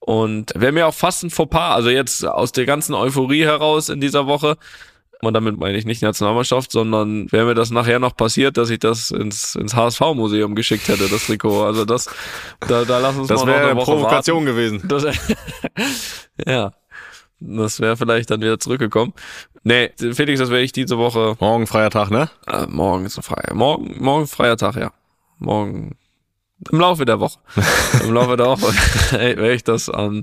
Und 0.00 0.52
wäre 0.54 0.72
mir 0.72 0.86
auch 0.86 0.92
fast 0.94 1.22
ein 1.24 1.30
Fauxpas, 1.30 1.74
also 1.74 1.88
jetzt 1.88 2.26
aus 2.26 2.52
der 2.52 2.66
ganzen 2.66 2.94
Euphorie 2.94 3.44
heraus 3.44 3.88
in 3.88 4.02
dieser 4.02 4.26
Woche, 4.26 4.58
und 5.22 5.32
damit 5.32 5.58
meine 5.58 5.78
ich 5.78 5.86
nicht 5.86 6.02
Nationalmannschaft, 6.02 6.70
sondern 6.70 7.32
wäre 7.32 7.46
mir 7.46 7.54
das 7.54 7.70
nachher 7.70 7.98
noch 7.98 8.14
passiert, 8.14 8.58
dass 8.58 8.68
ich 8.68 8.78
das 8.78 9.10
ins, 9.10 9.54
ins 9.54 9.74
HSV-Museum 9.74 10.54
geschickt 10.54 10.88
hätte, 10.88 11.08
das 11.08 11.26
Trikot. 11.26 11.64
Also 11.64 11.86
das, 11.86 12.10
da, 12.60 12.84
da 12.84 12.98
lass 12.98 13.16
uns 13.16 13.28
Das 13.28 13.40
mal 13.40 13.46
noch 13.46 13.54
wäre 13.54 13.70
eine 13.70 13.76
Woche 13.80 13.92
Provokation 13.92 14.44
gewesen. 14.44 14.82
warten. 14.90 15.06
Das, 15.76 16.46
ja, 16.46 16.72
das 17.40 17.80
wäre 17.80 17.96
vielleicht 17.96 18.30
dann 18.30 18.40
wieder 18.40 18.58
zurückgekommen. 18.58 19.12
Nee, 19.62 19.90
Felix, 19.96 20.40
das 20.40 20.50
werde 20.50 20.62
ich 20.62 20.72
diese 20.72 20.98
Woche 20.98 21.36
Morgen 21.40 21.66
freier 21.66 21.90
Tag, 21.90 22.10
ne? 22.10 22.28
äh, 22.46 22.66
morgen 22.66 23.06
ist 23.06 23.16
ein 23.18 23.22
freier. 23.22 23.54
Morgen, 23.54 23.96
morgen 24.02 24.26
freier 24.26 24.56
Tag, 24.56 24.76
ja. 24.76 24.92
Morgen. 25.38 25.96
Im 26.70 26.80
Laufe 26.80 27.04
der 27.04 27.20
Woche. 27.20 27.38
Im 28.04 28.12
Laufe 28.14 28.36
der 28.36 28.46
Woche 28.46 28.62
werde 29.12 29.52
ich 29.52 29.64
das 29.64 29.90
an. 29.90 30.22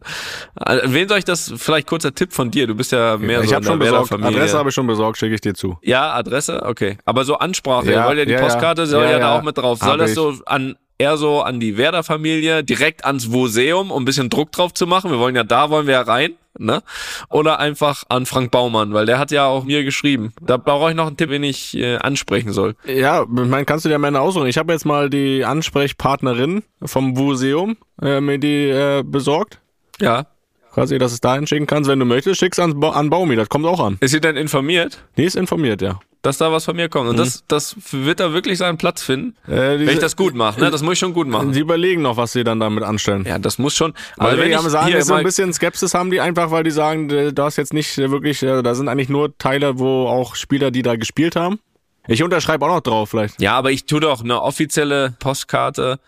wen 0.85 1.07
soll 1.07 1.19
ich 1.19 1.25
das? 1.25 1.53
Vielleicht 1.57 1.87
kurzer 1.87 2.15
Tipp 2.15 2.33
von 2.33 2.49
dir. 2.49 2.65
Du 2.67 2.73
bist 2.73 2.91
ja 2.91 3.17
mehr 3.17 3.41
ich 3.41 3.49
so 3.49 3.55
habe 3.55 3.65
in 3.65 3.71
schon 3.71 3.79
der 3.79 3.85
besorgt. 3.87 4.11
Werder-Familie. 4.11 4.39
Adresse 4.41 4.57
habe 4.57 4.69
ich 4.69 4.75
schon 4.75 4.87
besorgt, 4.87 5.17
schicke 5.17 5.35
ich 5.35 5.41
dir 5.41 5.53
zu. 5.53 5.77
Ja, 5.83 6.13
Adresse, 6.13 6.63
okay. 6.65 6.97
Aber 7.05 7.25
so 7.25 7.35
Ansprache, 7.37 7.91
Ja, 7.91 8.07
weil 8.07 8.17
ja 8.17 8.25
die 8.25 8.31
ja. 8.31 8.39
Postkarte 8.41 8.87
soll 8.87 9.03
Ja, 9.03 9.11
ja, 9.11 9.19
da 9.19 9.37
auch 9.37 9.43
mit 9.43 9.57
drauf. 9.57 9.81
Hab 9.81 9.89
Soll 9.89 9.97
das 9.99 10.11
ich. 10.11 10.15
so 10.15 10.33
an 10.45 10.75
eher 11.01 11.17
so 11.17 11.41
an 11.41 11.59
die 11.59 11.77
Werder-Familie, 11.77 12.63
direkt 12.63 13.05
ans 13.05 13.27
Museum, 13.27 13.91
um 13.91 14.03
ein 14.03 14.05
bisschen 14.05 14.29
Druck 14.29 14.51
drauf 14.51 14.73
zu 14.73 14.85
machen? 14.87 15.11
Wir 15.11 15.19
wollen 15.19 15.35
ja 15.35 15.43
da, 15.43 15.69
wollen 15.69 15.87
wir 15.87 15.93
ja 15.95 16.01
rein, 16.01 16.33
ne? 16.57 16.83
Oder 17.29 17.59
einfach 17.59 18.03
an 18.09 18.25
Frank 18.25 18.51
Baumann, 18.51 18.93
weil 18.93 19.05
der 19.05 19.17
hat 19.19 19.31
ja 19.31 19.45
auch 19.47 19.63
mir 19.63 19.83
geschrieben. 19.83 20.33
Da 20.41 20.57
brauche 20.57 20.89
ich 20.91 20.95
noch 20.95 21.07
einen 21.07 21.17
Tipp, 21.17 21.29
den 21.29 21.43
ich 21.43 21.75
äh, 21.75 21.97
ansprechen 21.97 22.53
soll. 22.53 22.75
Ja, 22.85 23.23
ich 23.23 23.27
meine, 23.29 23.65
kannst 23.65 23.85
du 23.85 23.89
dir 23.89 23.95
am 23.95 24.03
Ende 24.03 24.19
aussuchen. 24.21 24.47
Ich 24.47 24.57
habe 24.57 24.71
jetzt 24.73 24.85
mal 24.85 25.09
die 25.09 25.43
Ansprechpartnerin 25.43 26.63
vom 26.83 27.11
Museum 27.11 27.77
äh, 28.01 28.21
mir 28.21 28.37
die 28.37 28.69
äh, 28.69 29.03
besorgt. 29.03 29.59
Ja. 29.99 30.27
Quasi, 30.73 30.97
dass 30.97 31.11
es 31.11 31.19
dahin 31.19 31.47
schicken 31.47 31.67
kannst. 31.67 31.89
Wenn 31.89 31.99
du 31.99 32.05
möchtest, 32.05 32.39
schick's 32.39 32.57
an, 32.57 32.79
Ba- 32.79 32.91
an 32.91 33.09
Baumi, 33.09 33.35
das 33.35 33.49
kommt 33.49 33.65
auch 33.65 33.81
an. 33.81 33.97
Ist 33.99 34.11
sie 34.11 34.21
denn 34.21 34.37
informiert? 34.37 35.03
Die 35.17 35.25
ist 35.25 35.35
informiert, 35.35 35.81
ja. 35.81 35.99
Dass 36.21 36.37
da 36.37 36.51
was 36.51 36.65
von 36.65 36.75
mir 36.75 36.87
kommt. 36.87 37.09
Und 37.09 37.17
das, 37.17 37.43
das 37.47 37.75
wird 37.91 38.19
da 38.19 38.31
wirklich 38.33 38.57
seinen 38.59 38.77
Platz 38.77 39.01
finden, 39.01 39.35
Mhm. 39.47 39.53
Äh, 39.53 39.79
wenn 39.79 39.89
ich 39.89 39.99
das 39.99 40.15
gut 40.15 40.35
mache. 40.35 40.59
Ne? 40.59 40.69
Das 40.71 40.81
muss 40.83 40.93
ich 40.93 40.99
schon 40.99 41.13
gut 41.13 41.27
machen. 41.27 41.53
Sie 41.53 41.59
überlegen 41.61 42.01
noch, 42.01 42.17
was 42.17 42.31
sie 42.33 42.43
dann 42.43 42.59
damit 42.59 42.83
anstellen. 42.83 43.25
Ja, 43.25 43.39
das 43.39 43.57
muss 43.57 43.75
schon. 43.75 43.93
Weil 44.17 44.27
Also 44.27 44.37
wenn 44.37 44.45
die 44.45 44.51
ich 44.51 44.57
haben 44.57 44.69
sagen, 44.69 44.87
hier 44.87 45.03
so 45.03 45.13
ein 45.15 45.23
bisschen 45.23 45.51
Skepsis 45.53 45.93
haben 45.93 46.11
die 46.11 46.19
einfach, 46.21 46.51
weil 46.51 46.63
die 46.63 46.71
sagen, 46.71 47.09
äh, 47.09 47.33
du 47.33 47.43
hast 47.43 47.57
jetzt 47.57 47.73
nicht 47.73 47.97
äh, 47.97 48.11
wirklich, 48.11 48.43
äh, 48.43 48.61
da 48.61 48.75
sind 48.75 48.87
eigentlich 48.87 49.09
nur 49.09 49.37
Teile, 49.37 49.79
wo 49.79 50.07
auch 50.07 50.35
Spieler, 50.35 50.69
die 50.71 50.81
da 50.83 50.95
gespielt 50.95 51.35
haben. 51.35 51.59
Ich 52.07 52.23
unterschreibe 52.23 52.65
auch 52.65 52.75
noch 52.75 52.81
drauf 52.81 53.09
vielleicht. 53.11 53.41
Ja, 53.41 53.53
aber 53.57 53.71
ich 53.71 53.85
tue 53.85 53.99
doch 53.99 54.23
eine 54.23 54.41
offizielle 54.41 55.13
Postkarte 55.19 55.99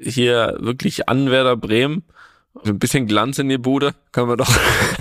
hier 0.00 0.56
wirklich 0.60 1.08
an 1.08 1.30
Werder 1.30 1.56
Bremen. 1.56 2.04
Ein 2.64 2.78
bisschen 2.78 3.06
Glanz 3.06 3.38
in 3.38 3.48
die 3.48 3.58
Bude, 3.58 3.94
können 4.12 4.28
wir 4.28 4.36
doch. 4.36 4.48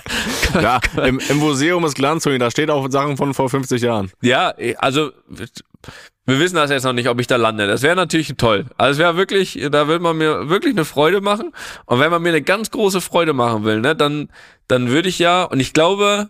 Ja, 0.61 0.79
im, 1.03 1.19
im 1.19 1.37
Museum 1.37 1.83
ist 1.85 1.95
Glanzhonig, 1.95 2.39
da 2.39 2.49
steht 2.49 2.69
auch 2.69 2.89
Sachen 2.89 3.17
von 3.17 3.33
vor 3.33 3.49
50 3.49 3.81
Jahren. 3.81 4.11
ja, 4.21 4.53
also 4.77 5.11
wir 6.25 6.39
wissen 6.39 6.55
das 6.55 6.71
jetzt 6.71 6.83
noch 6.83 6.93
nicht, 6.93 7.07
ob 7.07 7.19
ich 7.19 7.27
da 7.27 7.35
lande. 7.35 7.67
Das 7.67 7.83
wäre 7.83 7.95
natürlich 7.95 8.33
toll. 8.37 8.65
Also 8.77 8.93
es 8.93 8.97
wäre 8.97 9.15
wirklich, 9.15 9.59
da 9.71 9.87
will 9.87 9.99
man 9.99 10.17
mir 10.17 10.49
wirklich 10.49 10.73
eine 10.73 10.85
Freude 10.85 11.21
machen. 11.21 11.51
Und 11.85 11.99
wenn 11.99 12.09
man 12.09 12.21
mir 12.21 12.29
eine 12.29 12.41
ganz 12.41 12.71
große 12.71 12.99
Freude 13.01 13.33
machen 13.33 13.63
will, 13.63 13.79
ne, 13.79 13.95
dann, 13.95 14.29
dann 14.67 14.89
würde 14.89 15.09
ich 15.09 15.19
ja, 15.19 15.43
und 15.43 15.59
ich 15.59 15.73
glaube, 15.73 16.29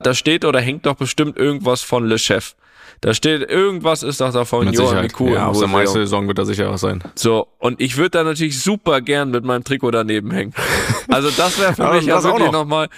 da 0.00 0.12
steht 0.14 0.44
oder 0.44 0.60
hängt 0.60 0.86
doch 0.86 0.96
bestimmt 0.96 1.36
irgendwas 1.36 1.82
von 1.82 2.06
Le 2.06 2.18
Chef. 2.18 2.54
Da 3.02 3.12
steht, 3.14 3.48
irgendwas 3.50 4.02
ist 4.02 4.20
doch 4.20 4.32
da 4.32 4.44
von 4.44 4.72
Johann 4.72 5.02
Miku 5.02 5.28
Ja, 5.28 5.48
aus 5.48 5.58
der 5.58 5.68
Museum. 5.68 5.72
Meistersaison 5.72 6.28
wird 6.28 6.38
da 6.38 6.44
sicher 6.44 6.70
was 6.70 6.80
sein. 6.80 7.02
So, 7.14 7.46
und 7.58 7.80
ich 7.80 7.96
würde 7.96 8.10
da 8.10 8.24
natürlich 8.24 8.60
super 8.62 9.00
gern 9.00 9.30
mit 9.30 9.44
meinem 9.44 9.64
Trikot 9.64 9.90
daneben 9.90 10.30
hängen. 10.30 10.54
Also 11.08 11.30
das 11.30 11.58
wäre 11.60 11.72
für 11.74 11.82
Ja, 11.84 11.92
mich 11.92 12.04
ja 12.06 12.18
auch 12.18 12.24
wirklich 12.24 12.46
noch. 12.46 12.64
nochmal, 12.64 12.88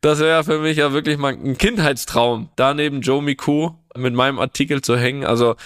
das 0.00 0.20
wäre 0.20 0.44
für 0.44 0.60
mich 0.60 0.76
ja 0.76 0.92
wirklich 0.92 1.18
mal 1.18 1.32
ein 1.32 1.58
Kindheitstraum, 1.58 2.48
da 2.54 2.74
neben 2.74 3.00
Joe 3.00 3.20
Miku 3.20 3.70
mit 3.96 4.14
meinem 4.14 4.38
Artikel 4.38 4.82
zu 4.82 4.96
hängen. 4.96 5.24
Also 5.24 5.56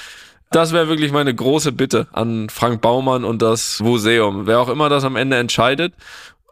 das 0.50 0.72
wäre 0.72 0.88
wirklich 0.88 1.12
meine 1.12 1.34
große 1.34 1.72
Bitte 1.72 2.08
an 2.12 2.48
Frank 2.48 2.80
Baumann 2.80 3.24
und 3.24 3.42
das 3.42 3.80
Museum. 3.80 4.46
Wer 4.46 4.60
auch 4.60 4.68
immer 4.68 4.88
das 4.88 5.04
am 5.04 5.16
Ende 5.16 5.36
entscheidet. 5.36 5.92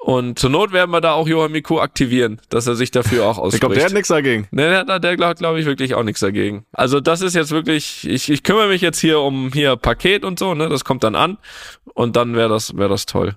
Und 0.01 0.39
zur 0.39 0.51
Not 0.51 0.73
werden 0.73 0.91
wir 0.91 1.01
da 1.01 1.13
auch 1.13 1.27
Johann 1.27 1.53
Miku 1.53 1.81
aktivieren, 1.81 2.41
dass 2.51 2.67
er 2.67 2.77
sich 2.77 2.91
dafür 2.91 3.25
auch 3.27 3.39
ausspricht. 3.39 3.55
Ich 3.55 3.61
glaube, 3.61 3.75
der 3.75 3.85
hat 3.85 3.93
nichts 3.93 4.09
dagegen. 4.09 4.47
Ne, 4.53 4.71
der, 4.71 4.85
der, 4.85 5.01
der 5.01 5.17
glaubt, 5.17 5.39
glaube 5.39 5.61
ich, 5.61 5.67
wirklich 5.67 5.95
auch 5.95 6.05
nichts 6.05 6.21
dagegen. 6.21 6.65
Also 6.73 7.01
das 7.01 7.21
ist 7.21 7.35
jetzt 7.35 7.51
wirklich, 7.51 8.09
ich, 8.09 8.31
ich 8.31 8.43
kümmere 8.43 8.69
mich 8.69 8.81
jetzt 8.81 9.01
hier 9.01 9.21
um 9.21 9.51
hier 9.53 9.77
Paket 9.77 10.25
und 10.25 10.39
so, 10.39 10.55
ne? 10.55 10.69
Das 10.69 10.85
kommt 10.85 11.03
dann 11.05 11.15
an 11.15 11.37
und 11.95 12.17
dann 12.17 12.37
wäre 12.37 12.49
das, 12.49 12.77
wäre 12.77 12.89
das 12.89 13.07
toll. 13.07 13.37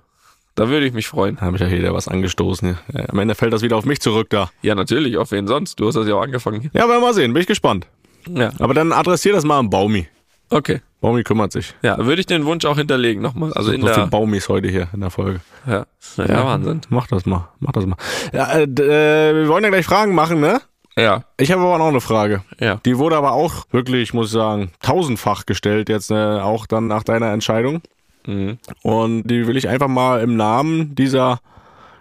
Da 0.54 0.68
würde 0.68 0.86
ich 0.86 0.92
mich 0.92 1.08
freuen. 1.08 1.36
Da 1.36 1.42
habe 1.42 1.56
ich 1.56 1.62
ja 1.62 1.68
hier 1.68 1.92
was 1.94 2.08
angestoßen. 2.08 2.78
Ja, 2.94 3.08
am 3.08 3.18
Ende 3.18 3.34
fällt 3.34 3.52
das 3.52 3.62
wieder 3.62 3.76
auf 3.76 3.84
mich 3.84 4.00
zurück 4.00 4.28
da. 4.30 4.50
Ja, 4.60 4.74
natürlich, 4.74 5.16
auf 5.16 5.32
wen 5.32 5.46
sonst? 5.46 5.80
Du 5.80 5.88
hast 5.88 5.94
das 5.94 6.06
ja 6.06 6.14
auch 6.14 6.22
angefangen. 6.22 6.70
Ja, 6.74 6.82
werden 6.88 6.90
wir 6.90 7.00
mal 7.00 7.14
sehen, 7.14 7.32
bin 7.32 7.40
ich 7.40 7.46
gespannt. 7.46 7.86
Ja, 8.28 8.52
Aber 8.58 8.74
dann 8.74 8.92
adressier 8.92 9.32
das 9.32 9.44
mal 9.44 9.58
an 9.58 9.70
Baumi. 9.70 10.06
Okay. 10.52 10.80
Baumi 11.00 11.24
kümmert 11.24 11.52
sich. 11.52 11.74
Ja, 11.82 11.98
würde 11.98 12.20
ich 12.20 12.26
den 12.26 12.44
Wunsch 12.44 12.64
auch 12.64 12.78
hinterlegen 12.78 13.22
nochmal. 13.22 13.52
Also 13.54 13.72
in 13.72 13.80
so 13.80 13.88
der, 13.88 14.06
Baumis 14.06 14.48
heute 14.48 14.68
hier 14.68 14.88
in 14.92 15.00
der 15.00 15.10
Folge. 15.10 15.40
ja, 15.66 15.84
ja, 16.16 16.44
Wahnsinn. 16.46 16.82
Mach 16.90 17.08
das 17.08 17.26
mal, 17.26 17.48
mach 17.58 17.72
das 17.72 17.86
mal. 17.86 17.96
Ja, 18.32 18.52
äh, 18.52 18.62
äh, 18.62 19.34
wir 19.34 19.48
wollen 19.48 19.64
ja 19.64 19.70
gleich 19.70 19.86
Fragen 19.86 20.14
machen, 20.14 20.40
ne? 20.40 20.60
Ja, 20.96 21.24
Ich 21.38 21.50
habe 21.50 21.62
aber 21.62 21.78
noch 21.78 21.88
eine 21.88 22.00
Frage. 22.02 22.42
ja. 22.60 22.78
Die 22.84 22.98
wurde 22.98 23.16
aber 23.16 23.32
auch 23.32 23.64
wirklich, 23.70 24.12
muss 24.12 24.26
ich 24.26 24.32
sagen, 24.32 24.70
tausendfach 24.80 25.46
gestellt 25.46 25.88
jetzt, 25.88 26.10
äh, 26.10 26.14
auch 26.14 26.66
dann 26.66 26.86
nach 26.86 27.02
deiner 27.02 27.32
Entscheidung. 27.32 27.80
Mhm. 28.26 28.58
Und 28.82 29.24
die 29.24 29.46
will 29.46 29.56
ich 29.56 29.68
einfach 29.68 29.88
mal 29.88 30.20
im 30.20 30.36
Namen 30.36 30.94
dieser 30.94 31.40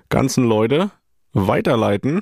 ganzen 0.09 0.43
Leute 0.43 0.91
weiterleiten. 1.33 2.21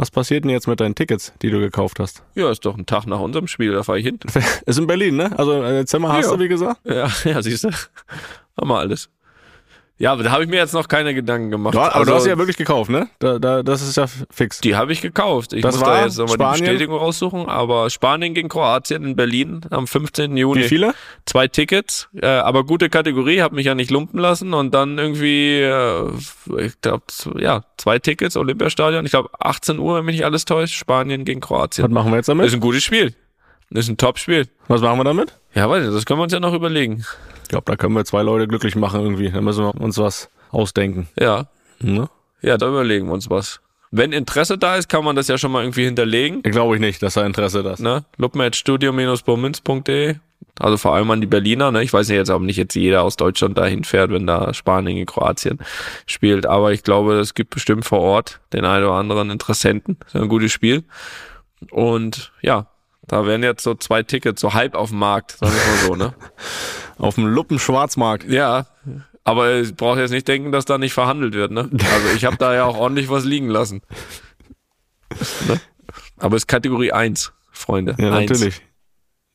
Was 0.00 0.10
passiert 0.10 0.44
denn 0.44 0.50
jetzt 0.50 0.66
mit 0.66 0.80
deinen 0.80 0.94
Tickets, 0.94 1.34
die 1.42 1.50
du 1.50 1.60
gekauft 1.60 2.00
hast? 2.00 2.22
Ja, 2.34 2.50
ist 2.50 2.64
doch 2.64 2.74
ein 2.78 2.86
Tag 2.86 3.04
nach 3.06 3.20
unserem 3.20 3.46
Spiel, 3.46 3.72
da 3.72 3.82
fahre 3.82 3.98
ich 3.98 4.06
hin. 4.06 4.18
Ist 4.64 4.78
in 4.78 4.86
Berlin, 4.86 5.16
ne? 5.16 5.38
Also 5.38 5.62
äh, 5.62 5.84
Zimmer 5.84 6.14
hast 6.14 6.24
Ja. 6.24 6.36
du, 6.38 6.42
wie 6.42 6.48
gesagt? 6.48 6.80
Ja, 6.84 7.06
ja, 7.24 7.42
siehst 7.42 7.64
du. 7.64 7.68
Haben 8.58 8.68
wir 8.70 8.78
alles. 8.78 9.10
Ja, 10.00 10.12
aber 10.12 10.22
da 10.22 10.30
habe 10.30 10.42
ich 10.42 10.48
mir 10.48 10.56
jetzt 10.56 10.72
noch 10.72 10.88
keine 10.88 11.12
Gedanken 11.14 11.50
gemacht. 11.50 11.74
Ja, 11.74 11.82
aber 11.82 11.94
Also, 11.96 12.10
du 12.10 12.16
hast 12.16 12.22
sie 12.22 12.30
ja 12.30 12.38
wirklich 12.38 12.56
gekauft, 12.56 12.90
ne? 12.90 13.08
Da, 13.18 13.38
da, 13.38 13.62
das 13.62 13.82
ist 13.82 13.98
ja 13.98 14.06
fix. 14.30 14.58
Die 14.62 14.74
habe 14.74 14.92
ich 14.94 15.02
gekauft. 15.02 15.52
Ich 15.52 15.60
Das 15.60 15.74
muss 15.76 15.84
war 15.86 15.96
da 15.98 16.04
jetzt 16.06 16.16
nochmal 16.16 16.36
die 16.38 16.42
Spanien? 16.42 16.64
Bestätigung 16.64 16.96
raussuchen. 16.96 17.46
Aber 17.50 17.90
Spanien 17.90 18.32
gegen 18.32 18.48
Kroatien 18.48 19.04
in 19.04 19.14
Berlin 19.14 19.60
am 19.68 19.86
15. 19.86 20.34
Juni. 20.38 20.60
Wie 20.62 20.68
viele? 20.68 20.94
Zwei 21.26 21.48
Tickets, 21.48 22.08
äh, 22.18 22.26
aber 22.26 22.64
gute 22.64 22.88
Kategorie, 22.88 23.42
habe 23.42 23.54
mich 23.56 23.66
ja 23.66 23.74
nicht 23.74 23.90
lumpen 23.90 24.18
lassen. 24.18 24.54
Und 24.54 24.72
dann 24.72 24.96
irgendwie, 24.96 25.60
äh, 25.60 26.10
ich 26.64 26.80
glaube, 26.80 27.04
ja, 27.38 27.62
zwei 27.76 27.98
Tickets, 27.98 28.38
Olympiastadion. 28.38 29.04
Ich 29.04 29.10
glaube, 29.10 29.28
18 29.38 29.78
Uhr, 29.78 29.98
wenn 29.98 30.06
mich 30.06 30.16
nicht 30.16 30.24
alles 30.24 30.46
täuscht, 30.46 30.76
Spanien 30.76 31.26
gegen 31.26 31.42
Was 31.42 31.48
Kroatien. 31.48 31.92
machen 31.92 32.10
wir 32.10 32.16
jetzt 32.16 32.28
Das 32.28 32.32
damit? 32.34 32.46
ist 32.46 32.54
ein 32.54 32.60
gutes 32.60 32.82
Spiel. 32.82 33.14
Das 33.68 33.84
ist 33.84 33.90
ein 33.90 33.98
Top-Spiel. 33.98 34.48
Was 34.66 34.80
machen 34.80 34.98
wir 34.98 35.04
damit? 35.04 35.36
Ja, 35.54 35.66
nicht, 35.68 35.92
das 35.92 36.06
können 36.06 36.18
wir 36.20 36.24
uns 36.24 36.32
ja 36.32 36.40
noch 36.40 36.54
überlegen. 36.54 37.04
Ich 37.50 37.52
glaube, 37.52 37.64
da 37.68 37.74
können 37.76 37.96
wir 37.96 38.04
zwei 38.04 38.22
Leute 38.22 38.46
glücklich 38.46 38.76
machen 38.76 39.00
irgendwie. 39.00 39.28
Da 39.28 39.40
müssen 39.40 39.64
wir 39.64 39.74
uns 39.74 39.98
was 39.98 40.30
ausdenken. 40.52 41.08
Ja, 41.18 41.48
Ne? 41.80 42.08
ja, 42.42 42.56
da 42.56 42.68
überlegen 42.68 43.08
wir 43.08 43.12
uns 43.14 43.28
was. 43.28 43.60
Wenn 43.90 44.12
Interesse 44.12 44.56
da 44.56 44.76
ist, 44.76 44.88
kann 44.88 45.02
man 45.04 45.16
das 45.16 45.26
ja 45.26 45.36
schon 45.36 45.50
mal 45.50 45.64
irgendwie 45.64 45.84
hinterlegen. 45.84 46.42
Glaube 46.42 46.76
ich 46.76 46.80
nicht, 46.80 47.02
dass 47.02 47.16
er 47.16 47.26
Interesse 47.26 47.64
hat. 47.64 47.80
ne? 47.80 48.04
luppen.studio-bomünz.de 48.18 50.14
Also 50.60 50.76
vor 50.76 50.94
allem 50.94 51.10
an 51.10 51.20
die 51.20 51.26
Berliner, 51.26 51.72
ne? 51.72 51.82
Ich 51.82 51.92
weiß 51.92 52.08
ja 52.10 52.14
jetzt 52.14 52.30
auch 52.30 52.38
nicht 52.38 52.56
jetzt 52.56 52.76
jeder 52.76 53.02
aus 53.02 53.16
Deutschland 53.16 53.58
dahin 53.58 53.82
fährt, 53.82 54.12
wenn 54.12 54.28
da 54.28 54.54
Spanien 54.54 54.96
in 54.98 55.06
Kroatien 55.06 55.58
spielt. 56.06 56.46
Aber 56.46 56.70
ich 56.72 56.84
glaube, 56.84 57.14
es 57.18 57.34
gibt 57.34 57.50
bestimmt 57.50 57.84
vor 57.84 57.98
Ort 57.98 58.38
den 58.52 58.64
einen 58.64 58.84
oder 58.84 58.94
anderen 58.94 59.30
Interessenten. 59.30 59.96
Das 60.04 60.14
ist 60.14 60.20
ein 60.20 60.28
gutes 60.28 60.52
Spiel. 60.52 60.84
Und 61.72 62.30
ja, 62.42 62.66
da 63.08 63.26
wären 63.26 63.42
jetzt 63.42 63.64
so 63.64 63.74
zwei 63.74 64.04
Tickets, 64.04 64.40
so 64.40 64.54
halb 64.54 64.76
auf 64.76 64.90
dem 64.90 65.00
Markt, 65.00 65.32
sagen 65.32 65.52
wir 65.52 65.66
mal 65.72 65.78
so, 65.88 65.96
ne? 65.96 66.14
Auf 67.00 67.14
dem 67.14 67.26
Luppen-Schwarzmarkt. 67.26 68.30
Ja. 68.30 68.66
Aber 69.24 69.54
ich 69.56 69.74
brauche 69.74 70.00
jetzt 70.00 70.10
nicht 70.10 70.28
denken, 70.28 70.52
dass 70.52 70.64
da 70.64 70.78
nicht 70.78 70.92
verhandelt 70.92 71.34
wird, 71.34 71.50
ne? 71.50 71.70
Also 71.72 72.16
ich 72.16 72.24
habe 72.24 72.36
da 72.36 72.54
ja 72.54 72.64
auch 72.64 72.76
ordentlich 72.76 73.08
was 73.08 73.24
liegen 73.24 73.48
lassen. 73.48 73.82
Ne? 75.48 75.60
Aber 76.18 76.36
es 76.36 76.42
ist 76.42 76.46
Kategorie 76.46 76.92
1, 76.92 77.32
Freunde. 77.52 77.96
Ja, 77.98 78.12
Eins. 78.12 78.30
natürlich. 78.30 78.62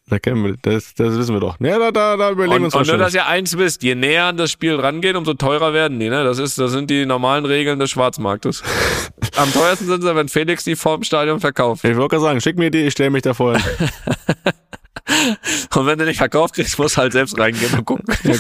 Da 0.08 0.20
kennen 0.20 0.44
wir, 0.44 0.56
das, 0.62 0.94
das 0.94 1.18
wissen 1.18 1.34
wir 1.34 1.40
doch. 1.40 1.60
Ja, 1.60 1.80
da, 1.80 1.92
da, 1.92 2.16
da 2.16 2.30
überlegen 2.30 2.60
wir 2.60 2.66
uns 2.66 2.76
und 2.76 2.86
nur, 2.88 2.98
dass 2.98 3.16
ihr 3.16 3.26
eins 3.26 3.58
wisst, 3.58 3.82
je 3.82 3.96
näher 3.96 4.26
an 4.26 4.38
das 4.38 4.52
Spiel 4.52 4.76
rangeht, 4.76 5.16
umso 5.16 5.34
teurer 5.34 5.74
werden 5.74 6.00
die. 6.00 6.10
Ne? 6.10 6.24
Das, 6.24 6.38
ist, 6.38 6.60
das 6.60 6.72
sind 6.72 6.92
die 6.92 7.08
normalen 7.08 7.46
Regeln 7.46 7.80
des 7.80 7.90
Schwarzmarktes. 7.90 8.62
Am 9.36 9.52
teuersten 9.52 9.88
sind 9.88 10.04
sie, 10.04 10.16
wenn 10.16 10.30
Felix 10.30 10.64
die 10.64 10.76
vorm 10.76 11.02
Stadion 11.02 11.40
verkauft. 11.40 11.84
Ich 11.84 11.96
wollte 11.96 12.18
gerade 12.18 12.22
sagen, 12.24 12.42
schick 12.42 12.58
mir 12.60 12.70
die, 12.70 12.84
ich 12.84 12.94
stelle 12.94 13.10
mich 13.10 13.24
da 13.24 13.34
vorhin. 13.34 13.64
Und 15.76 15.86
wenn 15.86 16.00
du 16.00 16.06
nicht 16.06 16.18
verkauft 16.18 16.56
kriegst, 16.56 16.78
musst 16.80 16.98
du 16.98 17.02
halt 17.02 17.14
selbst 17.14 17.38
reingehen 17.38 17.74
und 17.74 17.86
gucken. 17.86 18.06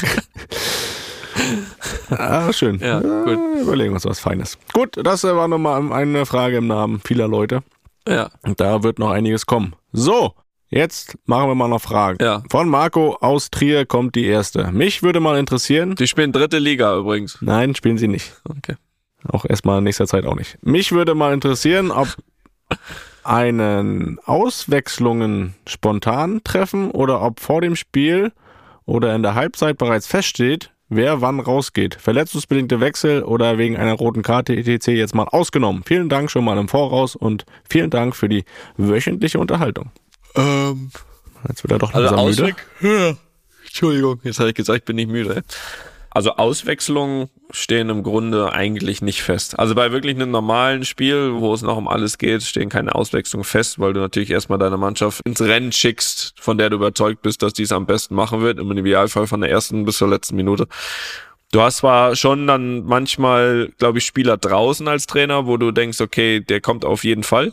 Ah, 2.10 2.54
schön. 2.54 2.80
Ja, 2.80 3.00
gut. 3.00 3.39
Überlegen 3.62 3.91
wir 3.91 3.96
uns 3.96 4.06
was 4.06 4.20
Feines. 4.20 4.58
Gut, 4.74 4.98
das 5.04 5.24
war 5.24 5.48
nochmal 5.48 5.91
eine 5.91 6.26
Frage 6.26 6.58
im 6.58 6.68
Namen 6.68 7.02
vieler 7.06 7.28
Leute. 7.28 7.62
Ja. 8.08 8.30
Und 8.44 8.60
da 8.60 8.84
wird 8.84 9.00
noch 9.00 9.10
einiges 9.10 9.46
kommen. 9.46 9.76
So, 9.91 10.34
jetzt 10.70 11.18
machen 11.26 11.50
wir 11.50 11.56
mal 11.56 11.68
noch 11.68 11.82
Fragen. 11.82 12.18
Ja. 12.22 12.44
Von 12.50 12.70
Marco 12.70 13.15
aus 13.20 13.50
Trier 13.50 13.86
kommt 13.86 14.15
die 14.15 14.26
erste. 14.26 14.72
Mich 14.72 15.04
würde 15.04 15.20
mal 15.20 15.38
interessieren. 15.38 15.96
Die 15.96 16.08
spielen 16.08 16.32
dritte 16.32 16.60
Liga 16.60 16.96
übrigens. 16.96 17.38
Nein, 17.41 17.76
spielen 17.76 17.98
sie 17.98 18.08
nicht. 18.08 18.34
Okay. 18.48 18.76
Auch 19.28 19.46
erstmal 19.46 19.80
in 19.80 19.84
nächster 19.86 20.08
Zeit 20.08 20.26
auch 20.26 20.36
nicht. 20.36 20.58
Mich 20.62 20.91
würde 20.91 21.15
mal 21.15 21.34
interessieren, 21.34 21.91
ob 21.91 22.08
einen 23.26 24.20
Auswechslungen 24.26 25.56
spontan 25.68 26.42
treffen 26.44 26.92
oder 26.92 27.22
ob 27.22 27.40
vor 27.40 27.62
dem 27.62 27.76
Spiel 27.76 28.32
oder 28.86 29.16
in 29.16 29.24
der 29.24 29.36
Halbzeit 29.36 29.78
bereits 29.78 30.08
feststeht, 30.08 30.72
wer 30.90 31.22
wann 31.22 31.40
rausgeht. 31.40 31.96
Verletzungsbedingte 31.96 32.80
Wechsel 32.80 33.24
oder 33.24 33.58
wegen 33.58 33.78
einer 33.78 33.94
roten 33.94 34.22
Karte 34.22 34.56
etc. 34.56 34.88
jetzt 34.88 35.16
mal 35.16 35.24
ausgenommen. 35.26 35.84
Vielen 35.86 36.10
Dank 36.10 36.30
schon 36.30 36.46
mal 36.46 36.58
im 36.58 36.68
Voraus 36.68 37.16
und 37.16 37.46
vielen 37.68 37.90
Dank 37.90 38.16
für 38.16 38.30
die 38.30 38.46
wöchentliche 38.78 39.40
Unterhaltung. 39.40 39.92
Ähm, 40.36 40.92
Jetzt 41.48 41.64
wird 41.64 41.72
er 41.72 41.80
doch 41.80 41.94
also 41.94 42.16
langsam 42.16 42.26
müde. 42.26 42.44
Ausweg. 42.44 42.68
Ja. 42.82 43.18
Entschuldigung, 43.66 44.20
jetzt 44.24 44.40
habe 44.40 44.50
ich 44.50 44.56
gesagt, 44.56 44.80
ich 44.80 44.86
bin 44.86 44.96
nicht 44.96 45.10
müde. 45.10 45.44
Also 46.15 46.38
Auswechslungen 46.38 47.28
stehen 47.51 47.89
im 47.89 48.01
Grunde 48.01 48.54
eigentlich 48.54 49.01
nicht 49.01 49.21
fest. 49.21 49.60
Also 49.60 49.75
bei 49.75 49.91
wirklich 49.91 50.15
einem 50.15 50.32
normalen 50.32 50.86
Spiel, 50.86 51.34
wo 51.34 51.54
es 51.54 51.62
noch 51.62 51.75
um 51.75 51.89
alles 51.89 52.17
geht, 52.17 52.41
stehen 52.43 52.69
keine 52.69 52.95
Auswechslungen 52.95 53.43
fest, 53.43 53.80
weil 53.80 53.91
du 53.91 53.99
natürlich 53.99 54.32
erstmal 54.32 54.58
deine 54.58 54.78
Mannschaft 54.78 55.19
ins 55.25 55.41
Rennen 55.41 55.73
schickst, 55.73 56.34
von 56.39 56.58
der 56.58 56.69
du 56.69 56.78
überzeugt 56.78 57.21
bist, 57.21 57.43
dass 57.43 57.51
die 57.51 57.63
es 57.63 57.73
am 57.73 57.86
besten 57.86 58.15
machen 58.15 58.39
wird, 58.39 58.60
im 58.60 58.71
Idealfall 58.71 59.28
von 59.28 59.41
der 59.41 59.49
ersten 59.49 59.84
bis 59.84 59.97
zur 59.97 60.08
letzten 60.08 60.38
Minute. 60.38 60.69
Du 61.51 61.60
hast 61.60 61.78
zwar 61.80 62.15
schon 62.15 62.47
dann 62.47 62.86
manchmal, 62.86 63.73
glaube 63.78 63.97
ich, 63.97 64.06
Spieler 64.06 64.38
draußen 64.38 64.88
als 64.88 65.08
Trainer, 65.08 65.47
wo 65.47 65.58
du 65.58 65.71
denkst, 65.71 65.99
okay, 65.99 66.39
der 66.39 66.62
kommt 66.62 66.86
auf 66.86 67.04
jeden 67.04 67.23
Fall. 67.23 67.51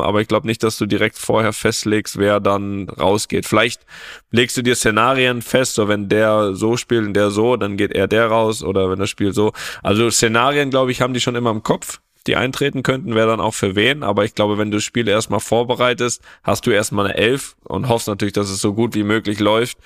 Aber 0.00 0.20
ich 0.20 0.28
glaube 0.28 0.46
nicht, 0.46 0.62
dass 0.62 0.78
du 0.78 0.86
direkt 0.86 1.16
vorher 1.16 1.52
festlegst, 1.52 2.18
wer 2.18 2.40
dann 2.40 2.88
rausgeht. 2.88 3.46
Vielleicht 3.46 3.82
legst 4.30 4.56
du 4.56 4.62
dir 4.62 4.74
Szenarien 4.74 5.42
fest, 5.42 5.74
so 5.74 5.88
wenn 5.88 6.08
der 6.08 6.54
so 6.54 6.76
spielt 6.76 7.06
und 7.06 7.14
der 7.14 7.30
so, 7.30 7.56
dann 7.56 7.76
geht 7.76 7.92
er 7.92 8.08
der 8.08 8.26
raus 8.26 8.62
oder 8.62 8.90
wenn 8.90 8.98
das 8.98 9.10
Spiel 9.10 9.32
so. 9.32 9.52
Also 9.82 10.10
Szenarien, 10.10 10.70
glaube 10.70 10.90
ich, 10.90 11.00
haben 11.00 11.14
die 11.14 11.20
schon 11.20 11.36
immer 11.36 11.50
im 11.50 11.62
Kopf, 11.62 12.00
die 12.26 12.36
eintreten 12.36 12.82
könnten, 12.82 13.14
wer 13.14 13.26
dann 13.26 13.40
auch 13.40 13.54
für 13.54 13.74
wen. 13.74 14.02
Aber 14.02 14.24
ich 14.24 14.34
glaube, 14.34 14.58
wenn 14.58 14.70
du 14.70 14.76
das 14.76 14.84
Spiel 14.84 15.08
erstmal 15.08 15.40
vorbereitest, 15.40 16.22
hast 16.42 16.66
du 16.66 16.70
erstmal 16.70 17.06
eine 17.06 17.16
Elf 17.16 17.56
und 17.64 17.88
hoffst 17.88 18.08
natürlich, 18.08 18.34
dass 18.34 18.50
es 18.50 18.60
so 18.60 18.74
gut 18.74 18.94
wie 18.94 19.04
möglich 19.04 19.40
läuft, 19.40 19.78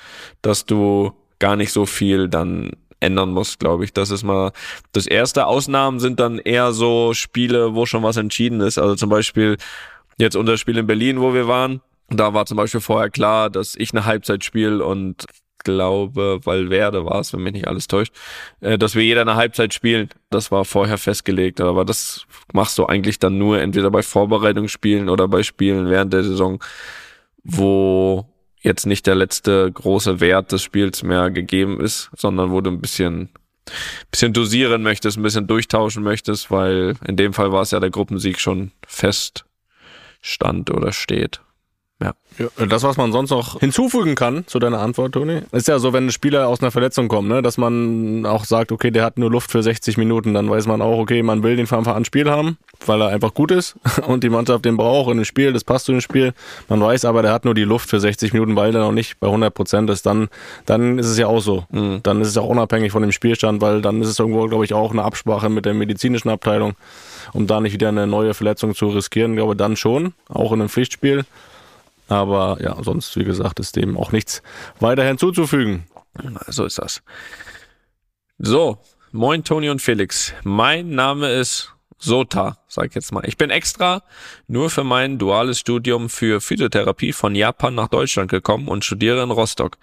dass 0.42 0.66
du 0.66 1.12
gar 1.38 1.56
nicht 1.56 1.72
so 1.72 1.86
viel 1.86 2.28
dann 2.28 2.72
ändern 3.02 3.30
musst, 3.30 3.58
glaube 3.58 3.84
ich. 3.84 3.92
Das 3.92 4.10
ist 4.10 4.22
mal 4.22 4.52
das 4.92 5.06
erste. 5.06 5.46
Ausnahmen 5.46 6.00
sind 6.00 6.20
dann 6.20 6.38
eher 6.38 6.72
so 6.72 7.12
Spiele, 7.14 7.74
wo 7.74 7.84
schon 7.84 8.02
was 8.02 8.16
entschieden 8.16 8.60
ist. 8.60 8.78
Also 8.78 8.94
zum 8.94 9.10
Beispiel 9.10 9.56
jetzt 10.22 10.36
unser 10.36 10.56
Spiel 10.56 10.78
in 10.78 10.86
Berlin, 10.86 11.20
wo 11.20 11.34
wir 11.34 11.48
waren. 11.48 11.80
Da 12.08 12.34
war 12.34 12.46
zum 12.46 12.56
Beispiel 12.56 12.80
vorher 12.80 13.10
klar, 13.10 13.50
dass 13.50 13.74
ich 13.76 13.92
eine 13.92 14.04
Halbzeit 14.04 14.44
spiele 14.44 14.84
und 14.84 15.24
glaube, 15.64 16.40
Valverde 16.42 17.04
war 17.04 17.20
es, 17.20 17.32
wenn 17.32 17.42
mich 17.42 17.52
nicht 17.52 17.68
alles 17.68 17.86
täuscht, 17.86 18.12
äh, 18.60 18.78
dass 18.78 18.94
wir 18.94 19.04
jeder 19.04 19.20
eine 19.20 19.36
Halbzeit 19.36 19.72
spielen. 19.72 20.08
Das 20.30 20.50
war 20.50 20.64
vorher 20.64 20.98
festgelegt, 20.98 21.60
aber 21.60 21.84
das 21.84 22.26
machst 22.52 22.78
du 22.78 22.86
eigentlich 22.86 23.18
dann 23.18 23.38
nur 23.38 23.60
entweder 23.60 23.90
bei 23.90 24.02
Vorbereitungsspielen 24.02 25.08
oder 25.08 25.28
bei 25.28 25.42
Spielen 25.42 25.88
während 25.88 26.12
der 26.12 26.24
Saison, 26.24 26.62
wo 27.44 28.26
jetzt 28.60 28.86
nicht 28.86 29.06
der 29.06 29.14
letzte 29.14 29.70
große 29.70 30.20
Wert 30.20 30.52
des 30.52 30.62
Spiels 30.62 31.02
mehr 31.02 31.30
gegeben 31.30 31.80
ist, 31.80 32.10
sondern 32.16 32.50
wo 32.50 32.60
du 32.60 32.70
ein 32.70 32.80
bisschen 32.80 33.30
bisschen 34.10 34.32
dosieren 34.32 34.82
möchtest, 34.82 35.16
ein 35.16 35.22
bisschen 35.22 35.46
durchtauschen 35.46 36.02
möchtest, 36.02 36.50
weil 36.50 36.96
in 37.06 37.16
dem 37.16 37.32
Fall 37.32 37.52
war 37.52 37.62
es 37.62 37.70
ja 37.70 37.78
der 37.78 37.90
Gruppensieg 37.90 38.40
schon 38.40 38.72
fest 38.84 39.44
stand 40.22 40.70
oder 40.70 40.92
steht. 40.92 41.42
Ja. 42.02 42.14
Ja, 42.38 42.66
das, 42.66 42.82
was 42.82 42.96
man 42.96 43.12
sonst 43.12 43.30
noch 43.30 43.60
hinzufügen 43.60 44.14
kann 44.14 44.46
zu 44.46 44.58
deiner 44.58 44.80
Antwort, 44.80 45.12
Toni, 45.12 45.42
ist 45.52 45.68
ja 45.68 45.78
so, 45.78 45.92
wenn 45.92 46.06
ein 46.06 46.12
Spieler 46.12 46.48
aus 46.48 46.60
einer 46.60 46.70
Verletzung 46.70 47.08
kommt, 47.08 47.28
ne, 47.28 47.42
dass 47.42 47.58
man 47.58 48.24
auch 48.24 48.46
sagt, 48.46 48.72
okay, 48.72 48.90
der 48.90 49.04
hat 49.04 49.18
nur 49.18 49.30
Luft 49.30 49.50
für 49.50 49.62
60 49.62 49.98
Minuten, 49.98 50.32
dann 50.32 50.48
weiß 50.48 50.66
man 50.66 50.80
auch, 50.80 50.98
okay, 50.98 51.22
man 51.22 51.42
will 51.42 51.56
den 51.56 51.66
von 51.66 51.78
Anfang 51.78 51.94
an 51.94 52.04
Spiel 52.04 52.30
haben, 52.30 52.56
weil 52.86 53.02
er 53.02 53.08
einfach 53.08 53.34
gut 53.34 53.50
ist 53.50 53.76
und 54.06 54.24
die 54.24 54.30
Mannschaft 54.30 54.64
den 54.64 54.78
braucht 54.78 55.10
in 55.10 55.18
dem 55.18 55.24
Spiel, 55.24 55.52
das 55.52 55.62
passt 55.62 55.84
zu 55.84 55.92
dem 55.92 56.00
Spiel. 56.00 56.32
Man 56.68 56.80
weiß 56.80 57.04
aber, 57.04 57.22
der 57.22 57.32
hat 57.32 57.44
nur 57.44 57.54
die 57.54 57.64
Luft 57.64 57.90
für 57.90 58.00
60 58.00 58.32
Minuten, 58.32 58.56
weil 58.56 58.72
der 58.72 58.80
noch 58.80 58.92
nicht 58.92 59.20
bei 59.20 59.26
100 59.26 59.52
Prozent 59.52 59.90
ist. 59.90 60.06
Dann, 60.06 60.28
dann 60.64 60.98
ist 60.98 61.06
es 61.06 61.18
ja 61.18 61.26
auch 61.26 61.40
so. 61.40 61.66
Dann 61.70 62.20
ist 62.20 62.28
es 62.28 62.38
auch 62.38 62.48
unabhängig 62.48 62.92
von 62.92 63.02
dem 63.02 63.12
Spielstand, 63.12 63.60
weil 63.60 63.82
dann 63.82 64.00
ist 64.00 64.08
es 64.08 64.18
irgendwo, 64.18 64.46
glaube 64.48 64.64
ich, 64.64 64.74
auch 64.74 64.90
eine 64.90 65.04
Absprache 65.04 65.48
mit 65.48 65.66
der 65.66 65.74
medizinischen 65.74 66.30
Abteilung, 66.30 66.74
um 67.32 67.46
da 67.46 67.60
nicht 67.60 67.72
wieder 67.72 67.88
eine 67.88 68.06
neue 68.06 68.34
Verletzung 68.34 68.74
zu 68.74 68.88
riskieren. 68.88 69.32
Ich 69.32 69.36
glaube, 69.36 69.56
dann 69.56 69.76
schon, 69.76 70.14
auch 70.28 70.52
in 70.52 70.60
einem 70.60 70.68
Pflichtspiel. 70.68 71.24
Aber 72.08 72.58
ja, 72.60 72.76
sonst, 72.82 73.16
wie 73.16 73.24
gesagt, 73.24 73.60
ist 73.60 73.76
dem 73.76 73.96
auch 73.96 74.12
nichts 74.12 74.42
weiter 74.80 75.04
hinzuzufügen. 75.04 75.86
So 76.48 76.64
ist 76.64 76.78
das. 76.78 77.02
So, 78.38 78.78
moin 79.12 79.44
Toni 79.44 79.70
und 79.70 79.80
Felix. 79.80 80.34
Mein 80.42 80.90
Name 80.90 81.30
ist 81.30 81.72
Sota, 81.98 82.58
sag 82.66 82.88
ich 82.88 82.94
jetzt 82.94 83.12
mal. 83.12 83.26
Ich 83.26 83.36
bin 83.36 83.50
extra 83.50 84.02
nur 84.48 84.68
für 84.68 84.84
mein 84.84 85.18
duales 85.18 85.60
Studium 85.60 86.08
für 86.08 86.40
Physiotherapie 86.40 87.12
von 87.12 87.34
Japan 87.34 87.74
nach 87.74 87.88
Deutschland 87.88 88.30
gekommen 88.30 88.68
und 88.68 88.84
studiere 88.84 89.22
in 89.22 89.30
Rostock. 89.30 89.78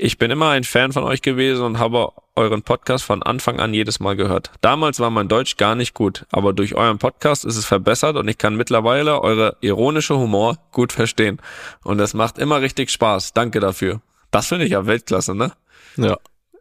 Ich 0.00 0.16
bin 0.16 0.30
immer 0.30 0.50
ein 0.50 0.62
Fan 0.62 0.92
von 0.92 1.02
euch 1.02 1.22
gewesen 1.22 1.64
und 1.64 1.80
habe 1.80 2.12
euren 2.36 2.62
Podcast 2.62 3.02
von 3.02 3.20
Anfang 3.24 3.58
an 3.58 3.74
jedes 3.74 3.98
Mal 3.98 4.14
gehört. 4.14 4.52
Damals 4.60 5.00
war 5.00 5.10
mein 5.10 5.26
Deutsch 5.26 5.56
gar 5.56 5.74
nicht 5.74 5.92
gut, 5.92 6.24
aber 6.30 6.52
durch 6.52 6.76
euren 6.76 6.98
Podcast 6.98 7.44
ist 7.44 7.56
es 7.56 7.64
verbessert 7.64 8.14
und 8.14 8.28
ich 8.28 8.38
kann 8.38 8.54
mittlerweile 8.54 9.20
eure 9.22 9.56
ironische 9.60 10.16
Humor 10.16 10.56
gut 10.70 10.92
verstehen. 10.92 11.40
Und 11.82 11.98
es 11.98 12.14
macht 12.14 12.38
immer 12.38 12.60
richtig 12.60 12.90
Spaß. 12.90 13.32
Danke 13.32 13.58
dafür. 13.58 14.00
Das 14.30 14.46
finde 14.46 14.66
ich 14.66 14.70
ja 14.70 14.86
Weltklasse, 14.86 15.34
ne? 15.34 15.50
Ja. 15.96 16.16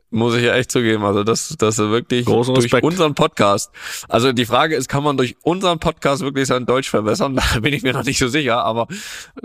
Muss 0.10 0.36
ich 0.36 0.44
ja 0.44 0.56
echt 0.56 0.72
zugeben. 0.72 1.04
Also 1.04 1.26
das, 1.26 1.54
das 1.60 1.78
ist 1.80 1.90
wirklich 1.90 2.26
Großen 2.26 2.54
durch 2.54 2.66
Respekt. 2.66 2.86
unseren 2.86 3.14
Podcast. 3.14 3.72
Also 4.08 4.32
die 4.32 4.46
Frage 4.46 4.76
ist, 4.76 4.88
kann 4.88 5.04
man 5.04 5.18
durch 5.18 5.36
unseren 5.44 5.80
Podcast 5.80 6.22
wirklich 6.22 6.48
sein 6.48 6.66
Deutsch 6.66 6.90
verbessern? 6.90 7.38
Da 7.54 7.60
bin 7.60 7.74
ich 7.74 7.84
mir 7.84 7.92
noch 7.92 8.06
nicht 8.06 8.18
so 8.18 8.30
sicher, 8.30 8.64
aber 8.64 8.88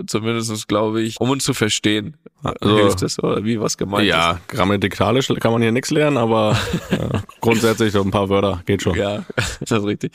zumindest 0.07 0.67
glaube 0.69 1.01
ich, 1.01 1.19
um 1.19 1.29
uns 1.31 1.43
zu 1.43 1.53
verstehen, 1.53 2.15
Also- 2.43 2.77
hilft 2.77 3.01
es 3.01 3.21
oder 3.21 3.43
wie 3.43 3.59
was 3.59 3.77
gemeint 3.77 4.07
Ja, 4.07 4.39
grammatikalisch 4.47 5.27
kann 5.39 5.51
man 5.51 5.61
hier 5.61 5.71
nichts 5.73 5.91
lernen, 5.91 6.17
aber 6.17 6.55
äh, 6.91 7.19
grundsätzlich 7.41 7.91
so 7.91 8.01
ein 8.01 8.11
paar 8.11 8.29
Wörter 8.29 8.61
geht 8.65 8.83
schon. 8.83 8.93
ist. 8.93 8.99
Ja, 8.99 9.25
das 9.59 9.71
ist 9.71 9.83
richtig. 9.85 10.13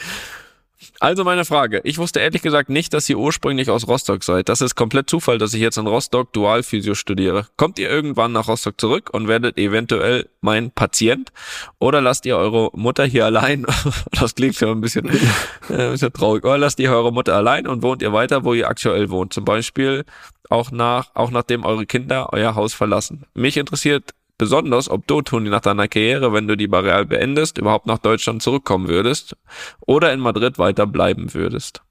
Also 1.01 1.25
meine 1.25 1.45
Frage. 1.45 1.81
Ich 1.85 1.99
wusste 1.99 2.21
ehrlich 2.21 2.43
gesagt 2.43 2.71
nicht, 2.71 2.95
dass 2.95 3.09
ihr 3.09 3.19
ursprünglich 3.19 3.69
aus 3.71 3.89
Rostock 3.89 4.23
seid. 4.23 4.49
Das 4.49 4.61
ist 4.61 4.77
komplett 4.77 5.11
Zufall, 5.11 5.39
dass 5.39 5.53
ich 5.55 5.61
jetzt 5.61 5.77
in 5.77 5.87
Rostock 5.87 6.33
Dualphysio 6.33 6.95
studiere. 6.95 7.47
Kommt 7.57 7.79
ihr 7.79 7.91
irgendwann 7.91 8.33
nach 8.33 8.47
Rostock 8.47 8.81
zurück 8.81 9.11
und 9.13 9.27
werdet 9.27 9.59
eventuell 9.59 10.29
mein 10.41 10.71
Patient? 10.71 11.33
Oder 11.81 12.01
lasst 12.01 12.27
ihr 12.27 12.37
eure 12.37 12.71
Mutter 12.75 13.05
hier 13.05 13.25
allein? 13.25 13.67
das 14.13 14.35
klingt 14.37 14.61
ja 14.61 14.71
ein 14.71 14.81
bisschen, 14.81 15.09
äh, 15.69 15.75
ein 15.75 15.91
bisschen 15.93 16.13
traurig. 16.13 16.45
Oder 16.45 16.59
lasst 16.59 16.79
ihr 16.79 16.93
eure 16.93 17.13
Mutter 17.13 17.35
allein 17.35 17.67
und 17.67 17.83
wohnt 17.83 18.01
ihr 18.03 18.13
weiter, 18.13 18.45
wo 18.45 18.55
ihr 18.55 18.69
aktuell 18.69 19.11
wohnt? 19.11 19.33
Zum 19.33 19.45
Beispiel 19.45 20.05
auch 20.49 20.71
nach, 20.71 21.11
auch 21.15 21.31
nachdem 21.31 21.65
eure 21.65 21.87
Kinder 21.87 22.33
euer 22.33 22.55
Haus 22.55 22.73
verlassen. 22.75 23.25
Mich 23.35 23.57
interessiert 23.57 24.15
besonders, 24.39 24.89
ob 24.89 25.07
du, 25.07 25.21
Toni, 25.21 25.51
nach 25.51 25.61
deiner 25.61 25.89
Karriere, 25.89 26.33
wenn 26.33 26.49
du 26.49 26.57
die 26.57 26.67
Real 26.67 27.05
beendest, 27.05 27.59
überhaupt 27.59 27.87
nach 27.87 27.99
Deutschland 27.99 28.43
zurückkommen 28.43 28.89
würdest 28.89 29.37
oder 29.81 30.13
in 30.13 30.21
Madrid 30.21 30.59
weiter 30.59 30.87
bleiben 30.87 31.35
würdest. 31.35 31.83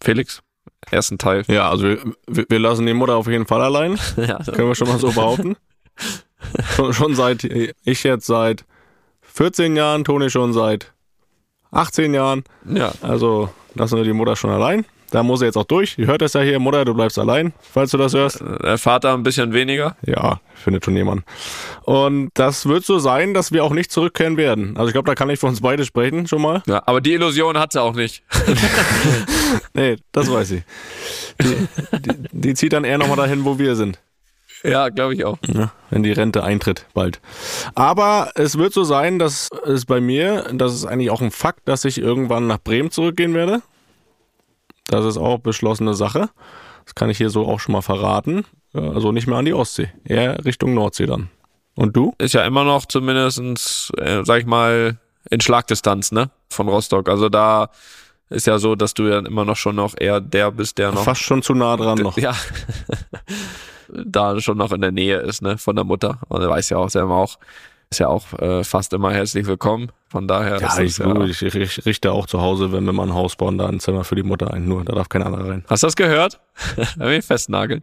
Felix, 0.00 0.42
ersten 0.90 1.18
Teil. 1.18 1.42
Ja, 1.48 1.68
also 1.68 1.88
wir, 1.88 1.98
wir 2.26 2.46
wir 2.48 2.58
lassen 2.58 2.86
die 2.86 2.94
Mutter 2.94 3.16
auf 3.16 3.26
jeden 3.26 3.46
Fall 3.46 3.62
allein, 3.62 3.98
ja, 4.16 4.38
können 4.44 4.68
wir 4.68 4.74
schon 4.74 4.88
mal 4.88 4.98
so 4.98 5.10
behaupten. 5.10 5.56
schon, 6.76 6.92
schon 6.92 7.14
seit, 7.14 7.44
ich 7.44 8.02
jetzt 8.04 8.26
seit 8.26 8.64
14 9.22 9.76
Jahren, 9.76 10.04
Toni 10.04 10.30
schon 10.30 10.52
seit 10.52 10.92
18 11.72 12.14
Jahren. 12.14 12.44
ja. 12.64 12.92
Also 13.02 13.50
lassen 13.74 13.96
wir 13.96 14.04
die 14.04 14.12
Mutter 14.12 14.36
schon 14.36 14.50
allein. 14.50 14.86
Da 15.10 15.22
muss 15.22 15.40
sie 15.40 15.46
jetzt 15.46 15.56
auch 15.56 15.64
durch. 15.64 15.96
Ihr 15.98 16.06
hört 16.06 16.22
es 16.22 16.32
ja 16.32 16.40
hier, 16.40 16.58
Mutter, 16.58 16.84
du 16.84 16.94
bleibst 16.94 17.18
allein, 17.18 17.52
falls 17.60 17.90
du 17.92 17.98
das 17.98 18.14
hörst. 18.14 18.40
Der 18.62 18.78
Vater 18.78 19.14
ein 19.14 19.22
bisschen 19.22 19.52
weniger. 19.52 19.96
Ja, 20.04 20.40
findet 20.54 20.84
schon 20.84 20.96
jemand. 20.96 21.24
Und 21.82 22.30
das 22.34 22.66
wird 22.66 22.84
so 22.84 22.98
sein, 22.98 23.32
dass 23.32 23.52
wir 23.52 23.64
auch 23.64 23.72
nicht 23.72 23.92
zurückkehren 23.92 24.36
werden. 24.36 24.76
Also 24.76 24.88
ich 24.88 24.92
glaube, 24.92 25.06
da 25.06 25.14
kann 25.14 25.30
ich 25.30 25.38
für 25.38 25.46
uns 25.46 25.60
beide 25.60 25.84
sprechen 25.84 26.26
schon 26.26 26.42
mal. 26.42 26.62
Ja, 26.66 26.82
aber 26.86 27.00
die 27.00 27.14
Illusion 27.14 27.58
hat 27.58 27.72
sie 27.72 27.80
auch 27.80 27.94
nicht. 27.94 28.22
Nee, 29.74 29.96
das 30.12 30.30
weiß 30.30 30.52
ich. 30.52 30.62
Die, 31.42 31.68
die, 31.98 32.28
die 32.32 32.54
zieht 32.54 32.72
dann 32.72 32.84
eher 32.84 32.98
nochmal 32.98 33.16
dahin, 33.16 33.44
wo 33.44 33.58
wir 33.58 33.76
sind. 33.76 33.98
Ja, 34.64 34.88
glaube 34.88 35.14
ich 35.14 35.24
auch. 35.24 35.38
Ja, 35.46 35.72
wenn 35.90 36.02
die 36.02 36.12
Rente 36.12 36.42
eintritt, 36.42 36.86
bald. 36.94 37.20
Aber 37.74 38.32
es 38.34 38.58
wird 38.58 38.72
so 38.72 38.84
sein, 38.84 39.18
dass 39.18 39.50
es 39.64 39.84
bei 39.84 40.00
mir, 40.00 40.46
das 40.52 40.74
ist 40.74 40.86
eigentlich 40.86 41.10
auch 41.10 41.20
ein 41.20 41.30
Fakt, 41.30 41.68
dass 41.68 41.84
ich 41.84 41.98
irgendwann 41.98 42.46
nach 42.46 42.58
Bremen 42.58 42.90
zurückgehen 42.90 43.34
werde. 43.34 43.62
Das 44.88 45.04
ist 45.04 45.16
auch 45.16 45.38
beschlossene 45.38 45.94
Sache. 45.94 46.28
Das 46.84 46.94
kann 46.94 47.10
ich 47.10 47.18
hier 47.18 47.30
so 47.30 47.46
auch 47.46 47.60
schon 47.60 47.72
mal 47.72 47.82
verraten. 47.82 48.44
Also 48.72 49.12
nicht 49.12 49.26
mehr 49.26 49.38
an 49.38 49.44
die 49.44 49.54
Ostsee, 49.54 49.90
eher 50.04 50.44
Richtung 50.44 50.74
Nordsee 50.74 51.06
dann. 51.06 51.30
Und 51.74 51.96
du? 51.96 52.14
Ist 52.18 52.34
ja 52.34 52.44
immer 52.44 52.64
noch 52.64 52.86
zumindestens, 52.86 53.92
äh, 53.98 54.22
sag 54.24 54.40
ich 54.40 54.46
mal, 54.46 54.98
in 55.30 55.40
Schlagdistanz, 55.40 56.12
ne? 56.12 56.30
Von 56.50 56.68
Rostock. 56.68 57.08
Also 57.08 57.28
da 57.28 57.70
ist 58.28 58.46
ja 58.46 58.58
so, 58.58 58.74
dass 58.74 58.94
du 58.94 59.04
ja 59.04 59.18
immer 59.18 59.44
noch 59.44 59.56
schon 59.56 59.76
noch 59.76 59.94
eher 59.98 60.20
der 60.20 60.50
bist, 60.50 60.78
der 60.78 60.92
noch. 60.92 61.04
Fast 61.04 61.22
schon 61.22 61.42
zu 61.42 61.54
nah 61.54 61.76
dran 61.76 61.98
noch. 61.98 62.16
Ja. 62.16 62.34
da 63.88 64.40
schon 64.40 64.58
noch 64.58 64.72
in 64.72 64.80
der 64.80 64.92
Nähe 64.92 65.18
ist, 65.18 65.42
ne, 65.42 65.58
von 65.58 65.76
der 65.76 65.84
Mutter. 65.84 66.18
Und 66.28 66.42
er 66.42 66.48
weiß 66.48 66.70
ja 66.70 66.78
auch 66.78 66.90
selber 66.90 67.16
auch, 67.16 67.38
ist 67.90 68.00
ja 68.00 68.08
auch 68.08 68.32
äh, 68.38 68.64
fast 68.64 68.92
immer 68.92 69.12
herzlich 69.12 69.46
willkommen. 69.46 69.92
Von 70.08 70.26
daher 70.26 70.60
Ja, 70.60 70.78
ist 70.78 70.98
ich, 70.98 71.04
ja, 71.04 71.24
ich, 71.24 71.42
ich 71.42 71.86
richte 71.86 72.12
auch 72.12 72.26
zu 72.26 72.40
Hause, 72.40 72.72
wenn 72.72 72.84
wir 72.84 72.92
mal 72.92 73.04
ein 73.04 73.14
Haus 73.14 73.36
bauen, 73.36 73.58
da 73.58 73.66
ein 73.66 73.80
Zimmer 73.80 74.04
für 74.04 74.14
die 74.14 74.22
Mutter 74.22 74.52
ein. 74.52 74.66
Nur, 74.66 74.84
da 74.84 74.94
darf 74.94 75.08
kein 75.08 75.22
anderer 75.22 75.48
rein. 75.48 75.64
Hast 75.68 75.82
du 75.82 75.86
das 75.86 75.96
gehört? 75.96 76.40
Will 76.96 77.18
ich 77.18 77.24
festnageln. 77.24 77.80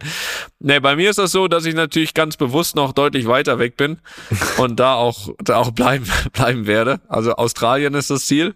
Nee, 0.58 0.80
bei 0.80 0.96
mir 0.96 1.10
ist 1.10 1.18
das 1.18 1.32
so, 1.32 1.48
dass 1.48 1.64
ich 1.64 1.74
natürlich 1.74 2.12
ganz 2.12 2.36
bewusst 2.36 2.76
noch 2.76 2.92
deutlich 2.92 3.26
weiter 3.26 3.58
weg 3.58 3.76
bin 3.76 3.98
und 4.58 4.80
da 4.80 4.94
auch, 4.94 5.30
da 5.38 5.56
auch 5.56 5.70
bleiben, 5.70 6.06
bleiben 6.32 6.66
werde. 6.66 7.00
Also 7.08 7.34
Australien 7.34 7.94
ist 7.94 8.10
das 8.10 8.26
Ziel. 8.26 8.54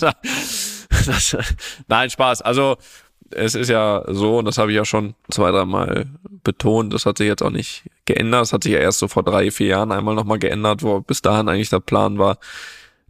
das, 0.00 1.36
nein, 1.88 2.10
Spaß. 2.10 2.42
Also 2.42 2.76
es 3.30 3.54
ist 3.54 3.68
ja 3.68 4.04
so, 4.08 4.38
und 4.38 4.44
das 4.44 4.58
habe 4.58 4.72
ich 4.72 4.76
ja 4.76 4.84
schon 4.84 5.14
zwei, 5.30 5.50
dreimal 5.50 6.06
betont, 6.44 6.92
das 6.92 7.06
hat 7.06 7.18
sich 7.18 7.26
jetzt 7.26 7.42
auch 7.42 7.50
nicht 7.50 7.84
geändert. 8.04 8.42
Das 8.42 8.52
hat 8.52 8.64
sich 8.64 8.72
ja 8.72 8.78
erst 8.78 8.98
so 8.98 9.08
vor 9.08 9.22
drei, 9.22 9.50
vier 9.50 9.68
Jahren 9.68 9.92
einmal 9.92 10.14
nochmal 10.14 10.38
geändert, 10.38 10.82
wo 10.82 11.00
bis 11.00 11.22
dahin 11.22 11.48
eigentlich 11.48 11.70
der 11.70 11.80
Plan 11.80 12.18
war, 12.18 12.38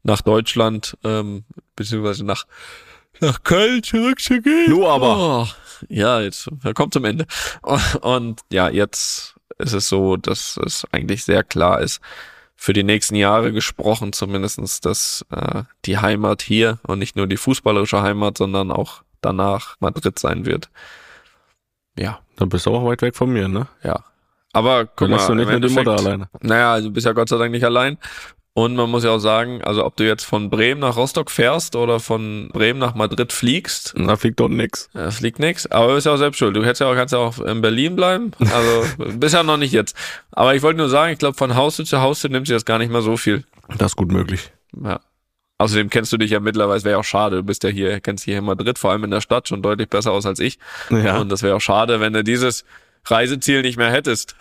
nach 0.02 0.22
Deutschland, 0.22 0.96
ähm, 1.04 1.44
beziehungsweise 1.76 2.24
nach, 2.24 2.44
nach 3.20 3.42
Köln 3.42 3.82
zurückzugehen. 3.82 4.70
Nur 4.70 4.90
aber. 4.90 5.16
Oh, 5.18 5.48
ja, 5.88 6.20
jetzt 6.20 6.48
er 6.64 6.74
kommt 6.74 6.92
zum 6.92 7.04
Ende. 7.04 7.26
Und, 7.62 7.96
und 8.02 8.40
ja, 8.52 8.68
jetzt 8.68 9.34
ist 9.58 9.72
es 9.72 9.88
so, 9.88 10.16
dass 10.16 10.58
es 10.64 10.84
eigentlich 10.92 11.24
sehr 11.24 11.44
klar 11.44 11.80
ist, 11.80 12.00
für 12.56 12.72
die 12.72 12.84
nächsten 12.84 13.16
Jahre 13.16 13.52
gesprochen, 13.52 14.12
zumindestens, 14.12 14.80
dass 14.80 15.24
äh, 15.30 15.64
die 15.84 15.98
Heimat 15.98 16.42
hier 16.42 16.78
und 16.84 16.98
nicht 16.98 17.16
nur 17.16 17.26
die 17.26 17.36
fußballerische 17.36 18.02
Heimat, 18.02 18.38
sondern 18.38 18.70
auch 18.70 19.02
danach 19.20 19.76
Madrid 19.80 20.18
sein 20.18 20.46
wird. 20.46 20.70
Ja, 21.98 22.20
Dann 22.36 22.48
bist 22.48 22.66
du 22.66 22.70
auch 22.70 22.84
weit 22.84 23.02
weg 23.02 23.16
von 23.16 23.32
mir, 23.32 23.48
ne? 23.48 23.66
ja. 23.82 24.04
Aber 24.52 24.86
guck 24.86 25.08
mal, 25.08 25.26
du 25.26 25.34
nicht 25.34 25.48
mit 25.48 25.62
der 25.64 25.70
Mutter 25.70 25.92
alleine. 25.92 26.28
naja, 26.40 26.80
du 26.80 26.90
bist 26.90 27.06
ja 27.06 27.12
Gott 27.12 27.28
sei 27.28 27.38
Dank 27.38 27.52
nicht 27.52 27.64
allein. 27.64 27.98
Und 28.54 28.76
man 28.76 28.90
muss 28.90 29.02
ja 29.02 29.10
auch 29.12 29.18
sagen, 29.18 29.62
also 29.64 29.82
ob 29.82 29.96
du 29.96 30.04
jetzt 30.04 30.24
von 30.24 30.50
Bremen 30.50 30.80
nach 30.80 30.96
Rostock 30.96 31.30
fährst 31.30 31.74
oder 31.74 32.00
von 32.00 32.50
Bremen 32.52 32.78
nach 32.78 32.94
Madrid 32.94 33.32
fliegst, 33.32 33.94
Da 33.96 34.14
fliegt 34.16 34.40
dort 34.40 34.50
nix. 34.52 34.90
äh, 34.94 35.10
fliegt 35.10 35.38
nix. 35.38 35.66
Aber 35.68 35.88
du 35.88 35.94
bist 35.94 36.04
ja 36.04 36.12
auch 36.12 36.18
selbst 36.18 36.36
schuld. 36.36 36.54
Du 36.54 36.62
hättest 36.62 36.82
ja 36.82 36.90
auch, 36.90 36.94
kannst 36.94 37.14
ja 37.14 37.18
auch 37.18 37.38
in 37.38 37.62
Berlin 37.62 37.96
bleiben. 37.96 38.32
Also 38.40 38.84
bist 39.16 39.34
ja 39.34 39.42
noch 39.42 39.56
nicht 39.56 39.72
jetzt. 39.72 39.96
Aber 40.32 40.54
ich 40.54 40.60
wollte 40.60 40.76
nur 40.76 40.90
sagen, 40.90 41.14
ich 41.14 41.18
glaube, 41.18 41.38
von 41.38 41.54
Haustür 41.56 41.86
zu 41.86 42.02
Haustür 42.02 42.28
nimmt 42.28 42.46
sich 42.46 42.54
das 42.54 42.66
gar 42.66 42.76
nicht 42.76 42.92
mal 42.92 43.00
so 43.00 43.16
viel. 43.16 43.44
Das 43.78 43.92
ist 43.92 43.96
gut 43.96 44.12
möglich. 44.12 44.52
Ja. 44.84 45.00
Außerdem 45.56 45.88
kennst 45.88 46.12
du 46.12 46.18
dich 46.18 46.32
ja 46.32 46.40
mittlerweile, 46.40 46.84
wäre 46.84 46.92
ja 46.96 46.98
auch 46.98 47.04
schade, 47.04 47.36
du 47.36 47.42
bist 47.44 47.62
ja 47.64 47.70
hier, 47.70 48.00
kennst 48.00 48.26
dich 48.26 48.32
hier 48.32 48.40
in 48.40 48.44
Madrid, 48.44 48.78
vor 48.78 48.90
allem 48.90 49.04
in 49.04 49.12
der 49.12 49.20
Stadt, 49.22 49.48
schon 49.48 49.62
deutlich 49.62 49.88
besser 49.88 50.12
aus 50.12 50.26
als 50.26 50.40
ich. 50.40 50.58
Ja. 50.90 51.20
Und 51.20 51.30
das 51.30 51.42
wäre 51.42 51.56
auch 51.56 51.60
schade, 51.60 52.00
wenn 52.00 52.12
du 52.12 52.22
dieses 52.22 52.64
Reiseziel 53.06 53.62
nicht 53.62 53.76
mehr 53.76 53.90
hättest. 53.90 54.36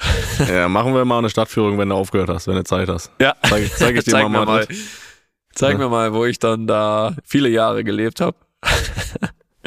ja, 0.47 0.67
machen 0.69 0.93
wir 0.93 1.03
mal 1.05 1.17
eine 1.19 1.29
Stadtführung, 1.29 1.77
wenn 1.77 1.89
du 1.89 1.95
aufgehört 1.95 2.29
hast, 2.29 2.47
wenn 2.47 2.55
du 2.55 2.63
Zeit 2.63 2.89
hast. 2.89 3.11
Ja. 3.19 3.35
Zeig, 3.47 3.63
ich- 3.63 3.73
zeig 3.75 3.95
ich 3.95 4.03
dir 4.05 4.11
Zeig 4.11 4.29
mal 4.29 4.45
mal. 4.45 4.67
Zeig 5.53 5.73
Ja. 5.73 5.77
mir 5.79 5.89
mal, 5.89 6.13
wo 6.13 6.25
ich 6.25 6.39
dann 6.39 6.67
da 6.67 7.15
viele 7.25 7.49
Jahre 7.49 7.83
gelebt 7.83 8.21
habe. 8.21 8.37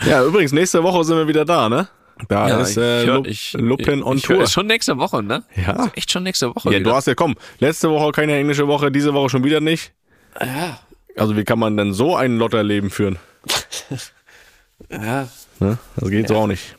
Ja, 0.05 0.25
übrigens, 0.25 0.51
nächste 0.53 0.83
Woche 0.83 1.05
sind 1.05 1.17
wir 1.17 1.29
wieder 1.29 1.45
da, 1.45 1.69
ne? 1.69 1.87
Da 2.29 2.61
ist 2.61 2.77
äh, 2.77 3.05
Lup, 3.05 3.27
Lupin 3.55 4.03
on 4.03 4.17
ich 4.17 4.29
hör- 4.29 4.37
Tour. 4.37 4.45
Ist 4.45 4.53
schon 4.53 4.67
nächste 4.67 4.99
Woche, 4.99 5.23
ne? 5.23 5.45
Ja. 5.55 5.91
Echt 5.95 6.11
schon 6.11 6.25
nächste 6.25 6.49
Woche. 6.55 6.69
Ja, 6.73 6.81
wieder. 6.81 6.91
du 6.91 6.97
hast 6.97 7.07
ja, 7.07 7.15
komm, 7.15 7.37
letzte 7.61 7.89
Woche 7.91 8.11
keine 8.11 8.35
englische 8.37 8.67
Woche, 8.67 8.91
diese 8.91 9.15
Woche 9.15 9.31
schon 9.31 9.45
wieder 9.45 9.61
nicht. 9.61 9.93
ja. 10.41 10.81
Also 11.17 11.37
wie 11.37 11.45
kann 11.45 11.61
man 11.61 11.77
denn 11.77 11.93
so 11.95 12.17
ein 12.17 12.39
Lotterleben 12.39 12.91
führen? 12.91 13.19
ja. 14.91 15.29
Ne? 15.61 15.79
Das 15.97 16.11
geht 16.11 16.27
so 16.29 16.37
auch 16.37 16.49
nicht. 16.49 16.75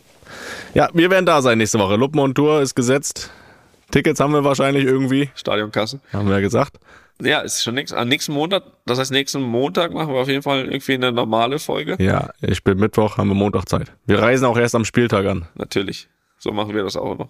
Ja, 0.75 0.89
wir 0.93 1.09
werden 1.09 1.25
da 1.25 1.41
sein 1.41 1.57
nächste 1.57 1.79
Woche. 1.79 1.95
Luppen 1.95 2.19
on 2.19 2.35
Tour 2.35 2.61
ist 2.61 2.75
gesetzt. 2.75 3.31
Tickets 3.91 4.19
haben 4.19 4.33
wir 4.33 4.43
wahrscheinlich 4.43 4.83
irgendwie, 4.83 5.29
Stadionkassen. 5.33 6.01
haben 6.11 6.27
wir 6.27 6.35
ja 6.35 6.41
gesagt. 6.41 6.77
Ja, 7.21 7.39
ist 7.39 7.63
schon 7.63 7.75
nix. 7.75 7.93
Am 7.93 8.09
nächsten 8.09 8.33
Montag, 8.33 8.63
das 8.85 8.99
heißt 8.99 9.11
nächsten 9.11 9.41
Montag 9.41 9.93
machen 9.93 10.13
wir 10.13 10.19
auf 10.19 10.27
jeden 10.27 10.41
Fall 10.41 10.65
irgendwie 10.65 10.95
eine 10.95 11.13
normale 11.13 11.59
Folge. 11.59 11.95
Ja, 11.99 12.31
ich 12.41 12.61
bin 12.65 12.77
Mittwoch, 12.77 13.17
haben 13.17 13.29
wir 13.29 13.35
Montag 13.35 13.69
Zeit. 13.69 13.93
Wir 14.05 14.19
reisen 14.21 14.43
auch 14.43 14.57
erst 14.57 14.75
am 14.75 14.83
Spieltag 14.83 15.25
an. 15.27 15.47
Natürlich. 15.55 16.09
So 16.39 16.51
machen 16.51 16.75
wir 16.75 16.83
das 16.83 16.97
auch 16.97 17.17
noch. 17.17 17.29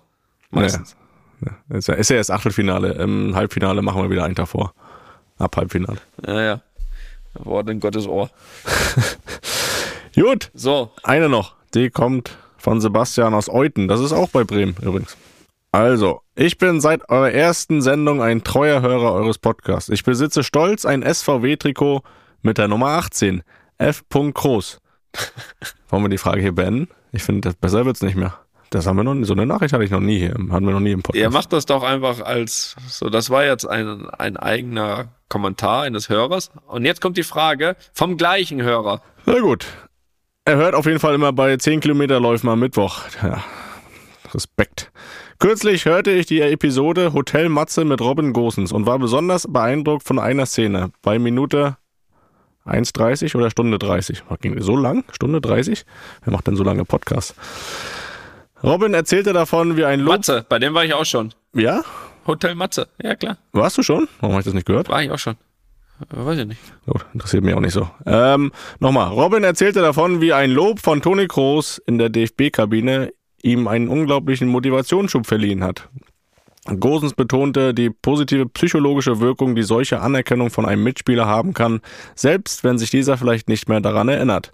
Meistens. 0.50 0.96
Ja. 1.46 1.78
Ist 1.78 1.88
ja, 1.88 1.94
ist 1.94 2.10
ja 2.10 2.16
erst 2.16 2.32
Achtelfinale. 2.32 2.94
Im 2.94 3.36
Halbfinale 3.36 3.84
machen 3.84 4.02
wir 4.02 4.10
wieder 4.10 4.24
einen 4.24 4.34
Tag 4.34 4.48
vor. 4.48 4.74
Ab 5.38 5.56
Halbfinale. 5.56 6.00
Ja, 6.26 6.42
ja. 6.42 6.62
Wort 7.36 7.70
in 7.70 7.80
Gottes 7.80 8.08
Ohr. 8.08 8.32
Gut, 10.16 10.50
So, 10.56 10.92
eine 11.04 11.30
noch. 11.30 11.54
Die 11.76 11.92
kommt 11.92 12.38
von 12.66 12.82
Sebastian 12.82 13.36
aus 13.36 13.48
Euten. 13.48 13.88
Das 13.88 14.00
ist 14.00 14.12
auch 14.12 14.30
bei 14.30 14.44
Bremen 14.44 14.76
übrigens. 14.82 15.16
Also, 15.72 16.22
ich 16.34 16.58
bin 16.58 16.82
seit 16.82 17.08
eurer 17.10 17.30
ersten 17.30 17.84
Sendung 17.84 18.24
ein 18.24 18.44
treuer 18.44 18.82
Hörer 18.82 19.14
eures 19.14 19.38
Podcasts. 19.38 19.88
Ich 19.90 20.04
besitze 20.04 20.44
stolz 20.44 20.84
ein 20.84 21.04
SVW-Trikot 21.04 22.02
mit 22.42 22.58
der 22.58 22.68
Nummer 22.68 22.88
18. 22.88 23.44
F. 23.78 24.04
Groß. 24.10 24.80
Wollen 25.90 26.04
wir 26.04 26.10
die 26.10 26.18
Frage 26.18 26.42
hier 26.42 26.56
beenden? 26.56 26.88
Ich 27.12 27.22
finde, 27.22 27.42
das 27.42 27.54
besser 27.54 27.86
wird's 27.86 28.02
nicht 28.02 28.16
mehr. 28.16 28.34
Das 28.72 28.88
haben 28.88 28.98
wir 28.98 29.04
noch, 29.04 29.16
so 29.28 29.34
eine 29.34 29.46
Nachricht 29.46 29.72
hatte 29.72 29.84
ich 29.84 29.92
noch 29.92 30.00
nie 30.00 30.18
hier, 30.18 30.32
hatten 30.32 30.66
wir 30.66 30.72
noch 30.72 30.80
nie 30.80 30.94
im 30.94 31.04
Podcast. 31.04 31.22
ihr 31.22 31.30
macht 31.30 31.54
das 31.54 31.68
doch 31.68 31.84
einfach 31.84 32.22
als, 32.22 32.76
so, 32.88 33.12
das 33.12 33.30
war 33.30 33.46
jetzt 33.46 33.70
ein, 33.70 34.10
ein 34.10 34.38
eigener 34.38 35.10
Kommentar 35.30 35.84
eines 35.84 36.10
Hörers. 36.10 36.50
Und 36.66 36.84
jetzt 36.84 37.00
kommt 37.00 37.18
die 37.18 37.24
Frage 37.24 37.76
vom 37.94 38.18
gleichen 38.18 38.64
Hörer. 38.64 39.04
Na 39.28 39.40
gut. 39.40 39.68
Er 40.48 40.58
hört 40.58 40.76
auf 40.76 40.86
jeden 40.86 41.00
Fall 41.00 41.16
immer 41.16 41.34
bei 41.34 41.58
10 41.58 41.80
Kilometer 41.80 42.20
Läufen 42.20 42.48
am 42.50 42.60
Mittwoch. 42.60 43.02
Ja, 43.24 43.44
Respekt. 44.32 44.92
Kürzlich 45.40 45.86
hörte 45.86 46.12
ich 46.12 46.28
die 46.28 46.40
Episode 46.40 47.14
Hotel 47.14 47.50
Matze 47.50 47.84
mit 47.84 48.00
Robin 48.00 48.32
Gosens 48.32 48.72
und 48.72 48.86
war 48.86 49.00
besonders 49.00 49.48
beeindruckt 49.52 50.04
von 50.04 50.20
einer 50.20 50.46
Szene. 50.46 50.92
Bei 51.02 51.18
Minute 51.18 51.78
1,30 52.68 53.36
oder 53.36 53.50
Stunde 53.50 53.80
30. 53.80 54.22
Was 54.30 54.38
ging 54.40 54.62
so 54.62 54.78
lang? 54.78 55.04
Stunde 55.12 55.42
30? 55.42 55.84
Wer 56.24 56.34
macht 56.34 56.46
denn 56.46 56.56
so 56.56 56.64
lange 56.64 56.86
Podcasts? 56.86 57.34
Robin 58.62 58.94
erzählte 58.94 59.34
davon, 59.34 59.78
wie 59.78 59.86
ein 59.86 60.00
Lob... 60.00 60.14
Matze, 60.18 60.46
bei 60.48 60.60
dem 60.60 60.76
war 60.76 60.86
ich 60.86 60.94
auch 60.94 61.06
schon. 61.06 61.34
Ja? 61.54 61.82
Hotel 62.28 62.54
Matze, 62.54 62.88
ja 63.02 63.16
klar, 63.16 63.38
Warst 63.52 63.80
du 63.80 63.84
schon? 63.84 64.08
Warum 64.20 64.34
habe 64.34 64.42
ich 64.42 64.46
das 64.46 64.54
nicht 64.54 64.68
gehört? 64.68 64.90
war 64.90 65.02
ich 65.02 65.10
auch 65.10 65.18
schon. 65.20 65.38
Äh, 66.02 66.26
Weiß 66.26 66.40
ich 66.40 66.48
nicht. 66.48 66.62
Gut, 66.86 67.06
interessiert 67.14 67.44
mich 67.44 67.54
auch 67.54 67.62
nicht 67.62 67.74
so. 67.74 67.90
Ähm, 68.06 68.52
nochmal. 68.80 69.12
Robin 69.12 69.44
erzählte 69.44 69.82
davon, 69.82 70.22
wie 70.22 70.34
ein 70.34 70.52
Lob 70.52 70.80
von 70.80 71.02
Toni 71.02 71.28
Kroos 71.28 71.82
in 71.86 71.98
der 71.98 72.10
DFB-Kabine 72.10 73.14
ihm 73.42 73.68
einen 73.68 73.88
unglaublichen 73.88 74.48
Motivationsschub 74.48 75.26
verliehen 75.26 75.64
hat. 75.64 75.90
Gosens 76.80 77.14
betonte 77.14 77.76
die 77.76 77.92
positive 77.92 78.48
psychologische 78.48 79.20
Wirkung, 79.20 79.54
die 79.54 79.62
solche 79.62 80.02
Anerkennung 80.02 80.50
von 80.50 80.66
einem 80.66 80.84
Mitspieler 80.84 81.28
haben 81.28 81.54
kann, 81.54 81.80
selbst 82.16 82.64
wenn 82.64 82.80
sich 82.80 82.90
dieser 82.90 83.18
vielleicht 83.18 83.48
nicht 83.48 83.70
mehr 83.70 83.82
daran 83.82 84.10
erinnert. 84.10 84.52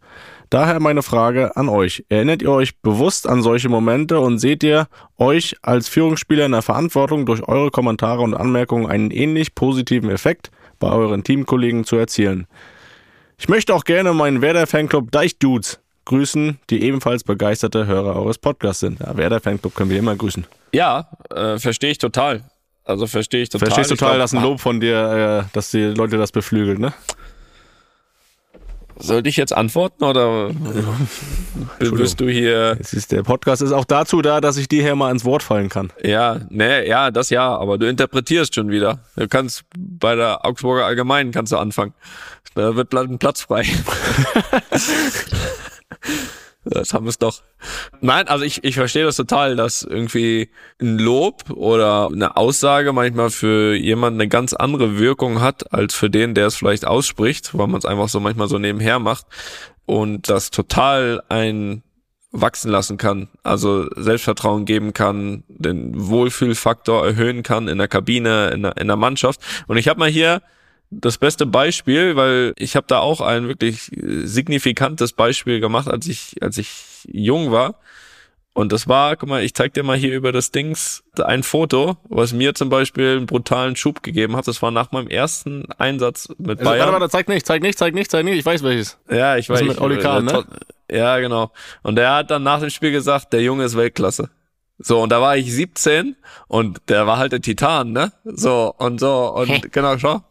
Daher 0.50 0.82
meine 0.82 1.04
Frage 1.04 1.56
an 1.56 1.70
euch. 1.70 2.04
Erinnert 2.10 2.42
ihr 2.42 2.52
euch 2.52 2.78
bewusst 2.82 3.30
an 3.30 3.42
solche 3.42 3.70
Momente 3.70 4.20
und 4.20 4.40
seht 4.40 4.62
ihr 4.64 4.90
euch 5.18 5.56
als 5.62 5.88
Führungsspieler 5.88 6.48
in 6.48 6.52
der 6.52 6.62
Verantwortung, 6.62 7.26
durch 7.26 7.48
eure 7.48 7.72
Kommentare 7.72 8.22
und 8.22 8.34
Anmerkungen 8.34 8.88
einen 8.88 9.12
ähnlich 9.12 9.56
positiven 9.56 10.10
Effekt 10.10 10.52
bei 10.82 10.92
euren 10.92 11.24
Teamkollegen 11.24 11.86
zu 11.86 11.96
erzielen? 11.96 12.48
Ich 13.38 13.48
möchte 13.48 13.74
auch 13.74 13.86
gerne 13.86 14.12
meinen 14.14 14.42
Werder-Fanclub 14.42 15.10
Deichdudes 15.12 15.80
grüßen, 16.04 16.60
die 16.70 16.84
ebenfalls 16.84 17.24
begeisterte 17.24 17.88
Hörer 17.88 18.18
eures 18.18 18.38
Podcasts 18.38 18.82
sind. 18.82 19.00
Ja, 19.00 19.16
Werder-Fanclub 19.16 19.74
können 19.74 19.90
wir 19.90 19.98
immer 19.98 20.16
grüßen. 20.16 20.46
Ja, 20.74 21.10
äh, 21.34 21.58
verstehe 21.58 21.92
ich 21.92 21.98
total. 21.98 22.44
Also 22.84 23.08
verstehe 23.08 23.44
ich 23.44 23.50
total. 23.50 23.68
Verstehst 23.68 23.92
Ich 23.92 24.00
total, 24.00 24.16
glaub, 24.16 24.24
dass 24.24 24.34
ein 24.34 24.42
Lob 24.42 24.60
von 24.60 24.80
dir, 24.80 25.46
äh, 25.46 25.54
dass 25.54 25.72
die 25.72 25.86
Leute 25.86 26.18
das 26.18 26.32
beflügelt, 26.32 26.80
ne? 26.80 26.94
Sollte 29.02 29.30
ich 29.30 29.38
jetzt 29.38 29.54
antworten 29.54 30.04
oder 30.04 30.52
wirst 31.80 32.20
du 32.20 32.30
hier? 32.30 32.78
Es 32.80 32.94
ist, 32.94 33.12
der 33.12 33.24
Podcast 33.24 33.62
ist 33.62 33.72
auch 33.72 33.86
dazu 33.86 34.22
da, 34.22 34.42
dass 34.42 34.58
ich 34.58 34.68
dir 34.68 34.84
hier 34.84 34.96
mal 34.96 35.12
ins 35.12 35.26
Wort 35.26 35.44
fallen 35.44 35.70
kann. 35.70 35.92
Ja, 36.04 36.40
ne, 36.50 36.88
ja, 36.88 37.10
das 37.12 37.30
ja, 37.30 37.56
aber 37.58 37.78
du 37.78 37.88
interpretierst 37.88 38.54
schon 38.54 38.70
wieder. 38.70 39.00
Du 39.16 39.28
kannst 39.28 39.64
bei 39.78 40.16
der 40.16 40.46
Augsburger 40.46 40.86
Allgemeinen 40.86 41.32
kannst 41.32 41.52
du 41.52 41.58
anfangen. 41.58 41.94
Da 42.54 42.76
wird 42.76 42.94
ein 42.94 43.18
Platz 43.18 43.42
frei. 43.42 43.64
das 46.66 46.94
haben 46.94 47.06
wir 47.06 47.10
es 47.10 47.18
doch. 47.18 47.42
Nein, 48.00 48.28
also 48.28 48.44
ich, 48.44 48.64
ich 48.64 48.76
verstehe 48.76 49.06
das 49.06 49.16
total, 49.16 49.56
dass 49.56 49.84
irgendwie 49.84 50.50
ein 50.82 50.98
Lob 50.98 51.50
oder 51.50 52.10
eine 52.12 52.38
Aussage 52.38 52.94
manchmal 52.94 53.30
für 53.30 53.76
jemanden 53.76 54.22
eine 54.22 54.30
ganz 54.30 54.54
andere 54.54 54.98
Wirkung 54.98 55.42
hat, 55.42 55.72
als 55.74 55.94
für 55.94 56.10
den, 56.10 56.34
der 56.34 56.48
es 56.48 56.56
vielleicht 56.56 56.86
ausspricht, 56.86 57.58
weil 57.58 57.68
man 57.68 57.80
es 57.80 57.86
einfach 57.86 58.10
so 58.10 58.20
manchmal 58.20 58.48
so 58.48 58.58
nebenher 58.58 59.00
macht 59.00 59.26
und 59.86 60.30
das 60.30 60.52
total 60.52 61.22
ein 61.30 61.84
wachsen 62.32 62.72
lassen 62.72 62.98
kann, 62.98 63.28
also 63.44 63.88
Selbstvertrauen 63.96 64.66
geben 64.66 64.94
kann, 64.94 65.44
den 65.50 65.92
Wohlfühlfaktor 66.08 67.06
erhöhen 67.06 67.44
kann 67.44 67.68
in 67.68 67.78
der 67.78 67.90
Kabine, 67.90 68.52
in 68.52 68.64
der, 68.64 68.78
in 68.78 68.88
der 68.88 68.96
Mannschaft. 68.96 69.42
Und 69.68 69.78
ich 69.78 69.90
habe 69.90 70.00
mal 70.00 70.10
hier 70.10 70.42
das 70.92 71.18
beste 71.18 71.46
Beispiel, 71.46 72.16
weil 72.16 72.54
ich 72.58 72.76
habe 72.76 72.86
da 72.88 73.00
auch 73.00 73.22
ein 73.22 73.48
wirklich 73.48 73.90
signifikantes 73.96 75.14
Beispiel 75.14 75.60
gemacht, 75.60 75.88
als 75.88 76.08
ich 76.08 76.36
als 76.42 76.58
ich 76.58 76.70
jung 77.12 77.52
war. 77.52 77.76
Und 78.54 78.74
das 78.74 78.90
war, 78.90 79.16
guck 79.16 79.30
mal, 79.30 79.42
ich 79.44 79.54
zeig 79.54 79.74
dir 79.76 79.84
mal 79.84 79.96
hier 79.96 80.14
über 80.14 80.34
das 80.34 80.52
Dings 80.52 81.04
ein 81.24 81.42
Foto, 81.42 81.96
was 82.10 82.34
mir 82.34 82.54
zum 82.54 82.68
Beispiel 82.68 83.16
einen 83.16 83.26
brutalen 83.26 83.78
Schub 83.78 84.04
gegeben 84.04 84.36
hat. 84.36 84.46
Das 84.46 84.62
war 84.62 84.72
nach 84.72 84.92
meinem 84.92 85.08
ersten 85.08 85.72
Einsatz 85.78 86.28
mit 86.38 86.60
Also, 86.60 86.70
Bayern. 86.70 86.80
warte, 86.88 86.92
warte, 87.00 87.10
zeig 87.10 87.30
nicht, 87.30 87.46
zeig 87.46 87.62
nicht, 87.62 87.78
zeig 87.80 87.94
nicht, 87.96 88.12
zeig 88.12 88.26
nicht. 88.26 88.38
Ich 88.40 88.46
weiß 88.46 88.62
welches. 88.64 88.98
Ja, 89.10 89.38
ich 89.38 89.48
Das 89.48 89.62
weiß. 89.62 89.68
mit 89.70 89.80
Oli 89.80 89.98
Kahn, 90.00 90.26
ne? 90.26 90.44
Ja, 90.92 91.18
genau. 91.20 91.52
Und 91.84 91.96
der 91.96 92.14
hat 92.14 92.30
dann 92.30 92.44
nach 92.44 92.60
dem 92.60 92.70
Spiel 92.70 92.92
gesagt, 92.92 93.32
der 93.32 93.42
Junge 93.42 93.64
ist 93.64 93.78
Weltklasse. 93.78 94.30
So, 94.80 95.00
und 95.02 95.12
da 95.14 95.22
war 95.22 95.38
ich 95.38 95.54
17 95.54 96.18
und 96.50 96.82
der 96.90 97.08
war 97.08 97.18
halt 97.20 97.32
der 97.32 97.40
Titan, 97.42 97.94
ne? 97.94 98.12
So, 98.26 98.74
und 98.78 99.00
so, 99.00 99.34
und 99.34 99.72
genau, 99.72 99.98
schau. 99.98 100.24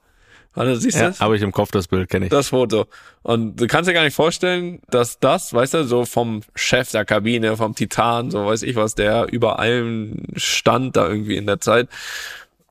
Warte, 0.60 0.76
siehst 0.76 0.96
du 0.98 1.00
Ja, 1.02 1.08
das? 1.08 1.20
habe 1.20 1.36
ich 1.36 1.42
im 1.42 1.52
Kopf 1.52 1.70
das 1.70 1.88
Bild, 1.88 2.10
kenne 2.10 2.26
ich. 2.26 2.30
Das 2.30 2.48
Foto. 2.48 2.84
Und 3.22 3.56
du 3.58 3.66
kannst 3.66 3.88
dir 3.88 3.94
gar 3.94 4.04
nicht 4.04 4.14
vorstellen, 4.14 4.80
dass 4.90 5.18
das, 5.18 5.54
weißt 5.54 5.72
du, 5.72 5.84
so 5.84 6.04
vom 6.04 6.42
Chef 6.54 6.90
der 6.90 7.06
Kabine, 7.06 7.56
vom 7.56 7.74
Titan, 7.74 8.30
so 8.30 8.44
weiß 8.44 8.62
ich 8.64 8.76
was, 8.76 8.94
der 8.94 9.28
über 9.32 9.58
allem 9.58 10.22
stand 10.36 10.96
da 10.96 11.08
irgendwie 11.08 11.36
in 11.36 11.46
der 11.46 11.60
Zeit, 11.60 11.88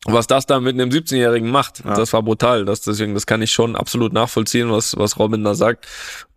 was 0.06 0.28
das 0.28 0.46
da 0.46 0.62
mit 0.62 0.76
einem 0.76 0.92
17-Jährigen 0.92 1.50
macht, 1.50 1.84
das 1.86 2.14
war 2.14 2.24
brutal. 2.24 2.64
Das, 2.64 2.82
deswegen, 2.82 3.14
das 3.14 3.26
kann 3.26 3.42
ich 3.42 3.52
schon 3.52 3.76
absolut 3.76 4.14
nachvollziehen, 4.14 4.72
was, 4.72 4.96
was 4.98 5.20
Robin 5.20 5.44
da 5.44 5.56
sagt. 5.56 5.88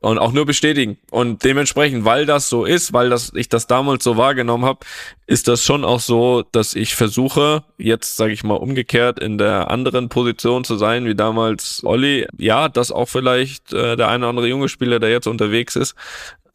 Und 0.00 0.18
auch 0.18 0.32
nur 0.32 0.46
bestätigen. 0.46 0.98
Und 1.12 1.44
dementsprechend, 1.44 2.04
weil 2.04 2.26
das 2.26 2.48
so 2.48 2.64
ist, 2.64 2.92
weil 2.92 3.08
das, 3.08 3.32
ich 3.36 3.48
das 3.48 3.68
damals 3.68 4.02
so 4.02 4.16
wahrgenommen 4.16 4.64
habe, 4.64 4.80
ist 5.28 5.46
das 5.46 5.62
schon 5.62 5.84
auch 5.84 6.00
so, 6.00 6.42
dass 6.50 6.74
ich 6.74 6.96
versuche, 6.96 7.62
jetzt 7.78 8.16
sage 8.16 8.32
ich 8.32 8.42
mal 8.42 8.54
umgekehrt 8.54 9.20
in 9.20 9.38
der 9.38 9.70
anderen 9.70 10.08
Position 10.08 10.64
zu 10.64 10.76
sein, 10.76 11.04
wie 11.04 11.14
damals 11.14 11.82
Olli. 11.84 12.26
Ja, 12.36 12.68
dass 12.68 12.90
auch 12.90 13.06
vielleicht 13.06 13.72
äh, 13.72 13.96
der 13.96 14.08
eine 14.08 14.24
oder 14.24 14.30
andere 14.30 14.48
junge 14.48 14.68
Spieler, 14.68 14.98
der 14.98 15.10
jetzt 15.10 15.28
unterwegs 15.28 15.76
ist, 15.76 15.94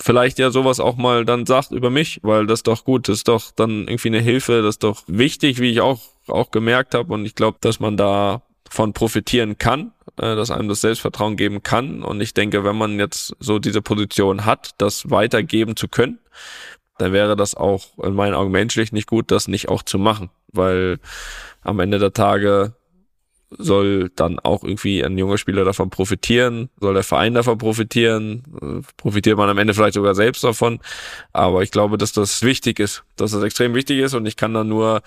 vielleicht 0.02 0.40
ja 0.40 0.52
sowas 0.52 0.82
auch 0.82 0.98
mal 0.98 1.24
dann 1.24 1.46
sagt 1.46 1.72
über 1.72 1.90
mich, 1.90 2.20
weil 2.24 2.48
das 2.48 2.64
doch 2.64 2.84
gut, 2.84 3.08
das 3.08 3.20
ist 3.20 3.30
doch 3.30 3.52
dann 3.56 3.88
irgendwie 3.88 4.10
eine 4.10 4.20
Hilfe, 4.20 4.62
das 4.62 4.76
ist 4.76 4.84
doch 4.84 5.04
wichtig, 5.08 5.62
wie 5.62 5.72
ich 5.72 5.80
auch 5.80 6.02
auch 6.30 6.52
gemerkt 6.52 6.94
habe. 6.94 7.14
Und 7.14 7.26
ich 7.26 7.36
glaube, 7.36 7.58
dass 7.62 7.80
man 7.80 7.98
da 7.98 8.42
von 8.70 8.94
profitieren 8.94 9.58
kann, 9.58 9.92
äh, 10.18 10.36
dass 10.36 10.52
einem 10.52 10.68
das 10.68 10.82
Selbstvertrauen 10.82 11.36
geben 11.36 11.64
kann. 11.64 12.04
Und 12.04 12.22
ich 12.22 12.34
denke, 12.34 12.64
wenn 12.64 12.78
man 12.78 13.00
jetzt 13.00 13.36
so 13.40 13.60
diese 13.60 13.82
Position 13.82 14.46
hat, 14.46 14.72
das 14.78 15.10
weitergeben 15.10 15.76
zu 15.76 15.88
können, 15.88 16.20
dann 16.98 17.14
wäre 17.14 17.36
das 17.36 17.56
auch 17.56 17.98
in 18.04 18.14
meinen 18.14 18.34
Augen 18.34 18.52
menschlich 18.52 18.92
nicht 18.92 19.08
gut, 19.08 19.32
das 19.32 19.48
nicht 19.48 19.70
auch 19.70 19.84
zu 19.84 20.00
machen, 20.00 20.30
weil 20.52 21.00
am 21.62 21.80
Ende 21.80 22.00
der 22.00 22.14
Tage 22.14 22.74
soll 23.50 24.10
dann 24.16 24.40
auch 24.40 24.64
irgendwie 24.64 25.04
ein 25.04 25.18
junger 25.18 25.38
Spieler 25.38 25.64
davon 25.64 25.90
profitieren, 25.90 26.70
soll 26.80 26.94
der 26.94 27.04
Verein 27.04 27.34
davon 27.34 27.58
profitieren, 27.58 28.44
äh, 28.62 28.86
profitiert 28.98 29.38
man 29.38 29.50
am 29.50 29.58
Ende 29.58 29.74
vielleicht 29.74 29.94
sogar 29.94 30.16
selbst 30.16 30.44
davon. 30.44 30.80
Aber 31.34 31.64
ich 31.64 31.72
glaube, 31.72 31.98
dass 31.98 32.12
das 32.12 32.44
wichtig 32.44 32.80
ist, 32.80 33.04
dass 33.16 33.32
das 33.32 33.44
extrem 33.44 33.74
wichtig 33.74 34.00
ist 34.00 34.14
und 34.14 34.26
ich 34.26 34.36
kann 34.36 34.54
da 34.54 34.64
nur 34.64 35.02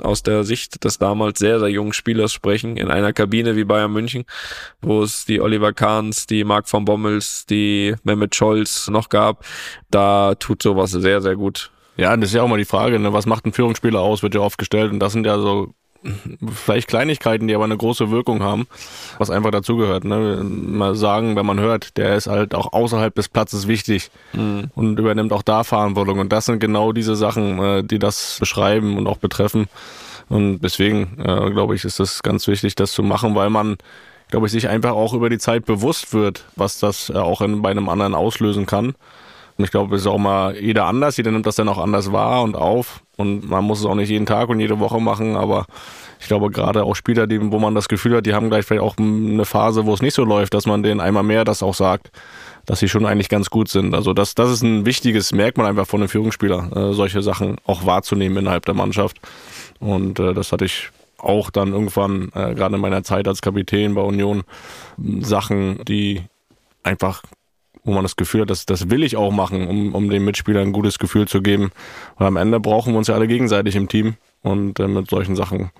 aus 0.00 0.22
der 0.22 0.44
Sicht 0.44 0.84
des 0.84 0.98
damals 0.98 1.38
sehr, 1.38 1.58
sehr 1.58 1.68
jungen 1.68 1.92
Spielers 1.92 2.32
sprechen, 2.32 2.76
in 2.76 2.90
einer 2.90 3.12
Kabine 3.12 3.56
wie 3.56 3.64
Bayern 3.64 3.92
München, 3.92 4.24
wo 4.80 5.02
es 5.02 5.24
die 5.24 5.40
Oliver 5.40 5.72
Kahns, 5.72 6.26
die 6.26 6.44
Marc 6.44 6.68
von 6.68 6.84
Bommels, 6.84 7.44
die 7.46 7.94
Mehmet 8.04 8.34
Scholz 8.34 8.88
noch 8.88 9.08
gab. 9.08 9.44
Da 9.90 10.34
tut 10.36 10.62
sowas 10.62 10.92
sehr, 10.92 11.20
sehr 11.20 11.36
gut. 11.36 11.70
Ja, 11.96 12.16
das 12.16 12.30
ist 12.30 12.34
ja 12.34 12.42
auch 12.42 12.48
mal 12.48 12.56
die 12.56 12.64
Frage, 12.64 12.98
ne? 12.98 13.12
was 13.12 13.26
macht 13.26 13.44
ein 13.44 13.52
Führungsspieler 13.52 14.00
aus, 14.00 14.22
wird 14.22 14.34
ja 14.34 14.40
oft 14.40 14.58
gestellt. 14.58 14.90
Und 14.90 15.00
das 15.00 15.12
sind 15.12 15.26
ja 15.26 15.38
so 15.38 15.74
vielleicht 16.52 16.88
Kleinigkeiten, 16.88 17.46
die 17.48 17.54
aber 17.54 17.64
eine 17.64 17.76
große 17.76 18.10
Wirkung 18.10 18.42
haben, 18.42 18.66
was 19.18 19.30
einfach 19.30 19.50
dazugehört. 19.50 20.04
Ne? 20.04 20.42
Mal 20.44 20.94
sagen, 20.94 21.36
wenn 21.36 21.46
man 21.46 21.60
hört, 21.60 21.96
der 21.96 22.16
ist 22.16 22.26
halt 22.26 22.54
auch 22.54 22.72
außerhalb 22.72 23.14
des 23.14 23.28
Platzes 23.28 23.68
wichtig 23.68 24.10
und 24.74 24.98
übernimmt 24.98 25.32
auch 25.32 25.42
da 25.42 25.64
Verantwortung. 25.64 26.18
Und 26.18 26.32
das 26.32 26.46
sind 26.46 26.58
genau 26.60 26.92
diese 26.92 27.16
Sachen, 27.16 27.58
äh, 27.58 27.84
die 27.84 27.98
das 27.98 28.38
beschreiben 28.40 28.96
und 28.96 29.06
auch 29.06 29.18
betreffen. 29.18 29.68
Und 30.28 30.60
deswegen, 30.60 31.18
äh, 31.18 31.50
glaube 31.50 31.74
ich, 31.74 31.84
ist 31.84 32.00
das 32.00 32.22
ganz 32.22 32.46
wichtig, 32.46 32.76
das 32.76 32.92
zu 32.92 33.02
machen, 33.02 33.34
weil 33.34 33.50
man, 33.50 33.76
glaube 34.28 34.46
ich, 34.46 34.52
sich 34.52 34.68
einfach 34.68 34.92
auch 34.92 35.12
über 35.12 35.28
die 35.28 35.38
Zeit 35.38 35.66
bewusst 35.66 36.14
wird, 36.14 36.44
was 36.56 36.78
das 36.78 37.10
äh, 37.10 37.14
auch 37.14 37.40
in, 37.40 37.62
bei 37.62 37.70
einem 37.70 37.88
anderen 37.88 38.14
auslösen 38.14 38.64
kann. 38.64 38.94
Und 39.58 39.64
ich 39.64 39.72
glaube, 39.72 39.96
es 39.96 40.02
ist 40.02 40.06
auch 40.06 40.18
mal 40.18 40.56
jeder 40.56 40.86
anders, 40.86 41.16
jeder 41.16 41.32
nimmt 41.32 41.46
das 41.46 41.56
dann 41.56 41.68
auch 41.68 41.78
anders 41.78 42.12
wahr 42.12 42.42
und 42.42 42.56
auf. 42.56 43.02
Und 43.20 43.48
man 43.48 43.64
muss 43.64 43.80
es 43.80 43.86
auch 43.86 43.94
nicht 43.94 44.08
jeden 44.08 44.26
Tag 44.26 44.48
und 44.48 44.60
jede 44.60 44.80
Woche 44.80 45.00
machen, 45.00 45.36
aber 45.36 45.66
ich 46.20 46.26
glaube 46.26 46.50
gerade 46.50 46.84
auch 46.84 46.94
Spieler, 46.96 47.26
die, 47.26 47.40
wo 47.52 47.58
man 47.58 47.74
das 47.74 47.88
Gefühl 47.88 48.16
hat, 48.16 48.26
die 48.26 48.34
haben 48.34 48.50
gleich 48.50 48.64
vielleicht 48.64 48.82
auch 48.82 48.96
eine 48.98 49.44
Phase, 49.44 49.86
wo 49.86 49.94
es 49.94 50.02
nicht 50.02 50.14
so 50.14 50.24
läuft, 50.24 50.54
dass 50.54 50.66
man 50.66 50.82
denen 50.82 51.00
einmal 51.00 51.22
mehr 51.22 51.44
das 51.44 51.62
auch 51.62 51.74
sagt, 51.74 52.10
dass 52.66 52.80
sie 52.80 52.88
schon 52.88 53.06
eigentlich 53.06 53.28
ganz 53.28 53.50
gut 53.50 53.68
sind. 53.68 53.94
Also 53.94 54.12
das, 54.12 54.34
das 54.34 54.50
ist 54.50 54.62
ein 54.62 54.86
wichtiges 54.86 55.32
Merkmal 55.32 55.66
einfach 55.66 55.86
von 55.86 56.00
einem 56.00 56.08
Führungsspieler, 56.08 56.90
äh, 56.90 56.92
solche 56.92 57.22
Sachen 57.22 57.56
auch 57.66 57.86
wahrzunehmen 57.86 58.38
innerhalb 58.38 58.64
der 58.66 58.74
Mannschaft. 58.74 59.18
Und 59.78 60.18
äh, 60.18 60.34
das 60.34 60.52
hatte 60.52 60.64
ich 60.64 60.90
auch 61.18 61.50
dann 61.50 61.72
irgendwann, 61.72 62.30
äh, 62.34 62.54
gerade 62.54 62.76
in 62.76 62.80
meiner 62.80 63.02
Zeit 63.02 63.28
als 63.28 63.42
Kapitän 63.42 63.94
bei 63.94 64.02
Union, 64.02 64.42
Sachen, 65.20 65.84
die 65.84 66.22
einfach 66.82 67.22
wo 67.84 67.92
man 67.92 68.02
das 68.02 68.16
Gefühl 68.16 68.42
hat, 68.42 68.50
dass 68.50 68.66
das 68.66 68.90
will 68.90 69.02
ich 69.02 69.16
auch 69.16 69.30
machen, 69.30 69.66
um, 69.68 69.94
um 69.94 70.10
den 70.10 70.24
Mitspielern 70.24 70.68
ein 70.68 70.72
gutes 70.72 70.98
Gefühl 70.98 71.26
zu 71.28 71.40
geben. 71.42 71.70
Und 72.16 72.26
am 72.26 72.36
Ende 72.36 72.60
brauchen 72.60 72.92
wir 72.92 72.98
uns 72.98 73.08
ja 73.08 73.14
alle 73.14 73.26
gegenseitig 73.26 73.76
im 73.76 73.88
Team. 73.88 74.16
Und 74.42 74.78
äh, 74.80 74.88
mit 74.88 75.08
solchen 75.10 75.36
Sachen 75.36 75.70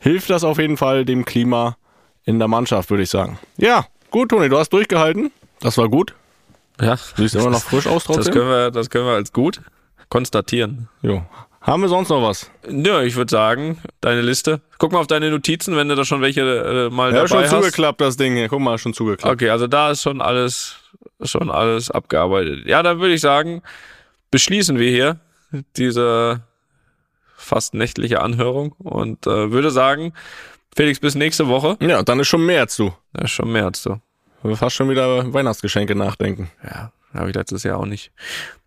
hilft 0.00 0.30
das 0.30 0.44
auf 0.44 0.58
jeden 0.58 0.76
Fall 0.76 1.04
dem 1.04 1.24
Klima 1.24 1.76
in 2.24 2.38
der 2.38 2.48
Mannschaft, 2.48 2.90
würde 2.90 3.02
ich 3.02 3.10
sagen. 3.10 3.38
Ja, 3.56 3.86
gut, 4.10 4.30
Toni, 4.30 4.48
du 4.48 4.58
hast 4.58 4.70
durchgehalten. 4.72 5.30
Das 5.60 5.78
war 5.78 5.88
gut. 5.88 6.14
Ja, 6.80 6.96
Du 7.16 7.22
siehst 7.22 7.34
immer 7.36 7.50
noch 7.50 7.62
frisch 7.62 7.86
aus 7.86 8.04
das 8.04 8.16
trotzdem. 8.16 8.34
können 8.34 8.48
wir, 8.48 8.70
das 8.70 8.90
können 8.90 9.06
wir 9.06 9.12
als 9.14 9.32
gut 9.32 9.60
konstatieren. 10.08 10.88
Jo. 11.02 11.22
Haben 11.66 11.80
wir 11.80 11.88
sonst 11.88 12.10
noch 12.10 12.22
was? 12.22 12.50
Ja, 12.68 13.00
ich 13.02 13.16
würde 13.16 13.30
sagen, 13.30 13.78
deine 14.02 14.20
Liste. 14.20 14.60
Guck 14.76 14.92
mal 14.92 14.98
auf 15.00 15.06
deine 15.06 15.30
Notizen, 15.30 15.76
wenn 15.76 15.88
du 15.88 15.94
da 15.96 16.04
schon 16.04 16.20
welche 16.20 16.42
äh, 16.42 16.94
mal 16.94 17.08
Ja, 17.10 17.16
dabei 17.24 17.28
schon 17.28 17.38
hast. 17.38 17.50
zugeklappt, 17.50 18.02
das 18.02 18.18
Ding 18.18 18.36
hier. 18.36 18.48
Guck 18.48 18.60
mal, 18.60 18.76
schon 18.76 18.92
zugeklappt. 18.92 19.32
Okay, 19.34 19.48
also 19.48 19.66
da 19.66 19.90
ist 19.90 20.02
schon 20.02 20.20
alles, 20.20 20.76
schon 21.22 21.50
alles 21.50 21.90
abgearbeitet. 21.90 22.66
Ja, 22.66 22.82
dann 22.82 23.00
würde 23.00 23.14
ich 23.14 23.22
sagen, 23.22 23.62
beschließen 24.30 24.78
wir 24.78 24.90
hier 24.90 25.20
diese 25.78 26.42
fast 27.34 27.72
nächtliche 27.72 28.20
Anhörung 28.20 28.72
und 28.72 29.26
äh, 29.26 29.50
würde 29.50 29.70
sagen, 29.70 30.12
Felix, 30.76 31.00
bis 31.00 31.14
nächste 31.14 31.48
Woche. 31.48 31.78
Ja, 31.80 32.02
dann 32.02 32.20
ist 32.20 32.28
schon 32.28 32.44
März, 32.44 32.76
du. 32.76 32.92
Ja, 33.16 33.24
ist 33.24 33.30
schon 33.30 33.50
mehr 33.50 33.64
als 33.64 33.82
du. 33.82 34.00
Wir 34.42 34.56
fast 34.56 34.76
schon 34.76 34.90
wieder 34.90 35.32
Weihnachtsgeschenke 35.32 35.94
nachdenken. 35.94 36.50
Ja, 36.62 36.92
habe 37.14 37.30
ich 37.30 37.36
letztes 37.36 37.62
Jahr 37.62 37.78
auch 37.78 37.86
nicht. 37.86 38.12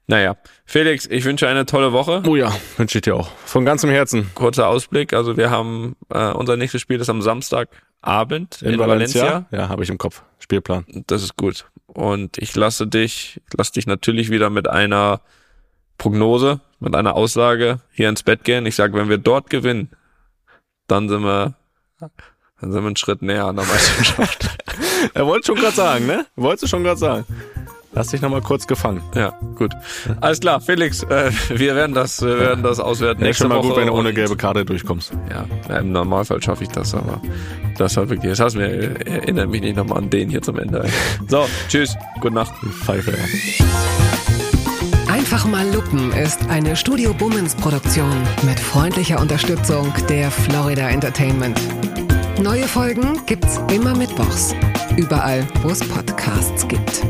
Naja, 0.09 0.37
Felix, 0.65 1.05
ich 1.05 1.25
wünsche 1.25 1.49
eine 1.49 1.65
tolle 1.65 1.91
Woche. 1.91 2.23
Oh 2.25 2.37
ja, 2.37 2.55
wünsche 2.77 2.97
ich 2.97 3.01
dir 3.01 3.15
auch. 3.15 3.29
Von 3.45 3.65
ganzem 3.65 3.89
Herzen. 3.89 4.31
Kurzer 4.35 4.67
Ausblick, 4.69 5.11
also 5.13 5.35
wir 5.35 5.49
haben, 5.49 5.97
äh, 6.09 6.31
unser 6.31 6.55
nächstes 6.55 6.81
Spiel 6.81 7.01
ist 7.01 7.09
am 7.09 7.21
Samstagabend 7.21 8.61
in, 8.61 8.79
Valencia. 8.79 9.47
Ja, 9.51 9.67
habe 9.67 9.83
ich 9.83 9.89
im 9.89 9.97
Kopf. 9.97 10.23
Spielplan. 10.39 10.85
Das 11.07 11.23
ist 11.23 11.35
gut. 11.35 11.65
Und 11.87 12.37
ich 12.37 12.55
lasse 12.55 12.87
dich, 12.87 13.41
lasse 13.57 13.73
dich 13.73 13.85
natürlich 13.85 14.29
wieder 14.29 14.49
mit 14.49 14.69
einer 14.69 15.19
Prognose, 15.97 16.61
mit 16.79 16.95
einer 16.95 17.15
Aussage 17.15 17.81
hier 17.91 18.07
ins 18.07 18.23
Bett 18.23 18.45
gehen. 18.45 18.65
Ich 18.65 18.75
sage, 18.75 18.93
wenn 18.93 19.09
wir 19.09 19.17
dort 19.17 19.49
gewinnen, 19.49 19.89
dann 20.87 21.09
sind 21.09 21.23
wir, 21.23 21.55
dann 21.99 22.71
sind 22.71 22.81
wir 22.81 22.87
einen 22.87 22.95
Schritt 22.95 23.21
näher 23.21 23.45
an 23.45 23.57
der 23.57 23.65
Meisterschaft. 23.65 24.49
Er 25.13 25.27
wollte 25.27 25.47
schon 25.47 25.55
gerade 25.57 25.75
sagen, 25.75 26.07
ne? 26.07 26.25
Wolltest 26.35 26.63
du 26.63 26.67
schon 26.67 26.83
gerade 26.83 26.97
sagen. 26.97 27.25
Hast 27.97 28.13
dich 28.13 28.21
nochmal 28.21 28.41
kurz 28.41 28.67
gefangen. 28.67 29.01
ja, 29.15 29.33
gut. 29.55 29.73
Alles 30.21 30.39
klar, 30.39 30.61
Felix, 30.61 31.01
äh, 31.03 31.31
wir 31.49 31.75
werden 31.75 31.95
das, 31.95 32.21
wir 32.21 32.39
werden 32.39 32.63
das 32.63 32.79
auswerten 32.79 33.21
Ja, 33.21 33.27
nächste 33.27 33.43
schon 33.45 33.49
mal 33.49 33.57
Woche. 33.57 33.69
gut, 33.69 33.77
wenn 33.77 33.87
du 33.87 33.93
ohne 33.93 34.13
gelbe 34.13 34.35
Karte 34.37 34.63
durchkommst. 34.65 35.11
Ja, 35.29 35.45
im 35.79 35.91
Normalfall 35.91 36.41
schaffe 36.41 36.63
ich 36.63 36.69
das, 36.69 36.93
aber 36.93 37.19
das 37.77 37.95
war 37.97 38.07
wirklich, 38.09 38.29
das 38.31 38.39
hast 38.39 38.55
mir, 38.55 38.67
erinnert 39.07 39.49
mich 39.49 39.61
nicht 39.61 39.75
nochmal 39.77 39.97
an 39.97 40.09
den 40.09 40.29
hier 40.29 40.41
zum 40.41 40.59
Ende. 40.59 40.85
So, 41.27 41.47
tschüss, 41.69 41.95
gute 42.21 42.33
Nacht. 42.35 42.53
Pfeife, 42.83 43.11
ja. 43.11 43.17
Einfach 45.11 45.45
mal 45.45 45.67
lupen 45.73 46.11
ist 46.13 46.47
eine 46.49 46.75
Studio 46.75 47.13
Bummens 47.13 47.55
Produktion 47.55 48.13
mit 48.43 48.59
freundlicher 48.59 49.19
Unterstützung 49.19 49.91
der 50.09 50.29
Florida 50.29 50.87
Entertainment. 50.89 51.59
Neue 52.41 52.67
Folgen 52.67 53.19
gibt's 53.25 53.59
immer 53.73 53.95
mittwochs. 53.95 54.53
Überall, 54.95 55.45
wo 55.63 55.69
es 55.69 55.79
Podcasts 55.79 56.67
gibt. 56.67 57.03